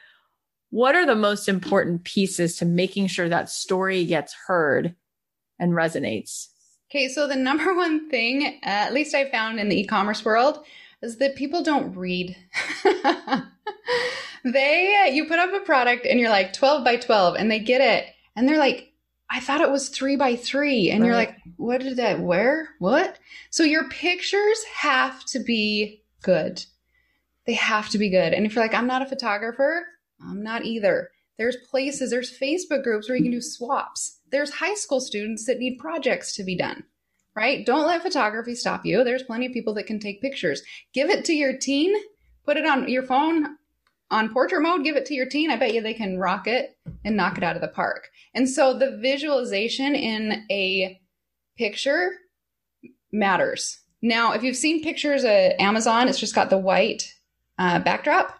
what 0.70 0.94
are 0.94 1.04
the 1.04 1.14
most 1.14 1.46
important 1.46 2.04
pieces 2.04 2.56
to 2.56 2.64
making 2.64 3.08
sure 3.08 3.28
that 3.28 3.50
story 3.50 4.06
gets 4.06 4.34
heard 4.46 4.94
and 5.58 5.72
resonates? 5.72 6.48
Okay, 6.90 7.08
so 7.08 7.26
the 7.26 7.36
number 7.36 7.74
one 7.76 8.08
thing, 8.10 8.60
uh, 8.62 8.68
at 8.68 8.94
least 8.94 9.14
I 9.14 9.30
found 9.30 9.58
in 9.60 9.68
the 9.68 9.80
e 9.80 9.86
commerce 9.86 10.24
world, 10.24 10.64
is 11.02 11.18
that 11.18 11.36
people 11.36 11.62
don't 11.62 11.94
read. 11.96 12.36
they, 14.44 15.10
you 15.12 15.26
put 15.26 15.38
up 15.38 15.52
a 15.52 15.64
product 15.64 16.06
and 16.06 16.18
you're 16.18 16.30
like 16.30 16.52
12 16.52 16.84
by 16.84 16.96
12 16.96 17.36
and 17.36 17.50
they 17.50 17.58
get 17.58 17.80
it 17.80 18.06
and 18.34 18.48
they're 18.48 18.58
like, 18.58 18.92
I 19.28 19.40
thought 19.40 19.60
it 19.60 19.70
was 19.70 19.88
three 19.88 20.16
by 20.16 20.36
three. 20.36 20.90
And 20.90 21.00
right. 21.00 21.06
you're 21.06 21.16
like, 21.16 21.36
what 21.56 21.80
did 21.80 21.96
that, 21.96 22.20
where, 22.20 22.68
what? 22.78 23.18
So 23.50 23.64
your 23.64 23.88
pictures 23.88 24.62
have 24.78 25.24
to 25.26 25.40
be 25.40 26.02
good. 26.22 26.64
They 27.46 27.54
have 27.54 27.88
to 27.90 27.98
be 27.98 28.08
good. 28.08 28.32
And 28.32 28.46
if 28.46 28.54
you're 28.54 28.64
like, 28.64 28.74
I'm 28.74 28.86
not 28.86 29.02
a 29.02 29.06
photographer, 29.06 29.86
I'm 30.20 30.42
not 30.42 30.64
either. 30.64 31.10
There's 31.38 31.56
places, 31.56 32.10
there's 32.10 32.36
Facebook 32.36 32.82
groups 32.82 33.08
where 33.08 33.16
you 33.16 33.24
can 33.24 33.32
do 33.32 33.40
swaps. 33.40 34.15
There's 34.30 34.54
high 34.54 34.74
school 34.74 35.00
students 35.00 35.46
that 35.46 35.58
need 35.58 35.78
projects 35.78 36.34
to 36.36 36.44
be 36.44 36.56
done, 36.56 36.84
right? 37.34 37.64
Don't 37.64 37.86
let 37.86 38.02
photography 38.02 38.54
stop 38.54 38.84
you. 38.84 39.04
There's 39.04 39.22
plenty 39.22 39.46
of 39.46 39.52
people 39.52 39.74
that 39.74 39.86
can 39.86 40.00
take 40.00 40.20
pictures. 40.20 40.62
Give 40.92 41.10
it 41.10 41.24
to 41.26 41.32
your 41.32 41.56
teen, 41.56 41.94
put 42.44 42.56
it 42.56 42.66
on 42.66 42.88
your 42.88 43.02
phone 43.02 43.56
on 44.10 44.32
portrait 44.32 44.62
mode, 44.62 44.84
give 44.84 44.96
it 44.96 45.06
to 45.06 45.14
your 45.14 45.26
teen. 45.26 45.50
I 45.50 45.56
bet 45.56 45.74
you 45.74 45.80
they 45.80 45.94
can 45.94 46.18
rock 46.18 46.46
it 46.46 46.76
and 47.04 47.16
knock 47.16 47.38
it 47.38 47.44
out 47.44 47.56
of 47.56 47.62
the 47.62 47.68
park. 47.68 48.08
And 48.34 48.48
so 48.48 48.76
the 48.76 48.98
visualization 49.00 49.94
in 49.94 50.46
a 50.50 51.00
picture 51.56 52.12
matters. 53.12 53.80
Now, 54.02 54.32
if 54.32 54.42
you've 54.42 54.56
seen 54.56 54.82
pictures 54.82 55.24
at 55.24 55.60
Amazon, 55.60 56.08
it's 56.08 56.20
just 56.20 56.34
got 56.34 56.50
the 56.50 56.58
white 56.58 57.12
uh, 57.58 57.80
backdrop. 57.80 58.38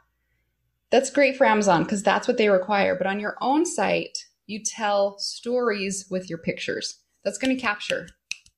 That's 0.91 1.11
great 1.11 1.37
for 1.37 1.47
Amazon 1.47 1.83
because 1.83 2.03
that's 2.03 2.29
what 2.29 2.37
they 2.37 2.49
require. 2.49 2.95
But 2.95 3.09
on 3.09 3.19
your 3.19 3.37
own 3.41 3.67
site, 3.67 4.26
you 4.47 4.63
tell 4.65 5.19
stories 5.19 6.07
with 6.11 6.29
your 6.29 6.39
pictures. 6.39 7.03
That's 7.25 7.39
going 7.39 7.55
to 7.55 7.61
capture. 7.61 8.09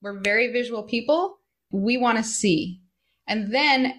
We're 0.03 0.21
very 0.21 0.53
visual 0.53 0.83
people. 0.83 1.39
We 1.71 1.97
want 1.97 2.19
to 2.19 2.25
see. 2.25 2.81
And 3.27 3.55
then 3.55 3.95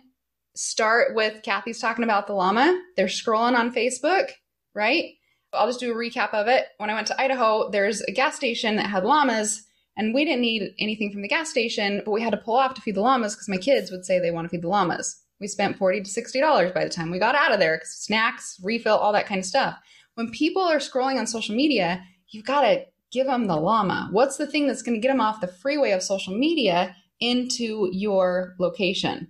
start 0.56 1.16
with 1.16 1.44
Cathy's 1.44 1.80
talking 1.80 2.04
about 2.04 2.28
the 2.28 2.34
llama. 2.34 2.82
They're 2.96 3.08
scrolling 3.08 3.58
on 3.58 3.74
Facebook, 3.74 4.30
right? 4.74 5.14
I'll 5.54 5.68
just 5.68 5.80
do 5.80 5.92
a 5.92 5.96
recap 5.96 6.34
of 6.34 6.48
it. 6.48 6.66
When 6.78 6.90
I 6.90 6.94
went 6.94 7.08
to 7.08 7.22
Idaho, 7.22 7.70
there's 7.72 8.02
a 8.02 8.12
gas 8.12 8.36
station 8.36 8.76
that 8.76 8.86
had 8.86 9.04
llamas, 9.04 9.64
and 9.98 10.14
we 10.14 10.26
didn't 10.26 10.42
need 10.42 10.74
anything 10.78 11.12
from 11.12 11.22
the 11.22 11.28
gas 11.28 11.50
station, 11.50 12.02
but 12.06 12.12
we 12.12 12.22
had 12.22 12.32
to 12.32 12.38
pull 12.38 12.56
off 12.56 12.76
to 12.76 12.82
feed 12.82 12.96
the 12.96 13.02
llamas 13.02 13.36
because 13.36 13.50
my 13.50 13.58
kids 13.58 13.90
would 13.90 14.06
say 14.06 14.20
they 14.20 14.32
want 14.32 14.46
to 14.46 14.50
feed 14.50 14.62
the 14.62 14.68
llamas. 14.68 15.24
We 15.40 15.48
spent 15.48 15.78
40 15.78 16.04
to 16.04 16.10
$60 16.10 16.74
by 16.74 16.84
the 16.84 16.90
time 16.90 17.10
we 17.10 17.18
got 17.18 17.36
out 17.36 17.52
of 17.52 17.60
there, 17.60 17.82
snacks, 17.84 18.60
refill, 18.64 18.98
all 18.98 19.14
that 19.14 19.26
kind 19.26 19.40
of 19.40 19.46
stuff. 19.46 19.78
When 20.20 20.32
people 20.32 20.64
are 20.64 20.80
scrolling 20.80 21.18
on 21.18 21.28
social 21.28 21.56
media, 21.56 22.04
you've 22.28 22.44
got 22.44 22.64
to 22.64 22.84
give 23.10 23.28
them 23.28 23.48
the 23.48 23.56
llama. 23.56 24.10
What's 24.12 24.36
the 24.36 24.48
thing 24.48 24.68
that's 24.68 24.82
going 24.82 24.98
to 24.98 25.02
get 25.02 25.08
them 25.14 25.22
off 25.22 25.40
the 25.40 25.48
freeway 25.48 25.92
of 25.92 26.04
social 26.04 26.38
media 26.38 26.94
into 27.22 27.88
your 27.94 28.54
location? 28.60 29.30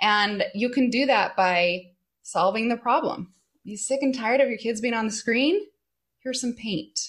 And 0.00 0.44
you 0.54 0.70
can 0.70 0.90
do 0.90 1.06
that 1.06 1.34
by 1.34 1.86
solving 2.22 2.68
the 2.68 2.76
problem. 2.76 3.32
You 3.64 3.76
sick 3.76 3.98
and 4.00 4.14
tired 4.14 4.40
of 4.40 4.48
your 4.48 4.58
kids 4.58 4.80
being 4.80 4.94
on 4.94 5.06
the 5.06 5.12
screen? 5.12 5.58
Here's 6.20 6.40
some 6.40 6.52
paint. 6.52 7.00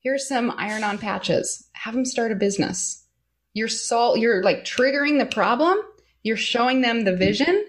Here's 0.00 0.26
some 0.26 0.52
iron 0.56 0.82
on 0.82 0.98
patches. 0.98 1.68
Have 1.74 1.94
them 1.94 2.04
start 2.04 2.32
a 2.32 2.34
business. 2.34 3.06
You're 3.54 3.68
sol- 3.68 4.16
you're 4.16 4.42
like 4.42 4.64
triggering 4.64 5.20
the 5.20 5.32
problem, 5.32 5.78
you're 6.24 6.36
showing 6.36 6.80
them 6.80 7.04
the 7.04 7.14
vision, 7.14 7.64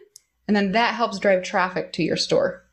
and 0.47 0.57
then 0.57 0.71
that 0.71 0.95
helps 0.95 1.19
drive 1.19 1.43
traffic 1.43 1.93
to 1.93 2.01
your 2.01 2.17
store. 2.17 2.65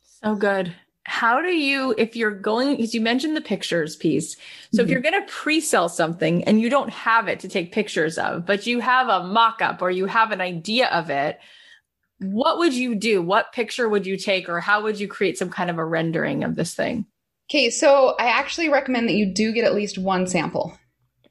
So 0.00 0.36
good. 0.36 0.76
How 1.04 1.40
do 1.40 1.48
you, 1.48 1.94
if 1.96 2.14
you're 2.14 2.30
going, 2.30 2.76
because 2.76 2.94
you 2.94 3.00
mentioned 3.00 3.36
the 3.36 3.40
pictures 3.40 3.96
piece. 3.96 4.34
So 4.34 4.40
mm-hmm. 4.40 4.80
if 4.80 4.90
you're 4.90 5.00
going 5.00 5.20
to 5.20 5.32
pre 5.32 5.60
sell 5.60 5.88
something 5.88 6.44
and 6.44 6.60
you 6.60 6.68
don't 6.68 6.90
have 6.90 7.26
it 7.26 7.40
to 7.40 7.48
take 7.48 7.72
pictures 7.72 8.18
of, 8.18 8.46
but 8.46 8.66
you 8.66 8.80
have 8.80 9.08
a 9.08 9.24
mock 9.24 9.62
up 9.62 9.82
or 9.82 9.90
you 9.90 10.06
have 10.06 10.30
an 10.30 10.40
idea 10.40 10.88
of 10.88 11.10
it, 11.10 11.38
what 12.18 12.58
would 12.58 12.74
you 12.74 12.94
do? 12.94 13.22
What 13.22 13.52
picture 13.52 13.88
would 13.88 14.06
you 14.06 14.16
take 14.16 14.48
or 14.48 14.60
how 14.60 14.82
would 14.82 15.00
you 15.00 15.08
create 15.08 15.38
some 15.38 15.50
kind 15.50 15.70
of 15.70 15.78
a 15.78 15.84
rendering 15.84 16.44
of 16.44 16.54
this 16.54 16.74
thing? 16.74 17.06
Okay, 17.50 17.70
so 17.70 18.14
I 18.20 18.26
actually 18.26 18.68
recommend 18.68 19.08
that 19.08 19.14
you 19.14 19.26
do 19.26 19.52
get 19.52 19.64
at 19.64 19.74
least 19.74 19.98
one 19.98 20.26
sample 20.26 20.78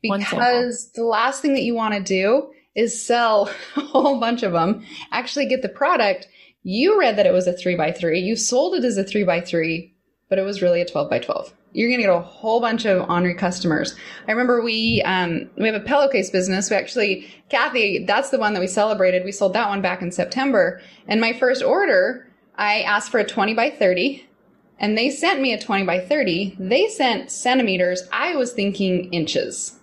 because 0.02 0.84
sample. 0.84 0.92
the 0.96 1.04
last 1.04 1.42
thing 1.42 1.54
that 1.54 1.62
you 1.62 1.76
want 1.76 1.94
to 1.94 2.02
do 2.02 2.52
is 2.76 3.02
sell 3.02 3.50
a 3.78 3.82
whole 3.82 4.20
bunch 4.20 4.44
of 4.44 4.52
them, 4.52 4.84
actually 5.12 5.46
get 5.46 5.62
the 5.62 5.70
product. 5.70 6.28
You 6.64 7.00
read 7.00 7.18
that 7.18 7.26
it 7.26 7.34
was 7.34 7.48
a 7.48 7.54
three 7.54 7.76
by 7.76 7.92
three, 7.92 8.20
you 8.20 8.36
sold 8.36 8.76
it 8.76 8.84
as 8.84 8.98
a 8.98 9.04
three 9.04 9.24
by 9.24 9.42
three, 9.42 9.96
but 10.30 10.40
it 10.40 10.44
was 10.44 10.62
really 10.62 10.82
a 10.82 10.86
12 10.86 11.10
by 11.10 11.20
12 11.20 11.54
you're 11.72 11.90
going 11.90 12.00
to 12.00 12.08
get 12.08 12.14
a 12.14 12.20
whole 12.20 12.60
bunch 12.60 12.86
of 12.86 13.08
ornery 13.10 13.36
customers. 13.36 13.96
I 14.28 14.32
remember 14.32 14.62
we 14.62 15.02
um, 15.04 15.50
we 15.58 15.68
have 15.68 15.76
a 15.76 15.86
pillowcase 15.86 16.30
business. 16.30 16.70
We 16.70 16.76
actually, 16.76 17.28
Cathy, 17.50 18.06
that's 18.06 18.32
the 18.32 18.40
one 18.40 18.54
that 18.54 18.60
we 18.60 18.68
celebrated. 18.68 19.24
We 19.24 19.32
sold 19.32 19.54
that 19.54 19.70
one 19.70 19.82
back 19.82 20.02
in 20.02 20.12
September. 20.12 20.82
And 21.08 21.22
my 21.22 21.34
first 21.34 21.64
order, 21.64 22.28
I 22.56 22.82
asked 22.82 23.12
for 23.12 23.20
a 23.20 23.26
20 23.26 23.54
by 23.54 23.70
30, 23.70 24.28
and 24.80 24.98
they 24.98 25.10
sent 25.10 25.42
me 25.42 25.54
a 25.54 25.62
20 25.62 25.86
by 25.86 26.00
30. 26.00 26.58
They 26.60 26.88
sent 26.88 27.32
centimeters. 27.32 28.04
I 28.12 28.36
was 28.36 28.52
thinking 28.52 29.14
inches. 29.14 29.80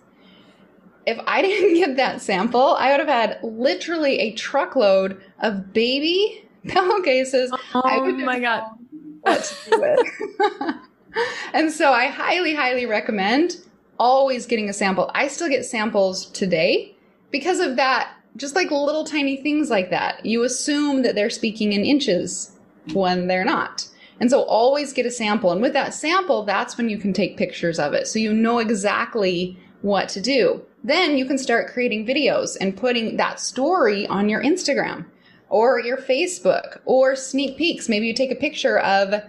If 1.05 1.17
I 1.25 1.41
didn't 1.43 1.75
get 1.75 1.95
that 1.95 2.21
sample, 2.21 2.75
I 2.75 2.91
would 2.91 2.99
have 2.99 3.07
had 3.07 3.39
literally 3.43 4.19
a 4.19 4.33
truckload 4.33 5.21
of 5.39 5.71
baby 5.71 6.46
pillowcases. 6.73 7.51
Oh 7.73 8.11
my 8.11 8.39
god! 8.39 8.63
What 9.21 9.43
to 9.43 9.69
do 9.69 9.81
with. 9.81 10.75
and 11.53 11.71
so 11.71 11.91
I 11.91 12.07
highly, 12.07 12.53
highly 12.53 12.85
recommend 12.85 13.57
always 13.99 14.45
getting 14.45 14.69
a 14.69 14.73
sample. 14.73 15.11
I 15.13 15.27
still 15.27 15.49
get 15.49 15.65
samples 15.65 16.27
today 16.27 16.95
because 17.31 17.59
of 17.59 17.75
that, 17.77 18.13
just 18.35 18.55
like 18.55 18.71
little 18.71 19.03
tiny 19.03 19.37
things 19.37 19.69
like 19.69 19.89
that. 19.89 20.25
You 20.25 20.43
assume 20.43 21.01
that 21.01 21.15
they're 21.15 21.29
speaking 21.29 21.73
in 21.73 21.83
inches 21.83 22.51
when 22.93 23.27
they're 23.27 23.45
not. 23.45 23.87
And 24.19 24.29
so 24.31 24.41
always 24.43 24.93
get 24.93 25.05
a 25.05 25.11
sample. 25.11 25.51
And 25.51 25.61
with 25.61 25.73
that 25.73 25.93
sample, 25.93 26.43
that's 26.43 26.77
when 26.77 26.89
you 26.89 26.97
can 26.97 27.13
take 27.13 27.37
pictures 27.37 27.79
of 27.79 27.93
it. 27.93 28.07
So 28.07 28.19
you 28.19 28.33
know 28.33 28.59
exactly 28.59 29.57
what 29.81 30.09
to 30.09 30.21
do. 30.21 30.61
Then 30.83 31.17
you 31.17 31.25
can 31.25 31.37
start 31.37 31.71
creating 31.71 32.07
videos 32.07 32.57
and 32.59 32.77
putting 32.77 33.17
that 33.17 33.39
story 33.39 34.07
on 34.07 34.29
your 34.29 34.41
Instagram 34.41 35.05
or 35.49 35.79
your 35.79 35.97
Facebook 35.97 36.79
or 36.85 37.15
sneak 37.15 37.57
peeks. 37.57 37.89
Maybe 37.89 38.07
you 38.07 38.13
take 38.13 38.31
a 38.31 38.35
picture 38.35 38.79
of 38.79 39.23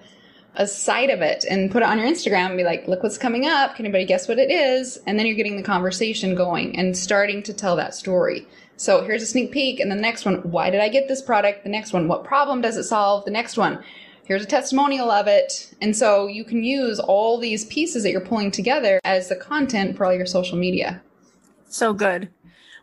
a 0.55 0.67
side 0.67 1.11
of 1.11 1.21
it 1.21 1.45
and 1.49 1.71
put 1.71 1.83
it 1.83 1.89
on 1.89 1.99
your 1.99 2.09
Instagram 2.09 2.47
and 2.47 2.57
be 2.57 2.65
like, 2.65 2.89
look 2.89 3.03
what's 3.03 3.19
coming 3.19 3.47
up. 3.47 3.77
Can 3.77 3.87
anybody 3.87 4.05
guess 4.05 4.27
what 4.27 4.39
it 4.39 4.51
is? 4.51 4.99
And 5.07 5.19
then 5.19 5.27
you're 5.27 5.37
getting 5.37 5.57
the 5.57 5.63
conversation 5.63 6.35
going 6.35 6.77
and 6.77 6.97
starting 6.97 7.43
to 7.45 7.53
tell 7.53 7.77
that 7.77 7.95
story. 7.95 8.47
So 8.77 9.05
here's 9.05 9.23
a 9.23 9.27
sneak 9.27 9.53
peek. 9.53 9.79
And 9.79 9.91
the 9.91 9.97
next 9.97 10.25
one, 10.25 10.37
why 10.51 10.71
did 10.71 10.81
I 10.81 10.89
get 10.89 11.07
this 11.07 11.23
product? 11.23 11.63
The 11.63 11.71
next 11.71 11.93
one, 11.93 12.09
what 12.09 12.25
problem 12.25 12.61
does 12.61 12.77
it 12.77 12.85
solve? 12.85 13.25
The 13.25 13.31
next 13.31 13.57
one, 13.57 13.83
here's 14.25 14.43
a 14.43 14.47
testimonial 14.47 15.11
of 15.11 15.29
it. 15.29 15.75
And 15.81 15.97
so 15.97 16.27
you 16.27 16.45
can 16.45 16.65
use 16.65 16.99
all 16.99 17.39
these 17.39 17.65
pieces 17.67 18.03
that 18.03 18.11
you're 18.11 18.21
pulling 18.21 18.51
together 18.51 19.01
as 19.05 19.29
the 19.29 19.37
content 19.37 19.97
for 19.97 20.07
all 20.07 20.15
your 20.15 20.27
social 20.27 20.59
media. 20.59 21.03
So 21.69 21.93
good. 21.93 22.31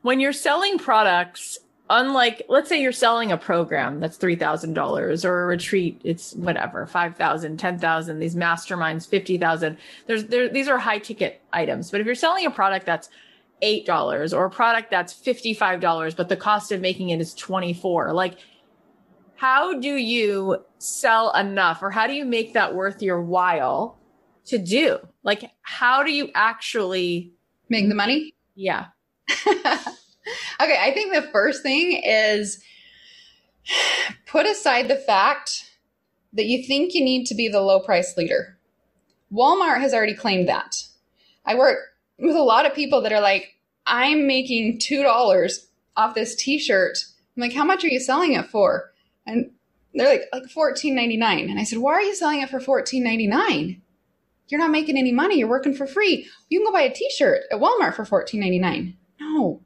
When 0.02 0.20
you're 0.20 0.34
selling 0.34 0.78
products, 0.78 1.58
unlike 1.90 2.42
let's 2.50 2.68
say 2.68 2.82
you're 2.82 2.92
selling 2.92 3.32
a 3.32 3.38
program 3.38 4.00
that's 4.00 4.18
$3000 4.18 5.26
or 5.26 5.44
a 5.44 5.46
retreat 5.46 6.02
it's 6.04 6.34
whatever 6.34 6.88
5000 6.88 7.58
10000 7.58 8.20
these 8.20 8.36
masterminds 8.36 9.10
50000 9.10 9.78
there's 10.08 10.26
there 10.26 10.50
these 10.50 10.68
are 10.68 10.80
high 10.80 11.00
ticket 11.00 11.42
items. 11.54 11.92
But 11.92 12.02
if 12.02 12.06
you're 12.06 12.16
selling 12.16 12.46
a 12.46 12.52
product 12.52 12.86
that's 12.86 13.10
$8 13.62 14.34
or 14.34 14.46
a 14.46 14.50
product 14.50 14.90
that's 14.90 15.14
$55 15.14 16.16
but 16.16 16.28
the 16.28 16.36
cost 16.36 16.72
of 16.72 16.82
making 16.82 17.10
it 17.10 17.22
is 17.22 17.34
24 17.36 18.14
like 18.14 18.40
how 19.36 19.80
do 19.80 19.96
you 19.96 20.58
sell 20.80 21.36
enough 21.36 21.84
or 21.84 21.92
how 21.92 22.08
do 22.08 22.14
you 22.14 22.26
make 22.26 22.54
that 22.54 22.74
worth 22.74 23.02
your 23.02 23.22
while 23.22 24.00
to 24.46 24.58
do? 24.58 24.98
Like 25.24 25.52
how 25.62 26.04
do 26.04 26.12
you 26.12 26.32
actually 26.34 27.32
make 27.70 27.90
the 27.90 27.96
money? 27.96 28.34
Yeah 28.56 28.88
okay, 30.62 30.78
I 30.80 30.92
think 30.92 31.14
the 31.14 31.22
first 31.22 31.64
thing 31.64 32.02
is 32.04 32.62
put 34.28 34.46
aside 34.46 34.88
the 34.88 34.96
fact 34.96 35.72
that 36.34 36.46
you 36.46 36.66
think 36.66 36.94
you 36.94 37.04
need 37.04 37.26
to 37.26 37.36
be 37.36 37.48
the 37.48 37.62
low 37.62 37.80
price 37.80 38.16
leader. 38.18 38.58
Walmart 39.32 39.80
has 39.80 39.94
already 39.94 40.14
claimed 40.14 40.48
that. 40.48 40.84
I 41.46 41.56
work 41.56 41.78
with 42.20 42.36
a 42.36 42.44
lot 42.44 42.66
of 42.66 42.74
people 42.74 43.02
that 43.02 43.14
are 43.14 43.22
like, 43.22 43.56
I'm 43.86 44.28
making 44.28 44.80
$2 44.80 45.66
off 45.96 46.16
this 46.16 46.36
t 46.36 46.60
shirt. 46.60 46.98
I'm 47.36 47.42
like, 47.42 47.54
how 47.54 47.66
much 47.66 47.84
are 47.84 47.90
you 47.90 48.00
selling 48.00 48.34
it 48.34 48.48
for? 48.48 48.92
And 49.26 49.52
they're 49.94 50.08
like, 50.08 50.24
like 50.34 50.44
$14.99. 50.44 51.50
And 51.50 51.60
I 51.60 51.64
said, 51.64 51.80
why 51.80 51.94
are 51.94 52.02
you 52.02 52.16
selling 52.16 52.42
it 52.42 52.50
for 52.50 52.60
$14.99? 52.60 53.80
You're 54.48 54.60
not 54.60 54.72
making 54.72 54.98
any 54.98 55.12
money. 55.12 55.40
You're 55.40 55.48
working 55.48 55.74
for 55.74 55.88
free. 55.88 56.28
You 56.50 56.60
can 56.60 56.68
go 56.68 56.72
buy 56.72 56.84
a 56.84 56.94
t 56.94 57.10
shirt 57.16 57.44
at 57.52 57.60
Walmart 57.60 57.96
for 57.96 58.06
$14.99. 58.06 58.96
No, 59.20 59.62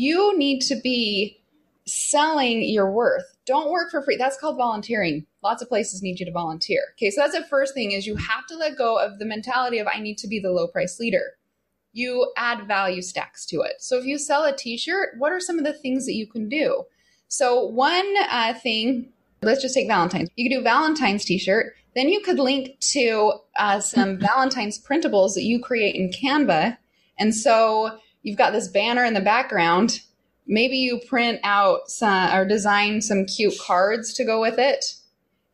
you 0.00 0.36
need 0.38 0.60
to 0.60 0.76
be 0.76 1.38
selling 1.86 2.62
your 2.62 2.90
worth. 2.90 3.36
Don't 3.46 3.70
work 3.70 3.90
for 3.90 4.00
free. 4.00 4.16
That's 4.16 4.38
called 4.38 4.56
volunteering. 4.56 5.26
Lots 5.42 5.62
of 5.62 5.68
places 5.68 6.02
need 6.02 6.20
you 6.20 6.26
to 6.26 6.32
volunteer. 6.32 6.80
Okay, 6.94 7.10
so 7.10 7.20
that's 7.20 7.36
the 7.36 7.44
first 7.44 7.74
thing 7.74 7.92
is 7.92 8.06
you 8.06 8.16
have 8.16 8.46
to 8.46 8.56
let 8.56 8.78
go 8.78 8.98
of 8.98 9.18
the 9.18 9.26
mentality 9.26 9.78
of 9.78 9.86
I 9.92 10.00
need 10.00 10.16
to 10.18 10.28
be 10.28 10.40
the 10.40 10.52
low 10.52 10.68
price 10.68 10.98
leader. 10.98 11.36
You 11.92 12.32
add 12.36 12.66
value 12.66 13.02
stacks 13.02 13.44
to 13.46 13.60
it. 13.62 13.74
So 13.80 13.98
if 13.98 14.04
you 14.04 14.18
sell 14.18 14.44
a 14.44 14.56
t-shirt, 14.56 15.16
what 15.18 15.32
are 15.32 15.40
some 15.40 15.58
of 15.58 15.64
the 15.64 15.72
things 15.72 16.06
that 16.06 16.14
you 16.14 16.26
can 16.26 16.48
do? 16.48 16.84
So 17.28 17.64
one 17.66 18.14
uh, 18.30 18.54
thing, 18.54 19.12
let's 19.42 19.60
just 19.60 19.74
take 19.74 19.88
Valentine's. 19.88 20.30
You 20.36 20.48
could 20.48 20.56
do 20.56 20.62
Valentine's 20.62 21.24
t-shirt. 21.24 21.74
Then 21.94 22.08
you 22.08 22.20
could 22.20 22.38
link 22.38 22.78
to 22.92 23.32
uh, 23.58 23.80
some 23.80 24.18
Valentine's 24.20 24.80
printables 24.80 25.34
that 25.34 25.42
you 25.42 25.60
create 25.60 25.96
in 25.96 26.10
Canva. 26.10 26.78
And 27.18 27.34
so 27.34 27.98
you've 28.22 28.38
got 28.38 28.52
this 28.52 28.68
banner 28.68 29.04
in 29.04 29.14
the 29.14 29.20
background. 29.20 30.00
Maybe 30.46 30.76
you 30.76 31.00
print 31.08 31.40
out 31.44 31.88
some, 31.88 32.34
or 32.34 32.44
design 32.44 33.00
some 33.02 33.26
cute 33.26 33.54
cards 33.60 34.12
to 34.14 34.24
go 34.24 34.40
with 34.40 34.58
it. 34.58 34.84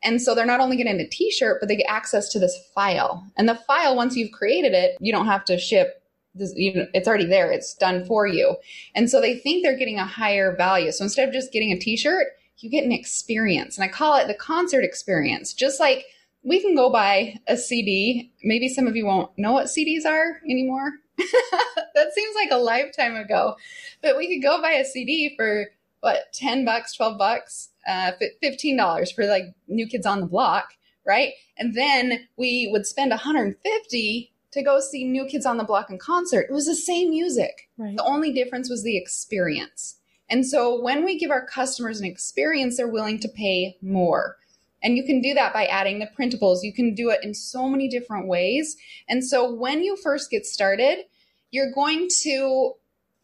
And 0.02 0.22
so 0.22 0.34
they're 0.34 0.46
not 0.46 0.60
only 0.60 0.76
getting 0.76 1.00
a 1.00 1.08
t-shirt, 1.08 1.58
but 1.60 1.68
they 1.68 1.76
get 1.76 1.86
access 1.88 2.28
to 2.30 2.38
this 2.38 2.56
file. 2.74 3.26
And 3.36 3.48
the 3.48 3.54
file, 3.54 3.96
once 3.96 4.16
you've 4.16 4.32
created 4.32 4.72
it, 4.72 4.96
you 5.00 5.12
don't 5.12 5.26
have 5.26 5.44
to 5.46 5.58
ship 5.58 6.02
this, 6.34 6.52
it's 6.56 7.08
already 7.08 7.26
there. 7.26 7.50
It's 7.50 7.74
done 7.74 8.04
for 8.04 8.26
you. 8.26 8.56
And 8.94 9.10
so 9.10 9.20
they 9.20 9.36
think 9.36 9.62
they're 9.62 9.76
getting 9.76 9.98
a 9.98 10.04
higher 10.04 10.54
value. 10.54 10.92
So 10.92 11.04
instead 11.04 11.28
of 11.28 11.34
just 11.34 11.52
getting 11.52 11.72
a 11.72 11.78
t-shirt, 11.78 12.28
you 12.58 12.70
get 12.70 12.84
an 12.84 12.92
experience. 12.92 13.76
And 13.76 13.84
I 13.84 13.88
call 13.88 14.16
it 14.16 14.28
the 14.28 14.34
concert 14.34 14.84
experience. 14.84 15.52
Just 15.52 15.80
like 15.80 16.04
we 16.42 16.60
can 16.60 16.74
go 16.74 16.90
buy 16.90 17.36
a 17.48 17.56
CD. 17.56 18.32
Maybe 18.42 18.68
some 18.68 18.86
of 18.86 18.96
you 18.96 19.06
won't 19.06 19.36
know 19.36 19.52
what 19.52 19.66
CDs 19.66 20.06
are 20.06 20.40
anymore. 20.44 20.92
that 21.94 22.12
seems 22.14 22.34
like 22.34 22.50
a 22.50 22.56
lifetime 22.56 23.16
ago. 23.16 23.56
But 24.02 24.16
we 24.16 24.28
could 24.28 24.46
go 24.46 24.60
buy 24.60 24.72
a 24.72 24.84
CD 24.84 25.34
for 25.36 25.70
what, 26.00 26.32
10 26.34 26.64
bucks, 26.64 26.94
12 26.94 27.18
bucks, 27.18 27.70
uh, 27.86 28.12
$15 28.42 29.14
for 29.14 29.26
like 29.26 29.54
New 29.68 29.86
Kids 29.86 30.06
on 30.06 30.20
the 30.20 30.26
Block, 30.26 30.74
right? 31.06 31.32
And 31.56 31.74
then 31.74 32.28
we 32.36 32.68
would 32.70 32.86
spend 32.86 33.10
150 33.10 34.32
to 34.52 34.62
go 34.62 34.80
see 34.80 35.04
New 35.04 35.26
Kids 35.26 35.46
on 35.46 35.56
the 35.56 35.64
Block 35.64 35.90
in 35.90 35.98
concert. 35.98 36.46
It 36.48 36.52
was 36.52 36.66
the 36.66 36.74
same 36.74 37.10
music. 37.10 37.68
Right. 37.78 37.96
The 37.96 38.04
only 38.04 38.32
difference 38.32 38.70
was 38.70 38.82
the 38.82 38.96
experience. 38.96 39.96
And 40.28 40.46
so 40.46 40.80
when 40.80 41.04
we 41.04 41.18
give 41.18 41.30
our 41.30 41.46
customers 41.46 42.00
an 42.00 42.06
experience, 42.06 42.76
they're 42.76 42.88
willing 42.88 43.20
to 43.20 43.28
pay 43.28 43.76
more. 43.80 44.36
And 44.87 44.97
you 44.97 45.03
can 45.03 45.20
do 45.20 45.34
that 45.34 45.53
by 45.53 45.66
adding 45.66 45.99
the 45.99 46.09
printables. 46.16 46.62
You 46.62 46.72
can 46.72 46.95
do 46.95 47.11
it 47.11 47.18
in 47.24 47.34
so 47.34 47.68
many 47.68 47.89
different 47.89 48.28
ways. 48.28 48.76
And 49.09 49.24
so 49.24 49.53
when 49.53 49.82
you 49.82 49.97
first 49.97 50.30
get 50.30 50.47
started, 50.47 50.99
you're 51.51 51.72
going 51.72 52.07
to 52.22 52.74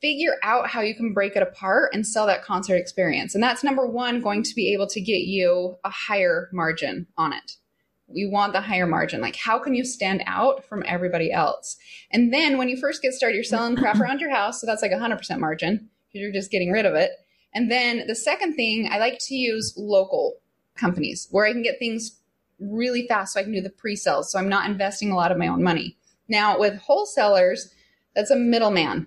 figure 0.01 0.39
out 0.43 0.69
how 0.69 0.81
you 0.81 0.93
can 0.93 1.13
break 1.13 1.37
it 1.37 1.43
apart 1.43 1.91
and 1.95 2.05
sell 2.05 2.27
that 2.27 2.43
concert 2.43 2.75
experience. 2.75 3.37
And 3.37 3.45
that's 3.45 3.63
number 3.63 3.87
one, 3.87 4.21
going 4.21 4.43
to 4.43 4.55
be 4.57 4.73
able 4.73 4.89
to 4.89 5.01
get 5.01 5.21
you 5.21 5.77
a 5.85 5.91
higher 5.91 6.51
margin 6.53 7.07
on 7.17 7.33
it. 7.33 7.53
We 8.09 8.27
want 8.27 8.55
the 8.55 8.61
higher 8.61 8.89
margin. 8.89 9.21
Like, 9.21 9.37
how 9.37 9.61
can 9.61 9.77
you 9.77 9.85
stand 9.85 10.25
out 10.27 10.65
from 10.65 10.83
everybody 10.85 11.31
else? 11.31 11.77
And 12.11 12.35
then 12.35 12.59
when 12.59 12.71
you 12.71 12.77
first 12.77 13.03
get 13.03 13.13
started, 13.13 13.37
you're 13.37 13.45
selling 13.45 13.77
crap 13.77 14.01
around 14.01 14.21
your 14.21 14.35
house. 14.35 14.61
So 14.61 14.67
that's 14.67 14.83
like 14.83 14.91
100% 14.91 15.39
margin 15.39 15.89
because 16.09 16.23
you're 16.23 16.33
just 16.33 16.51
getting 16.51 16.73
rid 16.73 16.87
of 16.87 16.97
it. 16.97 17.13
And 17.55 17.71
then 17.71 18.09
the 18.09 18.17
second 18.17 18.57
thing, 18.57 18.89
I 18.91 18.99
like 18.99 19.21
to 19.21 19.37
use 19.37 19.75
local 19.77 20.42
companies 20.83 21.29
where 21.31 21.47
I 21.47 21.53
can 21.53 21.63
get 21.63 21.79
things 21.79 22.19
really 22.59 23.07
fast 23.07 23.33
so 23.33 23.41
I 23.41 23.45
can 23.45 23.53
do 23.53 23.61
the 23.61 23.71
pre 23.71 23.97
sales. 23.97 24.31
So 24.31 24.39
I'm 24.39 24.49
not 24.49 24.69
investing 24.69 25.11
a 25.11 25.17
lot 25.17 25.33
of 25.33 25.39
my 25.39 25.49
own 25.49 25.63
money. 25.63 25.97
Now, 26.29 26.59
with 26.59 26.79
wholesalers, 26.79 27.73
that's 28.15 28.31
a 28.31 28.37
middleman. 28.37 29.07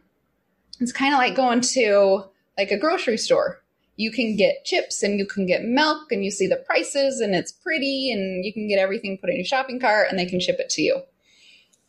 It's 0.80 0.92
kind 0.92 1.14
of 1.14 1.20
like 1.20 1.36
going 1.36 1.62
to 1.62 2.26
like 2.58 2.72
a 2.72 2.78
grocery 2.78 3.18
store. 3.18 3.62
You 3.98 4.12
can 4.12 4.36
get 4.36 4.66
chips 4.66 5.04
and 5.04 5.18
you 5.20 5.26
can 5.26 5.46
get 5.46 5.64
milk 5.64 6.12
and 6.12 6.24
you 6.24 6.32
see 6.32 6.48
the 6.48 6.58
prices 6.58 7.22
and 7.22 7.34
it's 7.34 7.52
pretty 7.52 8.12
and 8.12 8.44
you 8.44 8.52
can 8.52 8.68
get 8.68 8.80
everything 8.80 9.18
put 9.18 9.30
in 9.30 9.38
your 9.38 9.46
shopping 9.46 9.80
cart 9.80 10.08
and 10.10 10.20
they 10.20 10.26
can 10.26 10.40
ship 10.40 10.58
it 10.60 10.70
to 10.72 10.82
you. 10.82 11.02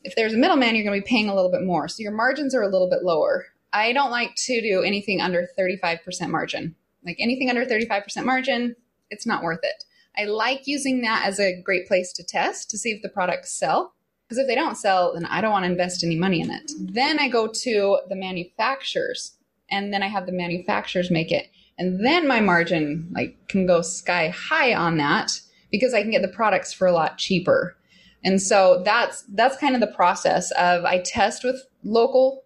If 0.05 0.14
there's 0.14 0.34
a 0.34 0.39
middleman, 0.39 0.76
you're 0.76 0.84
going 0.84 1.01
to 1.01 1.05
be 1.05 1.09
paying 1.09 1.28
a 1.28 1.34
little 1.34 1.51
bit 1.51 1.62
more. 1.62 1.89
So 1.89 2.03
your 2.03 2.12
margins 2.12 2.55
are 2.55 2.62
a 2.62 2.68
little 2.68 2.89
bit 2.89 3.03
lower. 3.03 3.47
I 3.72 3.93
don't 3.93 4.12
like 4.12 4.37
to 4.37 4.61
do 4.61 4.82
anything 4.82 5.20
under 5.20 5.49
35% 5.59 6.30
margin. 6.30 6.76
Like 7.05 7.16
anything 7.18 7.51
under 7.51 7.66
35% 7.66 8.24
margin, 8.24 8.76
it's 9.11 9.26
not 9.26 9.42
worth 9.42 9.61
it. 9.62 9.84
I 10.18 10.24
like 10.24 10.66
using 10.66 11.02
that 11.02 11.24
as 11.26 11.38
a 11.38 11.61
great 11.61 11.86
place 11.86 12.12
to 12.14 12.24
test 12.24 12.70
to 12.70 12.78
see 12.78 12.90
if 12.90 13.02
the 13.02 13.09
products 13.09 13.52
sell. 13.52 13.92
Because 14.26 14.38
if 14.38 14.48
they 14.48 14.54
don't 14.54 14.76
sell, 14.76 15.14
then 15.14 15.24
I 15.26 15.40
don't 15.40 15.52
want 15.52 15.64
to 15.64 15.70
invest 15.70 16.02
any 16.02 16.16
money 16.16 16.40
in 16.40 16.50
it. 16.50 16.72
Then 16.78 17.20
I 17.20 17.28
go 17.28 17.46
to 17.46 18.00
the 18.09 18.16
manufacturers 18.16 19.36
and 19.70 19.92
then 19.92 20.02
I 20.02 20.09
have 20.09 20.26
the 20.26 20.32
manufacturers 20.32 21.11
make 21.11 21.30
it. 21.30 21.48
And 21.78 22.04
then 22.04 22.26
my 22.26 22.40
margin 22.40 23.09
like 23.14 23.36
can 23.48 23.66
go 23.66 23.82
sky 23.82 24.28
high 24.28 24.74
on 24.74 24.96
that 24.96 25.40
because 25.70 25.94
I 25.94 26.02
can 26.02 26.11
get 26.11 26.22
the 26.22 26.28
products 26.28 26.72
for 26.72 26.86
a 26.86 26.92
lot 26.92 27.18
cheaper. 27.18 27.76
And 28.24 28.42
so 28.42 28.82
that's 28.84 29.22
that's 29.34 29.59
kind 29.59 29.74
of 29.74 29.80
the 29.80 29.86
process 29.86 30.50
of 30.52 30.84
I 30.84 31.02
test 31.04 31.44
with 31.44 31.62
local 31.84 32.42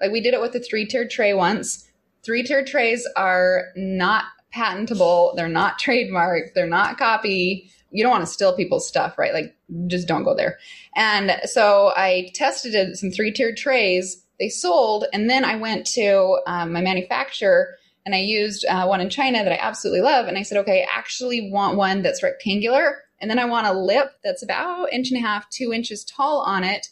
like 0.00 0.10
we 0.10 0.20
did 0.20 0.34
it 0.34 0.40
with 0.40 0.52
the 0.52 0.60
three-tiered 0.60 1.08
tray 1.08 1.32
once. 1.32 1.88
Three-tiered 2.24 2.66
trays 2.66 3.08
are 3.16 3.68
not 3.76 4.24
patentable, 4.54 5.34
they're 5.36 5.48
not 5.48 5.80
trademarked, 5.80 6.54
they're 6.54 6.66
not 6.66 6.96
copy 6.96 7.70
you 7.94 8.02
don't 8.02 8.10
want 8.10 8.26
to 8.26 8.32
steal 8.32 8.56
people's 8.56 8.88
stuff, 8.88 9.16
right? 9.16 9.32
Like, 9.32 9.56
just 9.86 10.08
don't 10.08 10.24
go 10.24 10.34
there. 10.34 10.58
And 10.96 11.38
so 11.44 11.92
I 11.96 12.32
tested 12.34 12.74
it, 12.74 12.96
some 12.96 13.12
three 13.12 13.30
tiered 13.30 13.56
trays. 13.56 14.20
They 14.40 14.48
sold, 14.48 15.04
and 15.12 15.30
then 15.30 15.44
I 15.44 15.54
went 15.54 15.86
to 15.92 16.40
um, 16.44 16.72
my 16.72 16.80
manufacturer 16.80 17.76
and 18.04 18.12
I 18.14 18.18
used 18.18 18.66
uh, 18.66 18.84
one 18.86 19.00
in 19.00 19.08
China 19.10 19.44
that 19.44 19.52
I 19.52 19.64
absolutely 19.64 20.02
love. 20.02 20.26
And 20.26 20.36
I 20.36 20.42
said, 20.42 20.58
okay, 20.58 20.82
I 20.82 20.98
actually 20.98 21.50
want 21.52 21.76
one 21.76 22.02
that's 22.02 22.22
rectangular, 22.22 22.98
and 23.20 23.30
then 23.30 23.38
I 23.38 23.44
want 23.44 23.68
a 23.68 23.72
lip 23.72 24.10
that's 24.24 24.42
about 24.42 24.92
inch 24.92 25.10
and 25.10 25.18
a 25.18 25.26
half, 25.26 25.48
two 25.48 25.72
inches 25.72 26.04
tall 26.04 26.40
on 26.40 26.64
it, 26.64 26.88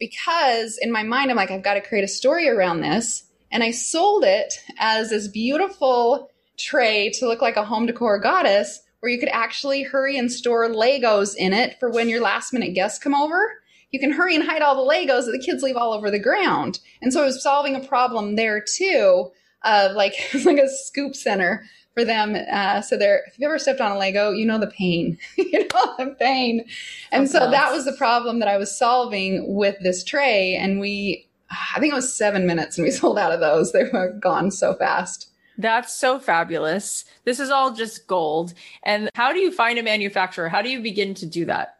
because 0.00 0.78
in 0.82 0.90
my 0.90 1.04
mind 1.04 1.30
I'm 1.30 1.36
like, 1.36 1.52
I've 1.52 1.62
got 1.62 1.74
to 1.74 1.80
create 1.80 2.04
a 2.04 2.08
story 2.08 2.48
around 2.48 2.80
this. 2.80 3.22
And 3.52 3.62
I 3.62 3.70
sold 3.70 4.24
it 4.24 4.54
as 4.78 5.10
this 5.10 5.28
beautiful 5.28 6.28
tray 6.60 7.10
to 7.14 7.26
look 7.26 7.42
like 7.42 7.56
a 7.56 7.64
home 7.64 7.86
decor 7.86 8.18
goddess 8.18 8.80
where 9.00 9.10
you 9.10 9.18
could 9.18 9.30
actually 9.30 9.82
hurry 9.82 10.18
and 10.18 10.30
store 10.30 10.68
Legos 10.68 11.34
in 11.34 11.52
it 11.52 11.78
for 11.80 11.90
when 11.90 12.08
your 12.08 12.20
last 12.20 12.52
minute 12.52 12.74
guests 12.74 12.98
come 12.98 13.14
over. 13.14 13.54
You 13.90 13.98
can 13.98 14.12
hurry 14.12 14.36
and 14.36 14.44
hide 14.44 14.62
all 14.62 14.76
the 14.76 14.92
Legos 14.92 15.24
that 15.24 15.32
the 15.32 15.44
kids 15.44 15.62
leave 15.62 15.76
all 15.76 15.92
over 15.92 16.10
the 16.10 16.18
ground. 16.18 16.78
And 17.02 17.12
so 17.12 17.22
it 17.22 17.26
was 17.26 17.42
solving 17.42 17.74
a 17.74 17.80
problem 17.80 18.36
there 18.36 18.62
too 18.62 19.30
of 19.64 19.92
like, 19.92 20.14
like 20.44 20.58
a 20.58 20.68
scoop 20.68 21.16
center 21.16 21.64
for 21.94 22.04
them. 22.04 22.36
Uh, 22.50 22.82
so 22.82 22.96
there, 22.96 23.24
if 23.26 23.38
you've 23.38 23.46
ever 23.46 23.58
stepped 23.58 23.80
on 23.80 23.92
a 23.92 23.98
Lego, 23.98 24.30
you 24.30 24.46
know 24.46 24.58
the 24.58 24.68
pain, 24.68 25.18
you 25.36 25.66
know 25.74 25.94
the 25.98 26.14
pain. 26.18 26.64
And 27.10 27.24
That's 27.24 27.32
so 27.32 27.50
that 27.50 27.72
was 27.72 27.84
the 27.84 27.92
problem 27.92 28.38
that 28.38 28.48
I 28.48 28.58
was 28.58 28.76
solving 28.76 29.54
with 29.54 29.76
this 29.82 30.04
tray. 30.04 30.54
And 30.54 30.78
we, 30.78 31.26
I 31.74 31.80
think 31.80 31.92
it 31.92 31.96
was 31.96 32.14
seven 32.14 32.46
minutes 32.46 32.78
and 32.78 32.84
we 32.84 32.90
sold 32.92 33.18
out 33.18 33.32
of 33.32 33.40
those. 33.40 33.72
They 33.72 33.84
were 33.84 34.12
gone 34.12 34.50
so 34.50 34.74
fast. 34.74 35.29
That's 35.60 35.94
so 35.94 36.18
fabulous. 36.18 37.04
This 37.24 37.38
is 37.38 37.50
all 37.50 37.72
just 37.72 38.06
gold. 38.06 38.54
And 38.82 39.10
how 39.14 39.30
do 39.32 39.38
you 39.38 39.52
find 39.52 39.78
a 39.78 39.82
manufacturer? 39.82 40.48
How 40.48 40.62
do 40.62 40.70
you 40.70 40.80
begin 40.80 41.12
to 41.14 41.26
do 41.26 41.44
that? 41.44 41.76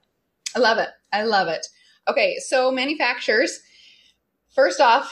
I 0.55 0.59
love 0.59 0.77
it. 0.77 0.91
I 1.15 1.23
love 1.23 1.49
it. 1.49 1.67
Okay, 2.07 2.37
so 2.41 2.71
manufacturers, 2.71 3.61
first 4.55 4.81
off, 4.81 5.11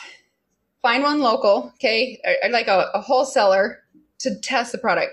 find 0.83 1.03
one 1.03 1.21
local, 1.21 1.73
okay, 1.77 2.21
or, 2.25 2.35
or 2.43 2.51
like 2.51 2.69
a, 2.69 2.91
a 2.93 3.01
wholesaler 3.01 3.79
to 4.19 4.39
test 4.41 4.73
the 4.73 4.79
product. 4.79 5.13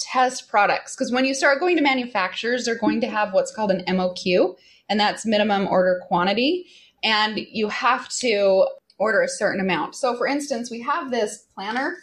Test 0.00 0.48
products. 0.48 0.94
Because 0.94 1.12
when 1.12 1.26
you 1.26 1.34
start 1.34 1.60
going 1.60 1.76
to 1.76 1.82
manufacturers, 1.82 2.64
they're 2.64 2.78
going 2.78 3.02
to 3.02 3.08
have 3.08 3.34
what's 3.34 3.54
called 3.54 3.70
an 3.70 3.84
MOQ, 3.86 4.56
and 4.88 4.98
that's 4.98 5.26
minimum 5.26 5.66
order 5.66 6.00
quantity. 6.06 6.66
And 7.02 7.38
you 7.50 7.68
have 7.68 8.08
to 8.20 8.66
order 8.96 9.20
a 9.20 9.28
certain 9.28 9.60
amount. 9.60 9.94
So, 9.94 10.16
for 10.16 10.26
instance, 10.26 10.70
we 10.70 10.80
have 10.80 11.10
this 11.10 11.44
planner 11.54 11.96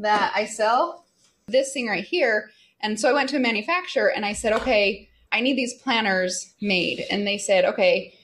that 0.00 0.32
I 0.34 0.46
sell, 0.46 1.04
this 1.46 1.72
thing 1.72 1.88
right 1.88 2.04
here. 2.04 2.50
And 2.80 2.98
so 2.98 3.10
I 3.10 3.12
went 3.12 3.28
to 3.30 3.36
a 3.36 3.40
manufacturer 3.40 4.10
and 4.10 4.24
I 4.24 4.32
said, 4.32 4.52
okay, 4.54 5.08
I 5.32 5.40
need 5.40 5.56
these 5.56 5.74
planners 5.74 6.54
made. 6.60 7.04
And 7.10 7.26
they 7.26 7.38
said, 7.38 7.64
okay, 7.64 8.14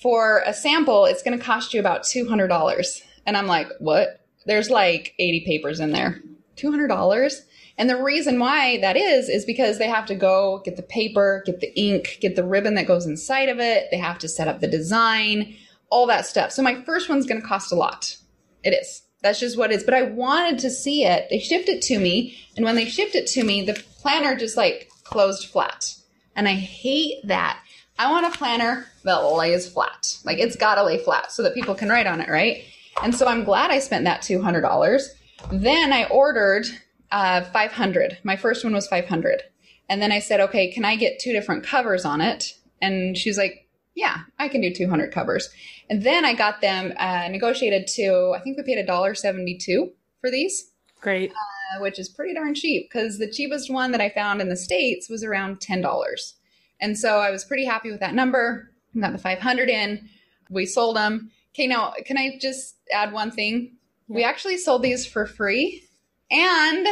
for 0.00 0.42
a 0.46 0.54
sample, 0.54 1.04
it's 1.04 1.22
going 1.22 1.38
to 1.38 1.44
cost 1.44 1.74
you 1.74 1.80
about 1.80 2.02
$200. 2.02 3.02
And 3.26 3.36
I'm 3.36 3.46
like, 3.46 3.68
what? 3.78 4.20
There's 4.46 4.70
like 4.70 5.14
80 5.18 5.44
papers 5.44 5.80
in 5.80 5.92
there. 5.92 6.20
$200? 6.56 7.40
And 7.78 7.88
the 7.88 8.02
reason 8.02 8.38
why 8.38 8.78
that 8.80 8.96
is, 8.96 9.28
is 9.28 9.44
because 9.44 9.78
they 9.78 9.88
have 9.88 10.06
to 10.06 10.14
go 10.14 10.60
get 10.64 10.76
the 10.76 10.82
paper, 10.82 11.42
get 11.46 11.60
the 11.60 11.78
ink, 11.78 12.18
get 12.20 12.36
the 12.36 12.44
ribbon 12.44 12.74
that 12.74 12.86
goes 12.86 13.06
inside 13.06 13.48
of 13.48 13.60
it. 13.60 13.88
They 13.90 13.98
have 13.98 14.18
to 14.18 14.28
set 14.28 14.48
up 14.48 14.60
the 14.60 14.66
design, 14.66 15.54
all 15.90 16.06
that 16.06 16.26
stuff. 16.26 16.52
So 16.52 16.62
my 16.62 16.82
first 16.82 17.08
one's 17.08 17.26
going 17.26 17.40
to 17.40 17.46
cost 17.46 17.72
a 17.72 17.76
lot. 17.76 18.16
It 18.62 18.70
is. 18.70 19.01
That's 19.22 19.40
just 19.40 19.56
what 19.56 19.70
it 19.70 19.76
is. 19.76 19.84
But 19.84 19.94
I 19.94 20.02
wanted 20.02 20.58
to 20.60 20.70
see 20.70 21.04
it. 21.04 21.28
They 21.30 21.38
shipped 21.38 21.68
it 21.68 21.82
to 21.82 21.98
me. 21.98 22.36
And 22.56 22.64
when 22.64 22.74
they 22.74 22.84
shipped 22.84 23.14
it 23.14 23.26
to 23.28 23.44
me, 23.44 23.64
the 23.64 23.82
planner 24.00 24.36
just 24.36 24.56
like 24.56 24.90
closed 25.04 25.48
flat. 25.48 25.94
And 26.34 26.48
I 26.48 26.54
hate 26.54 27.26
that. 27.26 27.62
I 27.98 28.10
want 28.10 28.26
a 28.26 28.36
planner 28.36 28.86
that 29.04 29.18
lays 29.18 29.68
flat. 29.68 30.18
Like 30.24 30.38
it's 30.38 30.56
got 30.56 30.74
to 30.76 30.84
lay 30.84 30.98
flat 30.98 31.30
so 31.30 31.42
that 31.42 31.54
people 31.54 31.74
can 31.74 31.88
write 31.88 32.06
on 32.06 32.20
it, 32.20 32.28
right? 32.28 32.64
And 33.02 33.14
so 33.14 33.26
I'm 33.26 33.44
glad 33.44 33.70
I 33.70 33.78
spent 33.78 34.04
that 34.04 34.22
$200. 34.22 35.06
Then 35.52 35.92
I 35.92 36.04
ordered 36.06 36.66
uh, 37.10 37.42
500. 37.42 38.18
My 38.24 38.36
first 38.36 38.64
one 38.64 38.72
was 38.72 38.88
500. 38.88 39.42
And 39.88 40.00
then 40.00 40.12
I 40.12 40.20
said, 40.20 40.40
okay, 40.40 40.72
can 40.72 40.84
I 40.84 40.96
get 40.96 41.18
two 41.18 41.32
different 41.32 41.64
covers 41.64 42.04
on 42.04 42.20
it? 42.20 42.54
And 42.80 43.16
she's 43.16 43.38
like, 43.38 43.68
yeah, 43.94 44.18
I 44.38 44.48
can 44.48 44.60
do 44.60 44.72
200 44.72 45.12
covers. 45.12 45.48
And 45.90 46.02
then 46.02 46.24
I 46.24 46.34
got 46.34 46.60
them 46.60 46.92
uh, 46.96 47.28
negotiated 47.28 47.86
to, 47.94 48.34
I 48.36 48.40
think 48.40 48.56
we 48.56 48.62
paid 48.62 48.78
a 48.78 48.86
dollar 48.86 49.14
seventy-two 49.14 49.92
for 50.20 50.30
these. 50.30 50.70
Great. 51.00 51.30
Uh, 51.30 51.80
which 51.80 51.98
is 51.98 52.08
pretty 52.08 52.34
darn 52.34 52.54
cheap 52.54 52.88
because 52.90 53.18
the 53.18 53.30
cheapest 53.30 53.70
one 53.70 53.92
that 53.92 54.00
I 54.00 54.08
found 54.08 54.40
in 54.40 54.48
the 54.48 54.56
States 54.56 55.08
was 55.10 55.24
around 55.24 55.60
$10. 55.60 56.32
And 56.80 56.98
so 56.98 57.18
I 57.18 57.30
was 57.30 57.44
pretty 57.44 57.64
happy 57.64 57.90
with 57.90 58.00
that 58.00 58.14
number. 58.14 58.70
I 58.96 59.00
got 59.00 59.12
the 59.12 59.18
500 59.18 59.68
in. 59.68 60.08
We 60.50 60.66
sold 60.66 60.96
them. 60.96 61.30
Okay, 61.54 61.66
now 61.66 61.94
can 62.06 62.16
I 62.16 62.38
just 62.40 62.76
add 62.92 63.12
one 63.12 63.30
thing? 63.30 63.76
Yeah. 64.08 64.16
We 64.16 64.24
actually 64.24 64.58
sold 64.58 64.82
these 64.82 65.06
for 65.06 65.26
free 65.26 65.82
and 66.30 66.86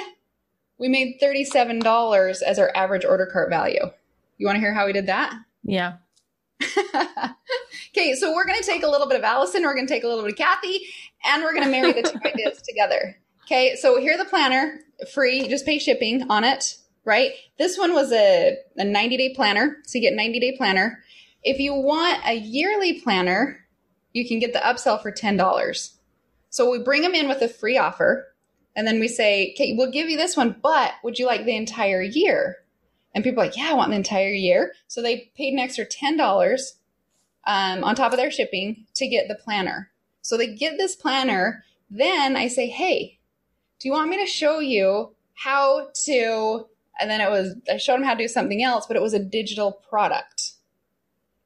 we 0.78 0.88
made 0.88 1.18
$37 1.22 2.42
as 2.42 2.58
our 2.58 2.70
average 2.74 3.04
order 3.04 3.26
cart 3.26 3.50
value. 3.50 3.90
You 4.38 4.46
want 4.46 4.56
to 4.56 4.60
hear 4.60 4.74
how 4.74 4.86
we 4.86 4.92
did 4.92 5.06
that? 5.06 5.34
Yeah. 5.62 5.94
okay, 7.90 8.14
so 8.14 8.34
we're 8.34 8.46
going 8.46 8.58
to 8.58 8.66
take 8.66 8.82
a 8.82 8.88
little 8.88 9.08
bit 9.08 9.18
of 9.18 9.24
Alison, 9.24 9.62
we're 9.62 9.74
going 9.74 9.86
to 9.86 9.92
take 9.92 10.04
a 10.04 10.08
little 10.08 10.22
bit 10.22 10.32
of 10.32 10.38
Cathy, 10.38 10.80
and 11.24 11.42
we're 11.42 11.52
going 11.52 11.64
to 11.64 11.70
marry 11.70 11.92
the 11.92 12.02
two 12.02 12.18
ideas 12.24 12.62
together. 12.62 13.16
Okay, 13.44 13.76
so 13.76 13.98
here 13.98 14.16
the 14.16 14.24
planner, 14.24 14.80
free, 15.12 15.48
just 15.48 15.66
pay 15.66 15.78
shipping 15.78 16.30
on 16.30 16.44
it, 16.44 16.76
right? 17.04 17.32
This 17.58 17.78
one 17.78 17.92
was 17.92 18.12
a, 18.12 18.56
a 18.76 18.84
90 18.84 19.16
day 19.16 19.34
planner, 19.34 19.78
so 19.84 19.98
you 19.98 20.02
get 20.02 20.14
90 20.14 20.40
day 20.40 20.56
planner. 20.56 21.02
If 21.42 21.58
you 21.58 21.74
want 21.74 22.20
a 22.26 22.34
yearly 22.34 23.00
planner, 23.00 23.66
you 24.12 24.26
can 24.26 24.38
get 24.38 24.52
the 24.52 24.58
upsell 24.58 25.00
for 25.00 25.10
$10. 25.10 25.92
So 26.50 26.70
we 26.70 26.82
bring 26.82 27.02
them 27.02 27.14
in 27.14 27.28
with 27.28 27.42
a 27.42 27.48
free 27.48 27.78
offer, 27.78 28.26
and 28.76 28.86
then 28.86 29.00
we 29.00 29.08
say, 29.08 29.52
okay, 29.54 29.74
we'll 29.76 29.90
give 29.90 30.08
you 30.08 30.16
this 30.16 30.36
one, 30.36 30.56
but 30.62 30.92
would 31.02 31.18
you 31.18 31.26
like 31.26 31.44
the 31.44 31.56
entire 31.56 32.02
year? 32.02 32.56
And 33.14 33.24
people 33.24 33.42
are 33.42 33.46
like, 33.46 33.56
yeah, 33.56 33.70
I 33.70 33.74
want 33.74 33.90
the 33.90 33.96
entire 33.96 34.32
year. 34.32 34.72
So 34.86 35.02
they 35.02 35.30
paid 35.36 35.52
an 35.52 35.58
extra 35.58 35.84
$10 35.84 36.60
um, 37.46 37.84
on 37.84 37.94
top 37.94 38.12
of 38.12 38.18
their 38.18 38.30
shipping 38.30 38.86
to 38.94 39.08
get 39.08 39.28
the 39.28 39.34
planner. 39.34 39.90
So 40.22 40.36
they 40.36 40.54
get 40.54 40.76
this 40.76 40.94
planner. 40.94 41.64
Then 41.90 42.36
I 42.36 42.48
say, 42.48 42.68
hey, 42.68 43.18
Do 43.80 43.88
you 43.88 43.94
want 43.94 44.10
me 44.10 44.18
to 44.18 44.30
show 44.30 44.60
you 44.60 45.14
how 45.34 45.88
to? 46.04 46.66
And 47.00 47.10
then 47.10 47.20
it 47.20 47.30
was, 47.30 47.56
I 47.72 47.78
showed 47.78 47.96
him 47.96 48.04
how 48.04 48.12
to 48.14 48.22
do 48.24 48.28
something 48.28 48.62
else, 48.62 48.86
but 48.86 48.96
it 48.96 49.02
was 49.02 49.14
a 49.14 49.18
digital 49.18 49.72
product. 49.72 50.52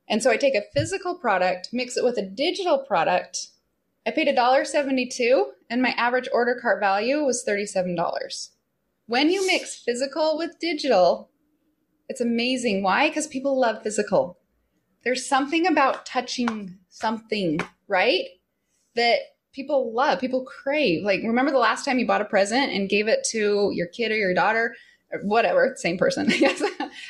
And 0.08 0.22
so 0.22 0.30
I 0.30 0.36
take 0.36 0.54
a 0.56 0.64
physical 0.74 1.14
product, 1.14 1.68
mix 1.72 1.96
it 1.96 2.04
with 2.04 2.18
a 2.18 2.22
digital 2.22 2.78
product. 2.78 3.48
I 4.06 4.10
paid 4.10 4.28
$1.72 4.28 5.44
and 5.70 5.80
my 5.80 5.90
average 5.90 6.28
order 6.32 6.58
cart 6.60 6.80
value 6.80 7.24
was 7.24 7.44
$37. 7.48 8.50
When 9.06 9.30
you 9.30 9.46
mix 9.46 9.76
physical 9.76 10.36
with 10.36 10.58
digital, 10.58 11.30
it's 12.08 12.20
amazing. 12.20 12.82
Why? 12.82 13.08
Because 13.08 13.26
people 13.26 13.58
love 13.58 13.82
physical. 13.82 14.38
There's 15.04 15.26
something 15.26 15.66
about 15.66 16.06
touching 16.06 16.78
something, 16.88 17.60
right? 17.88 18.24
That 18.94 19.18
people 19.52 19.94
love, 19.94 20.20
people 20.20 20.44
crave. 20.44 21.04
Like, 21.04 21.20
remember 21.22 21.52
the 21.52 21.58
last 21.58 21.84
time 21.84 21.98
you 21.98 22.06
bought 22.06 22.20
a 22.20 22.26
present 22.26 22.72
and 22.72 22.88
gave 22.88 23.08
it 23.08 23.26
to 23.30 23.70
your 23.72 23.86
kid 23.86 24.10
or 24.10 24.16
your 24.16 24.34
daughter? 24.34 24.74
Uh, 25.14 25.18
whatever, 25.22 25.74
same 25.76 25.98
person, 25.98 26.26
yes. 26.38 26.62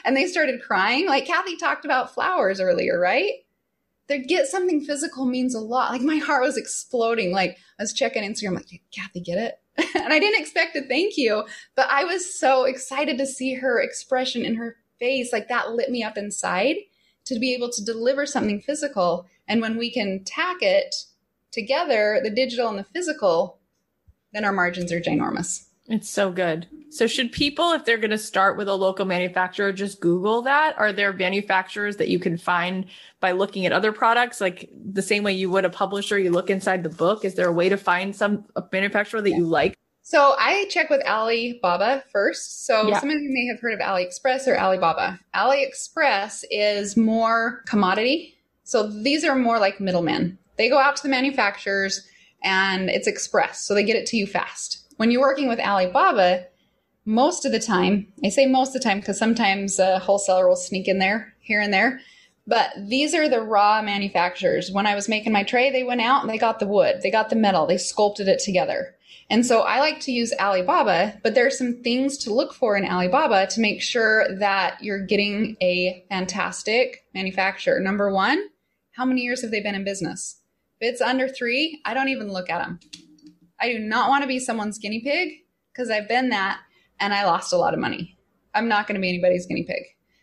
and 0.04 0.16
they 0.16 0.26
started 0.26 0.62
crying. 0.62 1.06
Like 1.06 1.26
Cathy 1.26 1.56
talked 1.56 1.84
about 1.84 2.12
flowers 2.12 2.60
earlier, 2.60 2.98
right? 2.98 3.32
They 4.06 4.18
get 4.18 4.46
something 4.46 4.84
physical 4.84 5.24
means 5.24 5.54
a 5.54 5.60
lot. 5.60 5.92
Like 5.92 6.02
my 6.02 6.16
heart 6.18 6.42
was 6.42 6.58
exploding. 6.58 7.32
Like 7.32 7.56
I 7.78 7.82
was 7.82 7.92
checking 7.92 8.22
Instagram, 8.22 8.54
like, 8.54 8.82
Cathy, 8.92 9.20
get 9.20 9.38
it? 9.38 9.60
and 9.96 10.12
I 10.12 10.18
didn't 10.18 10.40
expect 10.40 10.76
a 10.76 10.82
thank 10.82 11.16
you, 11.16 11.44
but 11.74 11.88
I 11.90 12.04
was 12.04 12.38
so 12.38 12.64
excited 12.64 13.18
to 13.18 13.26
see 13.26 13.54
her 13.54 13.80
expression 13.80 14.44
in 14.44 14.56
her 14.56 14.76
face. 15.04 15.32
Like 15.32 15.48
that 15.48 15.72
lit 15.72 15.90
me 15.90 16.02
up 16.02 16.16
inside 16.16 16.76
to 17.26 17.38
be 17.38 17.54
able 17.54 17.70
to 17.70 17.84
deliver 17.84 18.26
something 18.26 18.60
physical. 18.60 19.26
And 19.46 19.60
when 19.60 19.76
we 19.76 19.90
can 19.90 20.24
tack 20.24 20.58
it 20.60 20.94
together, 21.52 22.20
the 22.22 22.30
digital 22.30 22.68
and 22.68 22.78
the 22.78 22.84
physical, 22.84 23.60
then 24.32 24.44
our 24.44 24.52
margins 24.52 24.92
are 24.92 25.00
ginormous. 25.00 25.66
It's 25.86 26.08
so 26.08 26.32
good. 26.32 26.66
So 26.88 27.06
should 27.06 27.30
people, 27.30 27.72
if 27.72 27.84
they're 27.84 27.98
going 27.98 28.10
to 28.10 28.18
start 28.18 28.56
with 28.56 28.68
a 28.68 28.74
local 28.74 29.04
manufacturer, 29.04 29.70
just 29.70 30.00
Google 30.00 30.40
that? 30.42 30.78
Are 30.78 30.92
there 30.92 31.12
manufacturers 31.12 31.96
that 31.96 32.08
you 32.08 32.18
can 32.18 32.38
find 32.38 32.86
by 33.20 33.32
looking 33.32 33.66
at 33.66 33.72
other 33.72 33.92
products, 33.92 34.40
like 34.40 34.70
the 34.72 35.02
same 35.02 35.22
way 35.24 35.34
you 35.34 35.50
would 35.50 35.66
a 35.66 35.70
publisher? 35.70 36.18
You 36.18 36.30
look 36.30 36.48
inside 36.48 36.82
the 36.82 36.88
book. 36.88 37.24
Is 37.24 37.34
there 37.34 37.48
a 37.48 37.52
way 37.52 37.68
to 37.68 37.76
find 37.76 38.16
some 38.16 38.46
manufacturer 38.72 39.20
that 39.20 39.30
you 39.30 39.44
like? 39.44 39.74
So 40.04 40.36
I 40.38 40.66
check 40.70 40.90
with 40.90 41.04
Alibaba 41.06 42.04
first. 42.12 42.66
So 42.66 42.88
yeah. 42.88 43.00
some 43.00 43.10
of 43.10 43.20
you 43.20 43.30
may 43.32 43.46
have 43.46 43.60
heard 43.60 43.74
of 43.74 43.80
AliExpress 43.80 44.46
or 44.46 44.56
Alibaba. 44.56 45.18
AliExpress 45.34 46.44
is 46.50 46.96
more 46.96 47.62
commodity. 47.66 48.36
So 48.62 48.86
these 48.86 49.24
are 49.24 49.34
more 49.34 49.58
like 49.58 49.80
middlemen. 49.80 50.38
They 50.56 50.68
go 50.68 50.78
out 50.78 50.94
to 50.96 51.02
the 51.02 51.08
manufacturers 51.08 52.06
and 52.44 52.88
it's 52.88 53.08
express. 53.08 53.64
So 53.64 53.74
they 53.74 53.82
get 53.82 53.96
it 53.96 54.06
to 54.06 54.16
you 54.16 54.26
fast 54.26 54.84
when 54.96 55.10
you're 55.10 55.20
working 55.20 55.48
with 55.48 55.60
Alibaba, 55.60 56.46
most 57.04 57.44
of 57.44 57.52
the 57.52 57.60
time, 57.60 58.06
I 58.24 58.28
say 58.30 58.46
most 58.46 58.68
of 58.68 58.74
the 58.74 58.88
time 58.88 59.00
because 59.00 59.18
sometimes 59.18 59.78
a 59.78 59.98
wholesaler 59.98 60.48
will 60.48 60.56
sneak 60.56 60.88
in 60.88 60.98
there 60.98 61.34
here 61.40 61.60
and 61.60 61.72
there. 61.72 62.00
But 62.46 62.70
these 62.76 63.14
are 63.14 63.28
the 63.28 63.40
raw 63.40 63.82
manufacturers. 63.82 64.70
When 64.70 64.86
I 64.86 64.94
was 64.94 65.08
making 65.08 65.32
my 65.32 65.42
tray, 65.42 65.70
they 65.70 65.82
went 65.82 66.00
out 66.00 66.22
and 66.22 66.30
they 66.30 66.38
got 66.38 66.60
the 66.60 66.66
wood, 66.66 67.00
they 67.02 67.10
got 67.10 67.30
the 67.30 67.36
metal, 67.36 67.66
they 67.66 67.78
sculpted 67.78 68.28
it 68.28 68.38
together. 68.38 68.93
And 69.30 69.44
so 69.44 69.62
I 69.62 69.80
like 69.80 70.00
to 70.00 70.12
use 70.12 70.34
Alibaba, 70.38 71.18
but 71.22 71.34
there 71.34 71.46
are 71.46 71.50
some 71.50 71.82
things 71.82 72.18
to 72.18 72.34
look 72.34 72.52
for 72.52 72.76
in 72.76 72.84
Alibaba 72.84 73.46
to 73.48 73.60
make 73.60 73.80
sure 73.80 74.26
that 74.38 74.82
you're 74.82 75.04
getting 75.04 75.56
a 75.62 76.04
fantastic 76.10 77.04
manufacturer. 77.14 77.80
Number 77.80 78.12
one, 78.12 78.48
how 78.92 79.04
many 79.04 79.22
years 79.22 79.42
have 79.42 79.50
they 79.50 79.60
been 79.60 79.74
in 79.74 79.84
business? 79.84 80.40
If 80.80 80.92
it's 80.92 81.00
under 81.00 81.28
three, 81.28 81.80
I 81.84 81.94
don't 81.94 82.10
even 82.10 82.32
look 82.32 82.50
at 82.50 82.64
them. 82.64 82.80
I 83.58 83.72
do 83.72 83.78
not 83.78 84.10
want 84.10 84.22
to 84.22 84.28
be 84.28 84.38
someone's 84.38 84.78
guinea 84.78 85.00
pig 85.00 85.30
because 85.72 85.90
I've 85.90 86.08
been 86.08 86.28
that 86.30 86.60
and 87.00 87.14
I 87.14 87.24
lost 87.24 87.52
a 87.52 87.56
lot 87.56 87.74
of 87.74 87.80
money. 87.80 88.18
I'm 88.54 88.68
not 88.68 88.86
going 88.86 88.94
to 88.94 89.00
be 89.00 89.08
anybody's 89.08 89.46
guinea 89.46 89.64
pig. 89.64 89.82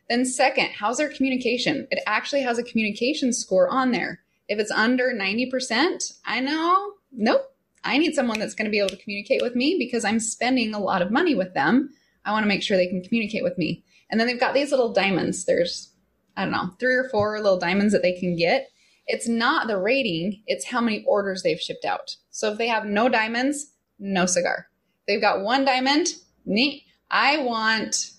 Then, 0.10 0.26
second, 0.26 0.70
how's 0.78 0.98
their 0.98 1.10
communication? 1.10 1.88
It 1.90 2.04
actually 2.06 2.42
has 2.42 2.58
a 2.58 2.64
communication 2.64 3.34
score 3.34 3.70
on 3.70 3.92
there. 3.92 4.20
If 4.48 4.60
it's 4.60 4.72
under 4.72 5.14
90%, 5.14 6.20
I 6.26 6.42
know, 6.42 6.94
nope, 7.12 7.51
I 7.84 7.98
need 7.98 8.14
someone 8.14 8.40
that's 8.40 8.54
going 8.54 8.66
to 8.66 8.72
be 8.72 8.80
able 8.80 8.90
to 8.90 8.98
communicate 8.98 9.42
with 9.42 9.56
me 9.56 9.76
because 9.78 10.06
I'm 10.06 10.20
spending 10.20 10.74
a 10.74 10.80
lot 10.80 11.02
of 11.02 11.12
money 11.12 11.36
with 11.36 11.54
them. 11.54 11.90
I 12.26 12.32
want 12.32 12.44
to 12.44 12.48
make 12.48 12.62
sure 12.62 12.78
they 12.78 12.88
can 12.88 13.04
communicate 13.04 13.44
with 13.44 13.58
me. 13.58 13.84
And 14.10 14.20
then 14.20 14.28
they've 14.28 14.40
got 14.40 14.54
these 14.54 14.72
little 14.72 14.94
diamonds. 14.94 15.46
There's, 15.46 15.94
I 16.38 16.44
don't 16.44 16.52
know, 16.52 16.72
three 16.80 16.96
or 16.96 17.10
four 17.10 17.40
little 17.40 17.60
diamonds 17.60 17.94
that 17.94 18.02
they 18.04 18.14
can 18.14 18.36
get 18.36 18.70
it's 19.08 19.28
not 19.28 19.68
the 19.68 19.78
rating, 19.78 20.42
it's 20.48 20.66
how 20.66 20.80
many 20.80 21.04
orders 21.06 21.44
they've 21.44 21.60
shipped 21.60 21.86
out. 21.86 22.16
So 22.30 22.52
if 22.52 22.58
they 22.58 22.68
have 22.68 22.86
no 22.86 23.10
diamonds, 23.10 23.74
no 24.00 24.26
cigar. 24.26 24.68
They've 25.08 25.22
got 25.22 25.42
one 25.42 25.66
diamond, 25.66 26.08
neat. 26.46 26.84
I 27.10 27.40
want 27.40 28.12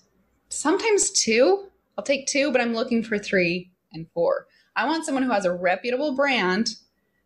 sometimes 0.49 1.09
two. 1.09 1.67
I'll 1.97 2.03
take 2.03 2.27
two, 2.27 2.51
but 2.51 2.61
I'm 2.61 2.75
looking 2.75 3.03
for 3.03 3.17
three 3.17 3.71
and 3.91 4.07
four. 4.13 4.45
I 4.75 4.85
want 4.85 5.05
someone 5.05 5.23
who 5.23 5.31
has 5.31 5.45
a 5.45 5.53
reputable 5.53 6.15
brand 6.15 6.75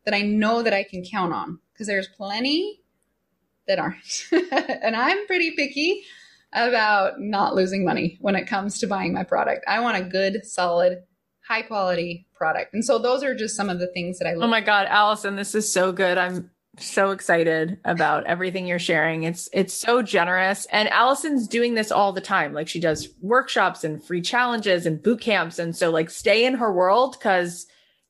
that 0.06 0.14
I 0.14 0.22
know 0.22 0.62
that 0.64 0.74
I 0.74 0.84
can 0.84 1.04
count 1.04 1.34
on 1.34 1.60
because 1.78 1.88
there's 1.88 2.08
plenty 2.08 2.82
that 3.68 3.78
aren't. 3.78 4.28
and 4.32 4.96
I'm 4.96 5.28
pretty 5.28 5.52
picky 5.52 6.04
about 6.54 7.20
not 7.20 7.54
losing 7.54 7.86
money 7.86 8.18
when 8.20 8.36
it 8.36 8.48
comes 8.48 8.80
to 8.80 8.88
buying 8.88 9.14
my 9.14 9.24
product. 9.24 9.64
I 9.68 9.80
want 9.82 9.98
a 9.98 10.04
good, 10.04 10.44
solid 10.44 11.04
high 11.48 11.62
quality 11.62 12.26
product. 12.36 12.74
And 12.74 12.84
so 12.84 12.98
those 12.98 13.24
are 13.24 13.36
just 13.36 13.56
some 13.56 13.70
of 13.70 13.80
the 13.80 13.88
things 13.88 14.18
that 14.20 14.28
I 14.28 14.34
look 14.34 14.44
Oh 14.44 14.48
my 14.48 14.62
god, 14.62 14.88
Alison, 14.90 15.36
this 15.36 15.54
is 15.54 15.72
so 15.72 15.92
good. 15.92 16.18
I'm 16.18 16.50
so 16.80 17.12
excited 17.12 17.80
about 17.86 18.26
everything 18.26 18.68
you're 18.68 18.80
sharing. 18.80 19.24
It's 19.24 19.50
it's 19.54 19.74
so 19.74 20.02
generous. 20.02 20.66
And 20.72 20.90
Alison's 20.90 21.48
doing 21.48 21.76
this 21.76 21.92
all 21.92 22.12
the 22.12 22.22
time. 22.22 22.54
Like 22.54 22.68
she 22.68 22.80
does 22.80 23.10
workshops 23.22 23.84
and 23.84 24.04
free 24.04 24.22
challenges 24.22 24.86
and 24.86 25.02
boot 25.02 25.22
camps 25.22 25.60
and 25.60 25.76
so 25.76 25.90
like 25.90 26.10
stay 26.10 26.46
in 26.46 26.56
her 26.56 26.72
world 26.72 27.20
cuz 27.20 27.68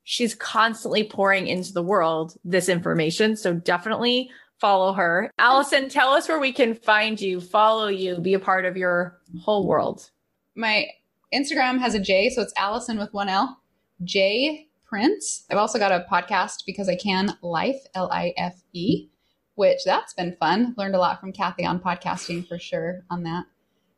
she's 0.10 0.34
constantly 0.36 1.04
pouring 1.04 1.48
into 1.48 1.74
the 1.74 1.84
world 1.84 2.38
this 2.46 2.70
information. 2.70 3.36
So 3.36 3.54
definitely 3.54 4.30
follow 4.58 4.94
her. 4.94 5.30
Alison, 5.38 5.90
tell 5.90 6.14
us 6.14 6.30
where 6.30 6.40
we 6.40 6.54
can 6.54 6.76
find 6.76 7.20
you, 7.20 7.42
follow 7.42 7.90
you, 7.90 8.18
be 8.18 8.34
a 8.34 8.40
part 8.40 8.64
of 8.64 8.78
your 8.78 9.20
whole 9.42 9.68
world. 9.68 10.10
My 10.56 10.88
Instagram 11.34 11.78
has 11.80 11.94
a 11.94 12.00
J, 12.00 12.30
so 12.30 12.42
it's 12.42 12.54
Alison 12.58 12.98
with 12.98 13.12
one 13.12 13.28
L. 13.28 13.62
J 14.06 14.70
Prince. 14.86 15.44
I've 15.52 15.58
also 15.58 15.78
got 15.78 15.92
a 15.92 16.06
podcast 16.10 16.64
because 16.66 16.88
I 16.88 16.96
can 16.96 17.38
life 17.42 17.82
L 17.94 18.10
I 18.10 18.34
F 18.38 18.56
E, 18.72 19.10
which 19.56 19.80
that's 19.84 20.14
been 20.14 20.38
fun. 20.40 20.74
Learned 20.78 20.96
a 20.96 21.00
lot 21.00 21.20
from 21.20 21.34
Cathy 21.34 21.66
on 21.66 21.82
podcasting 21.82 22.48
for 22.48 22.58
sure 22.58 23.04
on 23.10 23.24
that. 23.24 23.44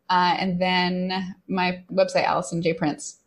Uh, 0.09 0.35
and 0.39 0.59
then 0.59 1.35
my 1.47 1.83
website, 1.91 2.23
Alison 2.23 2.63
J 2.63 2.73
Prince. 2.73 3.18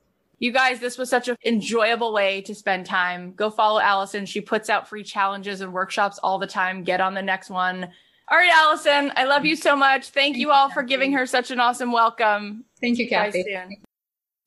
You 0.42 0.50
guys, 0.50 0.80
this 0.80 0.98
was 0.98 1.08
such 1.08 1.28
an 1.28 1.36
enjoyable 1.44 2.12
way 2.12 2.40
to 2.42 2.52
spend 2.52 2.84
time. 2.84 3.32
Go 3.34 3.48
follow 3.48 3.78
Alison. 3.78 4.26
She 4.26 4.40
puts 4.40 4.68
out 4.68 4.88
free 4.88 5.04
challenges 5.04 5.60
and 5.60 5.72
workshops 5.72 6.18
all 6.20 6.40
the 6.40 6.48
time. 6.48 6.82
Get 6.82 7.00
on 7.00 7.14
the 7.14 7.22
next 7.22 7.48
one. 7.48 7.84
All 8.28 8.38
right, 8.38 8.50
Alison, 8.52 9.12
I 9.14 9.26
love 9.26 9.44
you 9.46 9.54
so 9.54 9.76
much. 9.76 10.08
Thank, 10.08 10.34
Thank 10.34 10.38
you 10.38 10.50
all 10.50 10.68
for 10.68 10.82
giving 10.82 11.12
her 11.12 11.26
such 11.26 11.52
an 11.52 11.60
awesome 11.60 11.92
welcome. 11.92 12.64
Thank 12.80 12.98
you, 12.98 13.08
Cathy. 13.08 13.44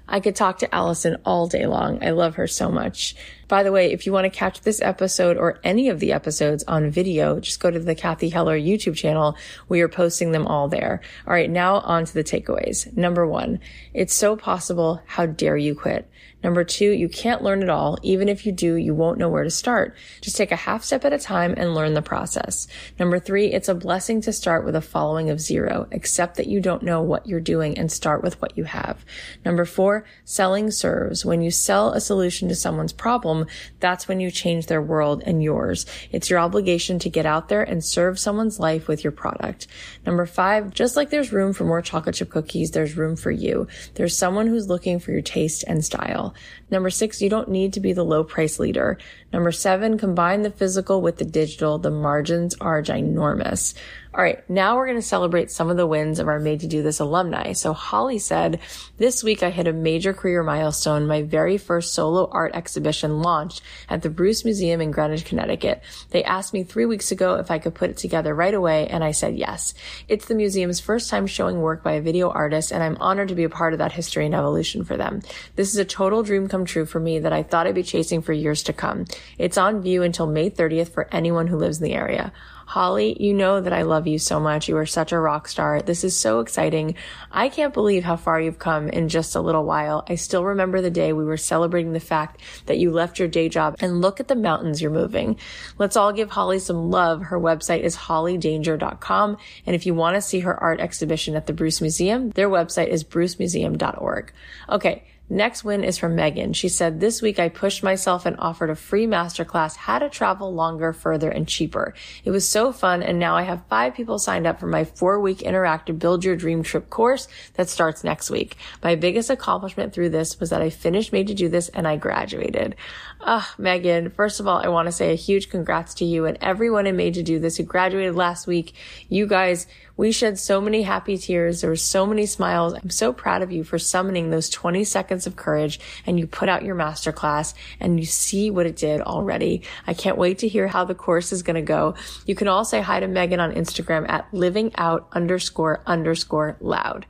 I 0.09 0.19
could 0.19 0.35
talk 0.35 0.59
to 0.59 0.75
Alison 0.75 1.15
all 1.23 1.47
day 1.47 1.65
long. 1.65 2.03
I 2.03 2.09
love 2.09 2.35
her 2.35 2.47
so 2.47 2.69
much. 2.69 3.15
By 3.47 3.63
the 3.63 3.71
way, 3.71 3.91
if 3.91 4.05
you 4.05 4.11
want 4.11 4.25
to 4.25 4.29
catch 4.29 4.61
this 4.61 4.81
episode 4.81 5.37
or 5.37 5.59
any 5.63 5.89
of 5.89 5.99
the 5.99 6.11
episodes 6.13 6.63
on 6.67 6.89
video, 6.89 7.39
just 7.39 7.59
go 7.59 7.69
to 7.69 7.79
the 7.79 7.95
Cathy 7.95 8.29
Heller 8.29 8.57
YouTube 8.57 8.95
channel. 8.95 9.35
We 9.69 9.81
are 9.81 9.87
posting 9.87 10.31
them 10.31 10.47
all 10.47 10.67
there. 10.67 11.01
All 11.27 11.33
right. 11.33 11.49
Now 11.49 11.75
on 11.81 12.05
to 12.05 12.13
the 12.13 12.23
takeaways. 12.23 12.95
Number 12.95 13.27
one, 13.27 13.59
it's 13.93 14.13
so 14.13 14.35
possible. 14.35 15.01
How 15.05 15.25
dare 15.25 15.57
you 15.57 15.75
quit? 15.75 16.09
Number 16.45 16.63
two, 16.63 16.91
you 16.91 17.09
can't 17.09 17.41
learn 17.41 17.63
it 17.63 17.71
all. 17.71 17.97
Even 18.03 18.29
if 18.29 18.45
you 18.45 18.51
do, 18.51 18.75
you 18.75 18.93
won't 18.93 19.17
know 19.17 19.29
where 19.29 19.43
to 19.43 19.49
start. 19.49 19.95
Just 20.21 20.37
take 20.37 20.51
a 20.51 20.55
half 20.55 20.83
step 20.83 21.03
at 21.03 21.11
a 21.11 21.17
time 21.17 21.55
and 21.57 21.73
learn 21.73 21.95
the 21.95 22.03
process. 22.03 22.67
Number 22.99 23.17
three, 23.17 23.51
it's 23.51 23.67
a 23.67 23.73
blessing 23.73 24.21
to 24.21 24.31
start 24.31 24.63
with 24.63 24.75
a 24.75 24.81
following 24.81 25.31
of 25.31 25.41
zero. 25.41 25.87
Accept 25.91 26.37
that 26.37 26.45
you 26.45 26.61
don't 26.61 26.83
know 26.83 27.01
what 27.01 27.25
you're 27.25 27.39
doing 27.39 27.79
and 27.79 27.91
start 27.91 28.21
with 28.21 28.39
what 28.43 28.55
you 28.55 28.63
have. 28.65 29.03
Number 29.43 29.65
four, 29.65 30.05
selling 30.23 30.69
serves. 30.69 31.25
When 31.25 31.41
you 31.41 31.49
sell 31.49 31.93
a 31.93 31.99
solution 31.99 32.47
to 32.49 32.55
someone's 32.55 32.93
problem, 32.93 33.34
that's 33.79 34.07
when 34.07 34.19
you 34.19 34.31
change 34.31 34.67
their 34.67 34.81
world 34.81 35.23
and 35.25 35.43
yours. 35.43 35.85
It's 36.11 36.29
your 36.29 36.39
obligation 36.39 36.99
to 36.99 37.09
get 37.09 37.25
out 37.25 37.49
there 37.49 37.63
and 37.63 37.83
serve 37.83 38.19
someone's 38.19 38.59
life 38.59 38.87
with 38.87 39.03
your 39.03 39.11
product. 39.11 39.67
Number 40.05 40.25
five, 40.25 40.73
just 40.73 40.95
like 40.95 41.09
there's 41.09 41.33
room 41.33 41.53
for 41.53 41.65
more 41.65 41.81
chocolate 41.81 42.15
chip 42.15 42.29
cookies, 42.29 42.71
there's 42.71 42.97
room 42.97 43.15
for 43.15 43.31
you. 43.31 43.67
There's 43.95 44.17
someone 44.17 44.47
who's 44.47 44.69
looking 44.69 44.99
for 44.99 45.11
your 45.11 45.21
taste 45.21 45.63
and 45.67 45.83
style. 45.83 46.33
Number 46.71 46.89
six, 46.89 47.21
you 47.21 47.29
don't 47.29 47.49
need 47.49 47.73
to 47.73 47.79
be 47.79 47.93
the 47.93 48.05
low 48.05 48.23
price 48.23 48.59
leader. 48.59 48.97
Number 49.31 49.51
seven, 49.51 49.97
combine 49.97 50.41
the 50.41 50.51
physical 50.51 51.01
with 51.01 51.17
the 51.17 51.25
digital. 51.25 51.77
The 51.77 51.91
margins 51.91 52.55
are 52.61 52.81
ginormous. 52.81 53.73
All 54.15 54.23
right, 54.23 54.49
now 54.49 54.77
we're 54.77 54.85
going 54.85 54.97
to 54.97 55.01
celebrate 55.01 55.51
some 55.51 55.69
of 55.69 55.75
the 55.75 55.85
wins 55.85 56.19
of 56.19 56.29
our 56.29 56.39
Made 56.39 56.61
to 56.61 56.67
Do 56.67 56.81
This 56.81 57.01
alumni. 57.01 57.51
So 57.51 57.73
Holly 57.73 58.17
said, 58.17 58.61
this 58.97 59.25
week 59.25 59.43
I 59.43 59.49
hit 59.49 59.67
a 59.67 59.73
major 59.73 60.13
career 60.13 60.41
milestone. 60.41 61.05
My 61.05 61.21
very 61.21 61.57
first 61.57 61.93
solo 61.93 62.29
art 62.31 62.55
exhibition 62.55 63.21
launched 63.21 63.61
at 63.89 64.03
the 64.03 64.09
Bruce 64.09 64.45
Museum 64.45 64.79
in 64.79 64.91
Greenwich, 64.91 65.25
Connecticut. 65.25 65.83
They 66.11 66.23
asked 66.23 66.53
me 66.53 66.63
three 66.63 66.85
weeks 66.85 67.11
ago 67.11 67.35
if 67.35 67.51
I 67.51 67.59
could 67.59 67.75
put 67.75 67.89
it 67.89 67.97
together 67.97 68.33
right 68.33 68.53
away, 68.53 68.87
and 68.87 69.03
I 69.03 69.11
said 69.11 69.35
yes. 69.35 69.73
It's 70.07 70.27
the 70.27 70.35
museum's 70.35 70.79
first 70.79 71.09
time 71.09 71.27
showing 71.27 71.59
work 71.59 71.83
by 71.83 71.91
a 71.93 72.01
video 72.01 72.29
artist, 72.29 72.71
and 72.71 72.81
I'm 72.81 72.95
honored 73.01 73.27
to 73.27 73.35
be 73.35 73.43
a 73.43 73.49
part 73.49 73.73
of 73.73 73.79
that 73.79 73.91
history 73.91 74.25
and 74.25 74.33
evolution 74.33 74.85
for 74.85 74.95
them. 74.95 75.23
This 75.57 75.73
is 75.73 75.77
a 75.77 75.83
total 75.83 76.23
dream 76.23 76.47
come 76.47 76.63
true 76.63 76.85
for 76.85 77.01
me 77.01 77.19
that 77.19 77.33
I 77.33 77.43
thought 77.43 77.67
I'd 77.67 77.75
be 77.75 77.83
chasing 77.83 78.21
for 78.21 78.31
years 78.31 78.63
to 78.63 78.71
come. 78.71 79.07
It's 79.37 79.57
on 79.57 79.81
view 79.81 80.03
until 80.03 80.25
May 80.25 80.49
30th 80.49 80.93
for 80.93 81.09
anyone 81.11 81.47
who 81.47 81.57
lives 81.57 81.79
in 81.79 81.83
the 81.83 81.95
area. 81.95 82.31
Holly, 82.65 83.15
you 83.19 83.33
know 83.33 83.61
that 83.61 83.73
I 83.73 83.83
love 83.83 84.07
you 84.07 84.17
so 84.17 84.39
much. 84.39 84.67
You 84.67 84.77
are 84.77 84.85
such 84.85 85.11
a 85.11 85.19
rock 85.19 85.47
star. 85.47 85.81
This 85.81 86.03
is 86.03 86.15
so 86.15 86.39
exciting. 86.39 86.95
I 87.31 87.49
can't 87.49 87.73
believe 87.73 88.03
how 88.03 88.15
far 88.15 88.41
you've 88.41 88.59
come 88.59 88.89
in 88.89 89.07
just 89.07 89.35
a 89.35 89.41
little 89.41 89.63
while. 89.63 90.03
I 90.09 90.15
still 90.15 90.43
remember 90.43 90.81
the 90.81 90.89
day 90.89 91.13
we 91.13 91.23
were 91.23 91.37
celebrating 91.37 91.93
the 91.93 91.99
fact 91.99 92.41
that 92.65 92.79
you 92.79 92.91
left 92.91 93.19
your 93.19 93.27
day 93.27 93.49
job 93.49 93.75
and 93.79 94.01
look 94.01 94.19
at 94.19 94.27
the 94.27 94.35
mountains 94.35 94.81
you're 94.81 94.91
moving. 94.91 95.37
Let's 95.77 95.95
all 95.95 96.11
give 96.11 96.31
Holly 96.31 96.59
some 96.59 96.89
love. 96.89 97.21
Her 97.21 97.39
website 97.39 97.81
is 97.81 97.95
hollydanger.com. 97.95 99.37
And 99.65 99.75
if 99.75 99.85
you 99.85 99.93
want 99.93 100.15
to 100.15 100.21
see 100.21 100.39
her 100.39 100.61
art 100.61 100.79
exhibition 100.79 101.35
at 101.35 101.45
the 101.45 101.53
Bruce 101.53 101.81
Museum, 101.81 102.31
their 102.31 102.49
website 102.49 102.87
is 102.87 103.03
brucemuseum.org. 103.03 104.33
Okay. 104.69 105.03
Next 105.27 105.63
win 105.63 105.83
is 105.83 105.97
from 105.97 106.15
Megan. 106.15 106.53
She 106.53 106.69
said, 106.69 106.99
this 106.99 107.19
week 107.19 107.39
I 107.39 107.49
pushed 107.49 107.81
myself 107.81 108.27
and 108.27 108.35
offered 108.37 108.69
a 108.69 108.75
free 108.75 109.07
masterclass 109.07 109.75
how 109.75 109.97
to 109.97 110.07
travel 110.07 110.53
longer, 110.53 110.93
further, 110.93 111.31
and 111.31 111.47
cheaper. 111.47 111.95
It 112.23 112.29
was 112.29 112.47
so 112.47 112.71
fun. 112.71 113.01
And 113.01 113.17
now 113.17 113.35
I 113.35 113.41
have 113.41 113.65
five 113.67 113.95
people 113.95 114.19
signed 114.19 114.45
up 114.45 114.59
for 114.59 114.67
my 114.67 114.83
four 114.83 115.19
week 115.19 115.39
interactive 115.39 115.97
build 115.97 116.23
your 116.23 116.35
dream 116.35 116.61
trip 116.61 116.91
course 116.91 117.27
that 117.55 117.69
starts 117.69 118.03
next 118.03 118.29
week. 118.29 118.57
My 118.83 118.93
biggest 118.93 119.31
accomplishment 119.31 119.93
through 119.93 120.09
this 120.09 120.39
was 120.39 120.51
that 120.51 120.61
I 120.61 120.69
finished 120.69 121.11
made 121.11 121.27
to 121.27 121.33
do 121.33 121.49
this 121.49 121.69
and 121.69 121.87
I 121.87 121.97
graduated. 121.97 122.75
Ah, 123.19 123.51
Megan, 123.57 124.11
first 124.11 124.39
of 124.39 124.47
all, 124.47 124.63
I 124.63 124.67
want 124.67 124.87
to 124.87 124.91
say 124.91 125.11
a 125.11 125.15
huge 125.15 125.49
congrats 125.49 125.95
to 125.95 126.05
you 126.05 126.25
and 126.25 126.37
everyone 126.39 126.85
in 126.85 126.95
made 126.95 127.15
to 127.15 127.23
do 127.23 127.39
this 127.39 127.57
who 127.57 127.63
graduated 127.63 128.13
last 128.13 128.45
week. 128.45 128.75
You 129.09 129.25
guys, 129.25 129.65
we 129.97 130.11
shed 130.11 130.37
so 130.37 130.59
many 130.59 130.83
happy 130.83 131.17
tears. 131.17 131.61
There 131.61 131.69
were 131.69 131.75
so 131.75 132.05
many 132.05 132.25
smiles. 132.25 132.73
I'm 132.73 132.89
so 132.89 133.13
proud 133.13 133.41
of 133.41 133.51
you 133.51 133.63
for 133.63 133.79
summoning 133.79 134.29
those 134.29 134.49
20 134.49 134.83
seconds 134.83 135.27
of 135.27 135.35
courage 135.35 135.79
and 136.05 136.19
you 136.19 136.27
put 136.27 136.49
out 136.49 136.63
your 136.63 136.75
masterclass 136.75 137.53
and 137.79 137.99
you 137.99 138.05
see 138.05 138.51
what 138.51 138.65
it 138.65 138.75
did 138.75 139.01
already. 139.01 139.63
I 139.87 139.93
can't 139.93 140.17
wait 140.17 140.39
to 140.39 140.47
hear 140.47 140.67
how 140.67 140.85
the 140.85 140.95
course 140.95 141.31
is 141.31 141.43
going 141.43 141.55
to 141.55 141.61
go. 141.61 141.95
You 142.25 142.35
can 142.35 142.47
all 142.47 142.65
say 142.65 142.81
hi 142.81 142.99
to 142.99 143.07
Megan 143.07 143.39
on 143.39 143.53
Instagram 143.53 144.09
at 144.09 144.33
living 144.33 144.71
out 144.77 145.07
underscore 145.13 145.81
underscore 145.85 146.57
loud. 146.59 147.05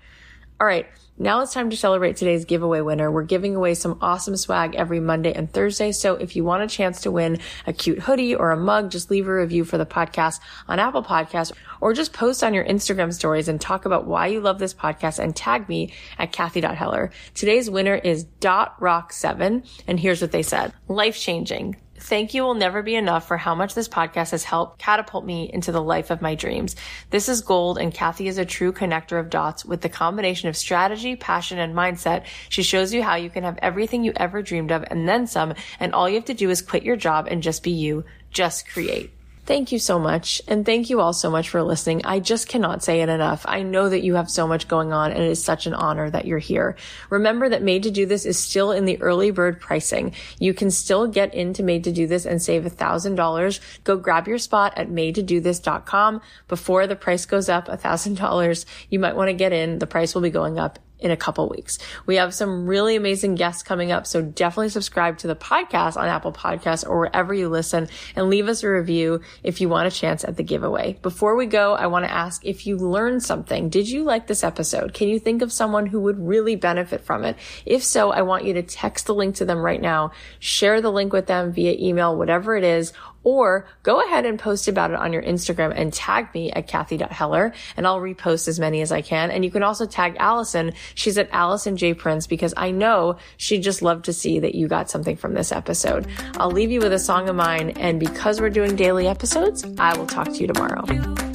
All 0.59 0.67
right. 0.67 0.88
Now 1.18 1.39
it's 1.39 1.53
time 1.53 1.70
to 1.70 1.78
celebrate 1.78 2.18
today's 2.18 2.43
giveaway 2.43 2.82
winner. 2.82 3.09
We're 3.09 3.24
giving 3.24 3.55
away 3.55 3.74
some 3.76 3.97
awesome 4.01 4.36
swag 4.36 4.76
every 4.76 4.99
Monday 4.99 5.32
and 5.32 5.49
Thursday. 5.49 5.93
So 5.93 6.16
if 6.16 6.36
you 6.36 6.43
want 6.43 6.63
a 6.63 6.68
chance 6.68 6.99
to 7.01 7.11
win 7.11 7.39
a 7.66 7.72
cute 7.72 7.99
hoodie 7.99 8.36
or 8.36 8.51
a 8.51 8.57
mug, 8.57 8.91
just 8.91 9.09
leave 9.09 9.26
a 9.30 9.34
review 9.34 9.63
for 9.63 9.78
the 9.78 9.86
podcast 9.86 10.41
on 10.68 10.78
Apple 10.78 11.03
Podcasts 11.03 11.53
or 11.80 11.93
just 11.93 12.11
post 12.11 12.43
on 12.43 12.53
your 12.53 12.66
Instagram 12.66 13.13
stories 13.13 13.47
and 13.47 13.61
talk 13.61 13.86
about 13.86 14.05
why 14.05 14.28
you 14.28 14.41
love 14.41 14.59
this 14.59 14.74
podcast 14.74 15.20
and 15.20 15.34
tag 15.34 15.70
me 15.70 15.93
at 16.18 16.34
Cathy.Heller. 16.34 17.11
Today's 17.34 17.70
winner 17.70 17.95
is 17.95 18.26
Dot 18.41 18.76
Rock 18.82 19.13
7 19.13 19.63
and 19.88 19.97
here's 19.97 20.22
what 20.22 20.34
they 20.34 20.43
said. 20.43 20.74
Life 20.89 21.18
changing. 21.18 21.78
Thank 21.97 22.33
you 22.33 22.43
will 22.43 22.55
never 22.55 22.83
be 22.83 22.95
enough 22.95 23.25
for 23.27 23.37
how 23.37 23.55
much 23.55 23.73
this 23.73 23.87
podcast 23.87 24.31
has 24.31 24.43
helped 24.43 24.79
catapult 24.79 25.25
me 25.25 25.49
into 25.51 25.71
the 25.71 25.81
life 25.81 26.11
of 26.11 26.21
my 26.21 26.35
dreams. 26.35 26.75
This 27.09 27.29
is 27.29 27.41
gold 27.41 27.77
and 27.77 27.93
Cathy 27.93 28.27
is 28.27 28.37
a 28.37 28.45
true 28.45 28.73
connector 28.73 29.17
of 29.17 29.29
dots 29.29 29.63
with 29.63 29.79
the 29.79 29.87
combination 29.87 30.49
of 30.49 30.57
strategy, 30.57 31.15
passion, 31.15 31.57
and 31.57 31.73
mindset. 31.73 32.25
She 32.49 32.63
shows 32.63 32.93
you 32.93 33.01
how 33.01 33.15
you 33.15 33.29
can 33.29 33.43
have 33.43 33.57
everything 33.61 34.03
you 34.03 34.11
ever 34.17 34.41
dreamed 34.41 34.71
of 34.71 34.83
and 34.87 35.07
then 35.07 35.25
some, 35.25 35.53
and 35.79 35.93
all 35.93 36.09
you 36.09 36.15
have 36.15 36.25
to 36.25 36.33
do 36.33 36.49
is 36.49 36.61
quit 36.61 36.83
your 36.83 36.97
job 36.97 37.27
and 37.29 37.41
just 37.41 37.63
be 37.63 37.71
you. 37.71 38.03
Just 38.29 38.67
create. 38.67 39.14
Thank 39.45 39.71
you 39.71 39.77
so 39.77 39.99
much. 39.99 40.41
And 40.47 40.65
thank 40.65 40.89
you 40.89 40.99
all 40.99 41.13
so 41.13 41.29
much 41.29 41.49
for 41.49 41.61
listening. 41.61 42.03
I 42.03 42.19
just 42.19 42.47
cannot 42.47 42.83
say 42.83 43.01
it 43.01 43.09
enough. 43.09 43.45
I 43.47 43.61
know 43.61 43.87
that 43.89 44.03
you 44.03 44.15
have 44.15 44.29
so 44.29 44.47
much 44.47 44.67
going 44.67 44.91
on 44.91 45.11
and 45.11 45.21
it 45.21 45.29
is 45.29 45.43
such 45.43 45.67
an 45.67 45.75
honor 45.75 46.09
that 46.09 46.25
you're 46.25 46.39
here. 46.39 46.75
Remember 47.11 47.47
that 47.49 47.61
Made 47.61 47.83
to 47.83 47.91
Do 47.91 48.07
This 48.07 48.25
is 48.25 48.39
still 48.39 48.71
in 48.71 48.85
the 48.85 48.99
early 49.01 49.29
bird 49.29 49.61
pricing. 49.61 50.13
You 50.39 50.55
can 50.55 50.71
still 50.71 51.07
get 51.07 51.33
into 51.35 51.61
Made 51.61 51.83
to 51.83 51.91
Do 51.91 52.07
This 52.07 52.25
and 52.25 52.41
save 52.41 52.65
a 52.65 52.71
thousand 52.71 53.15
dollars. 53.15 53.61
Go 53.83 53.97
grab 53.97 54.27
your 54.27 54.39
spot 54.39 54.73
at 54.77 54.89
made 54.89 55.15
to 55.15 55.23
do 55.23 55.35
madetodothis.com 55.41 56.21
before 56.47 56.87
the 56.87 56.95
price 56.95 57.25
goes 57.25 57.49
up 57.49 57.67
a 57.67 57.77
thousand 57.77 58.17
dollars. 58.17 58.65
You 58.89 58.99
might 58.99 59.15
want 59.15 59.29
to 59.29 59.33
get 59.33 59.53
in. 59.53 59.79
The 59.79 59.87
price 59.87 60.15
will 60.15 60.21
be 60.21 60.29
going 60.29 60.59
up 60.59 60.79
in 60.99 61.11
a 61.11 61.17
couple 61.17 61.49
weeks. 61.49 61.77
We 62.05 62.15
have 62.15 62.33
some 62.33 62.67
really 62.67 62.95
amazing 62.95 63.35
guests 63.35 63.63
coming 63.63 63.91
up. 63.91 64.07
So 64.07 64.21
definitely 64.21 64.69
subscribe 64.69 65.17
to 65.19 65.27
the 65.27 65.35
podcast 65.35 65.97
on 65.97 66.07
Apple 66.07 66.31
Podcasts 66.31 66.87
or 66.87 66.99
wherever 66.99 67.33
you 67.33 67.49
listen 67.49 67.87
and 68.15 68.29
leave 68.29 68.47
us 68.47 68.63
a 68.63 68.69
review 68.69 69.21
if 69.43 69.61
you 69.61 69.69
want 69.69 69.87
a 69.87 69.91
chance 69.91 70.23
at 70.23 70.37
the 70.37 70.43
giveaway. 70.43 70.97
Before 71.01 71.35
we 71.35 71.45
go, 71.45 71.73
I 71.73 71.87
want 71.87 72.05
to 72.05 72.11
ask 72.11 72.45
if 72.45 72.65
you 72.65 72.77
learned 72.77 73.23
something. 73.23 73.69
Did 73.69 73.89
you 73.89 74.03
like 74.03 74.27
this 74.27 74.43
episode? 74.43 74.93
Can 74.93 75.09
you 75.09 75.19
think 75.19 75.41
of 75.41 75.51
someone 75.51 75.85
who 75.85 75.99
would 76.01 76.19
really 76.19 76.55
benefit 76.55 77.01
from 77.01 77.23
it? 77.25 77.37
If 77.65 77.83
so, 77.83 78.11
I 78.11 78.21
want 78.21 78.45
you 78.45 78.53
to 78.53 78.63
text 78.63 79.05
the 79.05 79.15
link 79.15 79.35
to 79.35 79.45
them 79.45 79.59
right 79.59 79.81
now, 79.81 80.11
share 80.39 80.81
the 80.81 80.91
link 80.91 81.13
with 81.13 81.27
them 81.27 81.51
via 81.51 81.75
email, 81.77 82.17
whatever 82.17 82.55
it 82.55 82.63
is, 82.63 82.93
or 83.26 83.67
go 83.84 84.01
ahead 84.05 84.26
and 84.26 84.39
post 84.39 84.69
about 84.69 84.91
it 84.91 84.97
on 84.97 85.11
your 85.11 85.21
Instagram 85.21 85.73
and 85.76 85.91
tag 85.91 86.34
me 86.34 86.51
at 86.53 86.67
Cathy.Heller 86.67 87.53
and 87.76 87.86
I'll 87.86 87.99
repost 87.99 88.47
as 88.47 88.59
many 88.59 88.82
as 88.82 88.93
I 88.93 89.01
can. 89.01 89.32
And 89.32 89.43
you 89.43 89.51
can 89.51 89.63
also 89.63 89.86
tag 89.86 90.15
Alison. 90.19 90.71
She's 90.93 91.17
at 91.17 91.28
Alison 91.32 91.76
J. 91.76 91.93
Prince 91.93 92.28
because 92.28 92.53
I 92.55 92.71
know 92.71 93.17
she'd 93.36 93.63
just 93.63 93.82
love 93.82 94.03
to 94.03 94.13
see 94.13 94.39
that 94.39 94.55
you 94.55 94.69
got 94.69 94.89
something 94.89 95.17
from 95.17 95.34
this 95.34 95.51
episode. 95.51 96.07
I'll 96.38 96.51
leave 96.51 96.71
you 96.71 96.80
with 96.80 96.93
a 96.93 96.99
song 96.99 97.28
of 97.28 97.36
mine. 97.36 97.71
And 97.71 97.99
because 97.99 98.39
we're 98.39 98.49
doing 98.49 98.76
daily 98.76 99.07
episodes, 99.07 99.65
I 99.78 99.97
will 99.97 100.07
talk 100.07 100.28
to 100.28 100.38
you 100.38 100.47
tomorrow. 100.47 101.34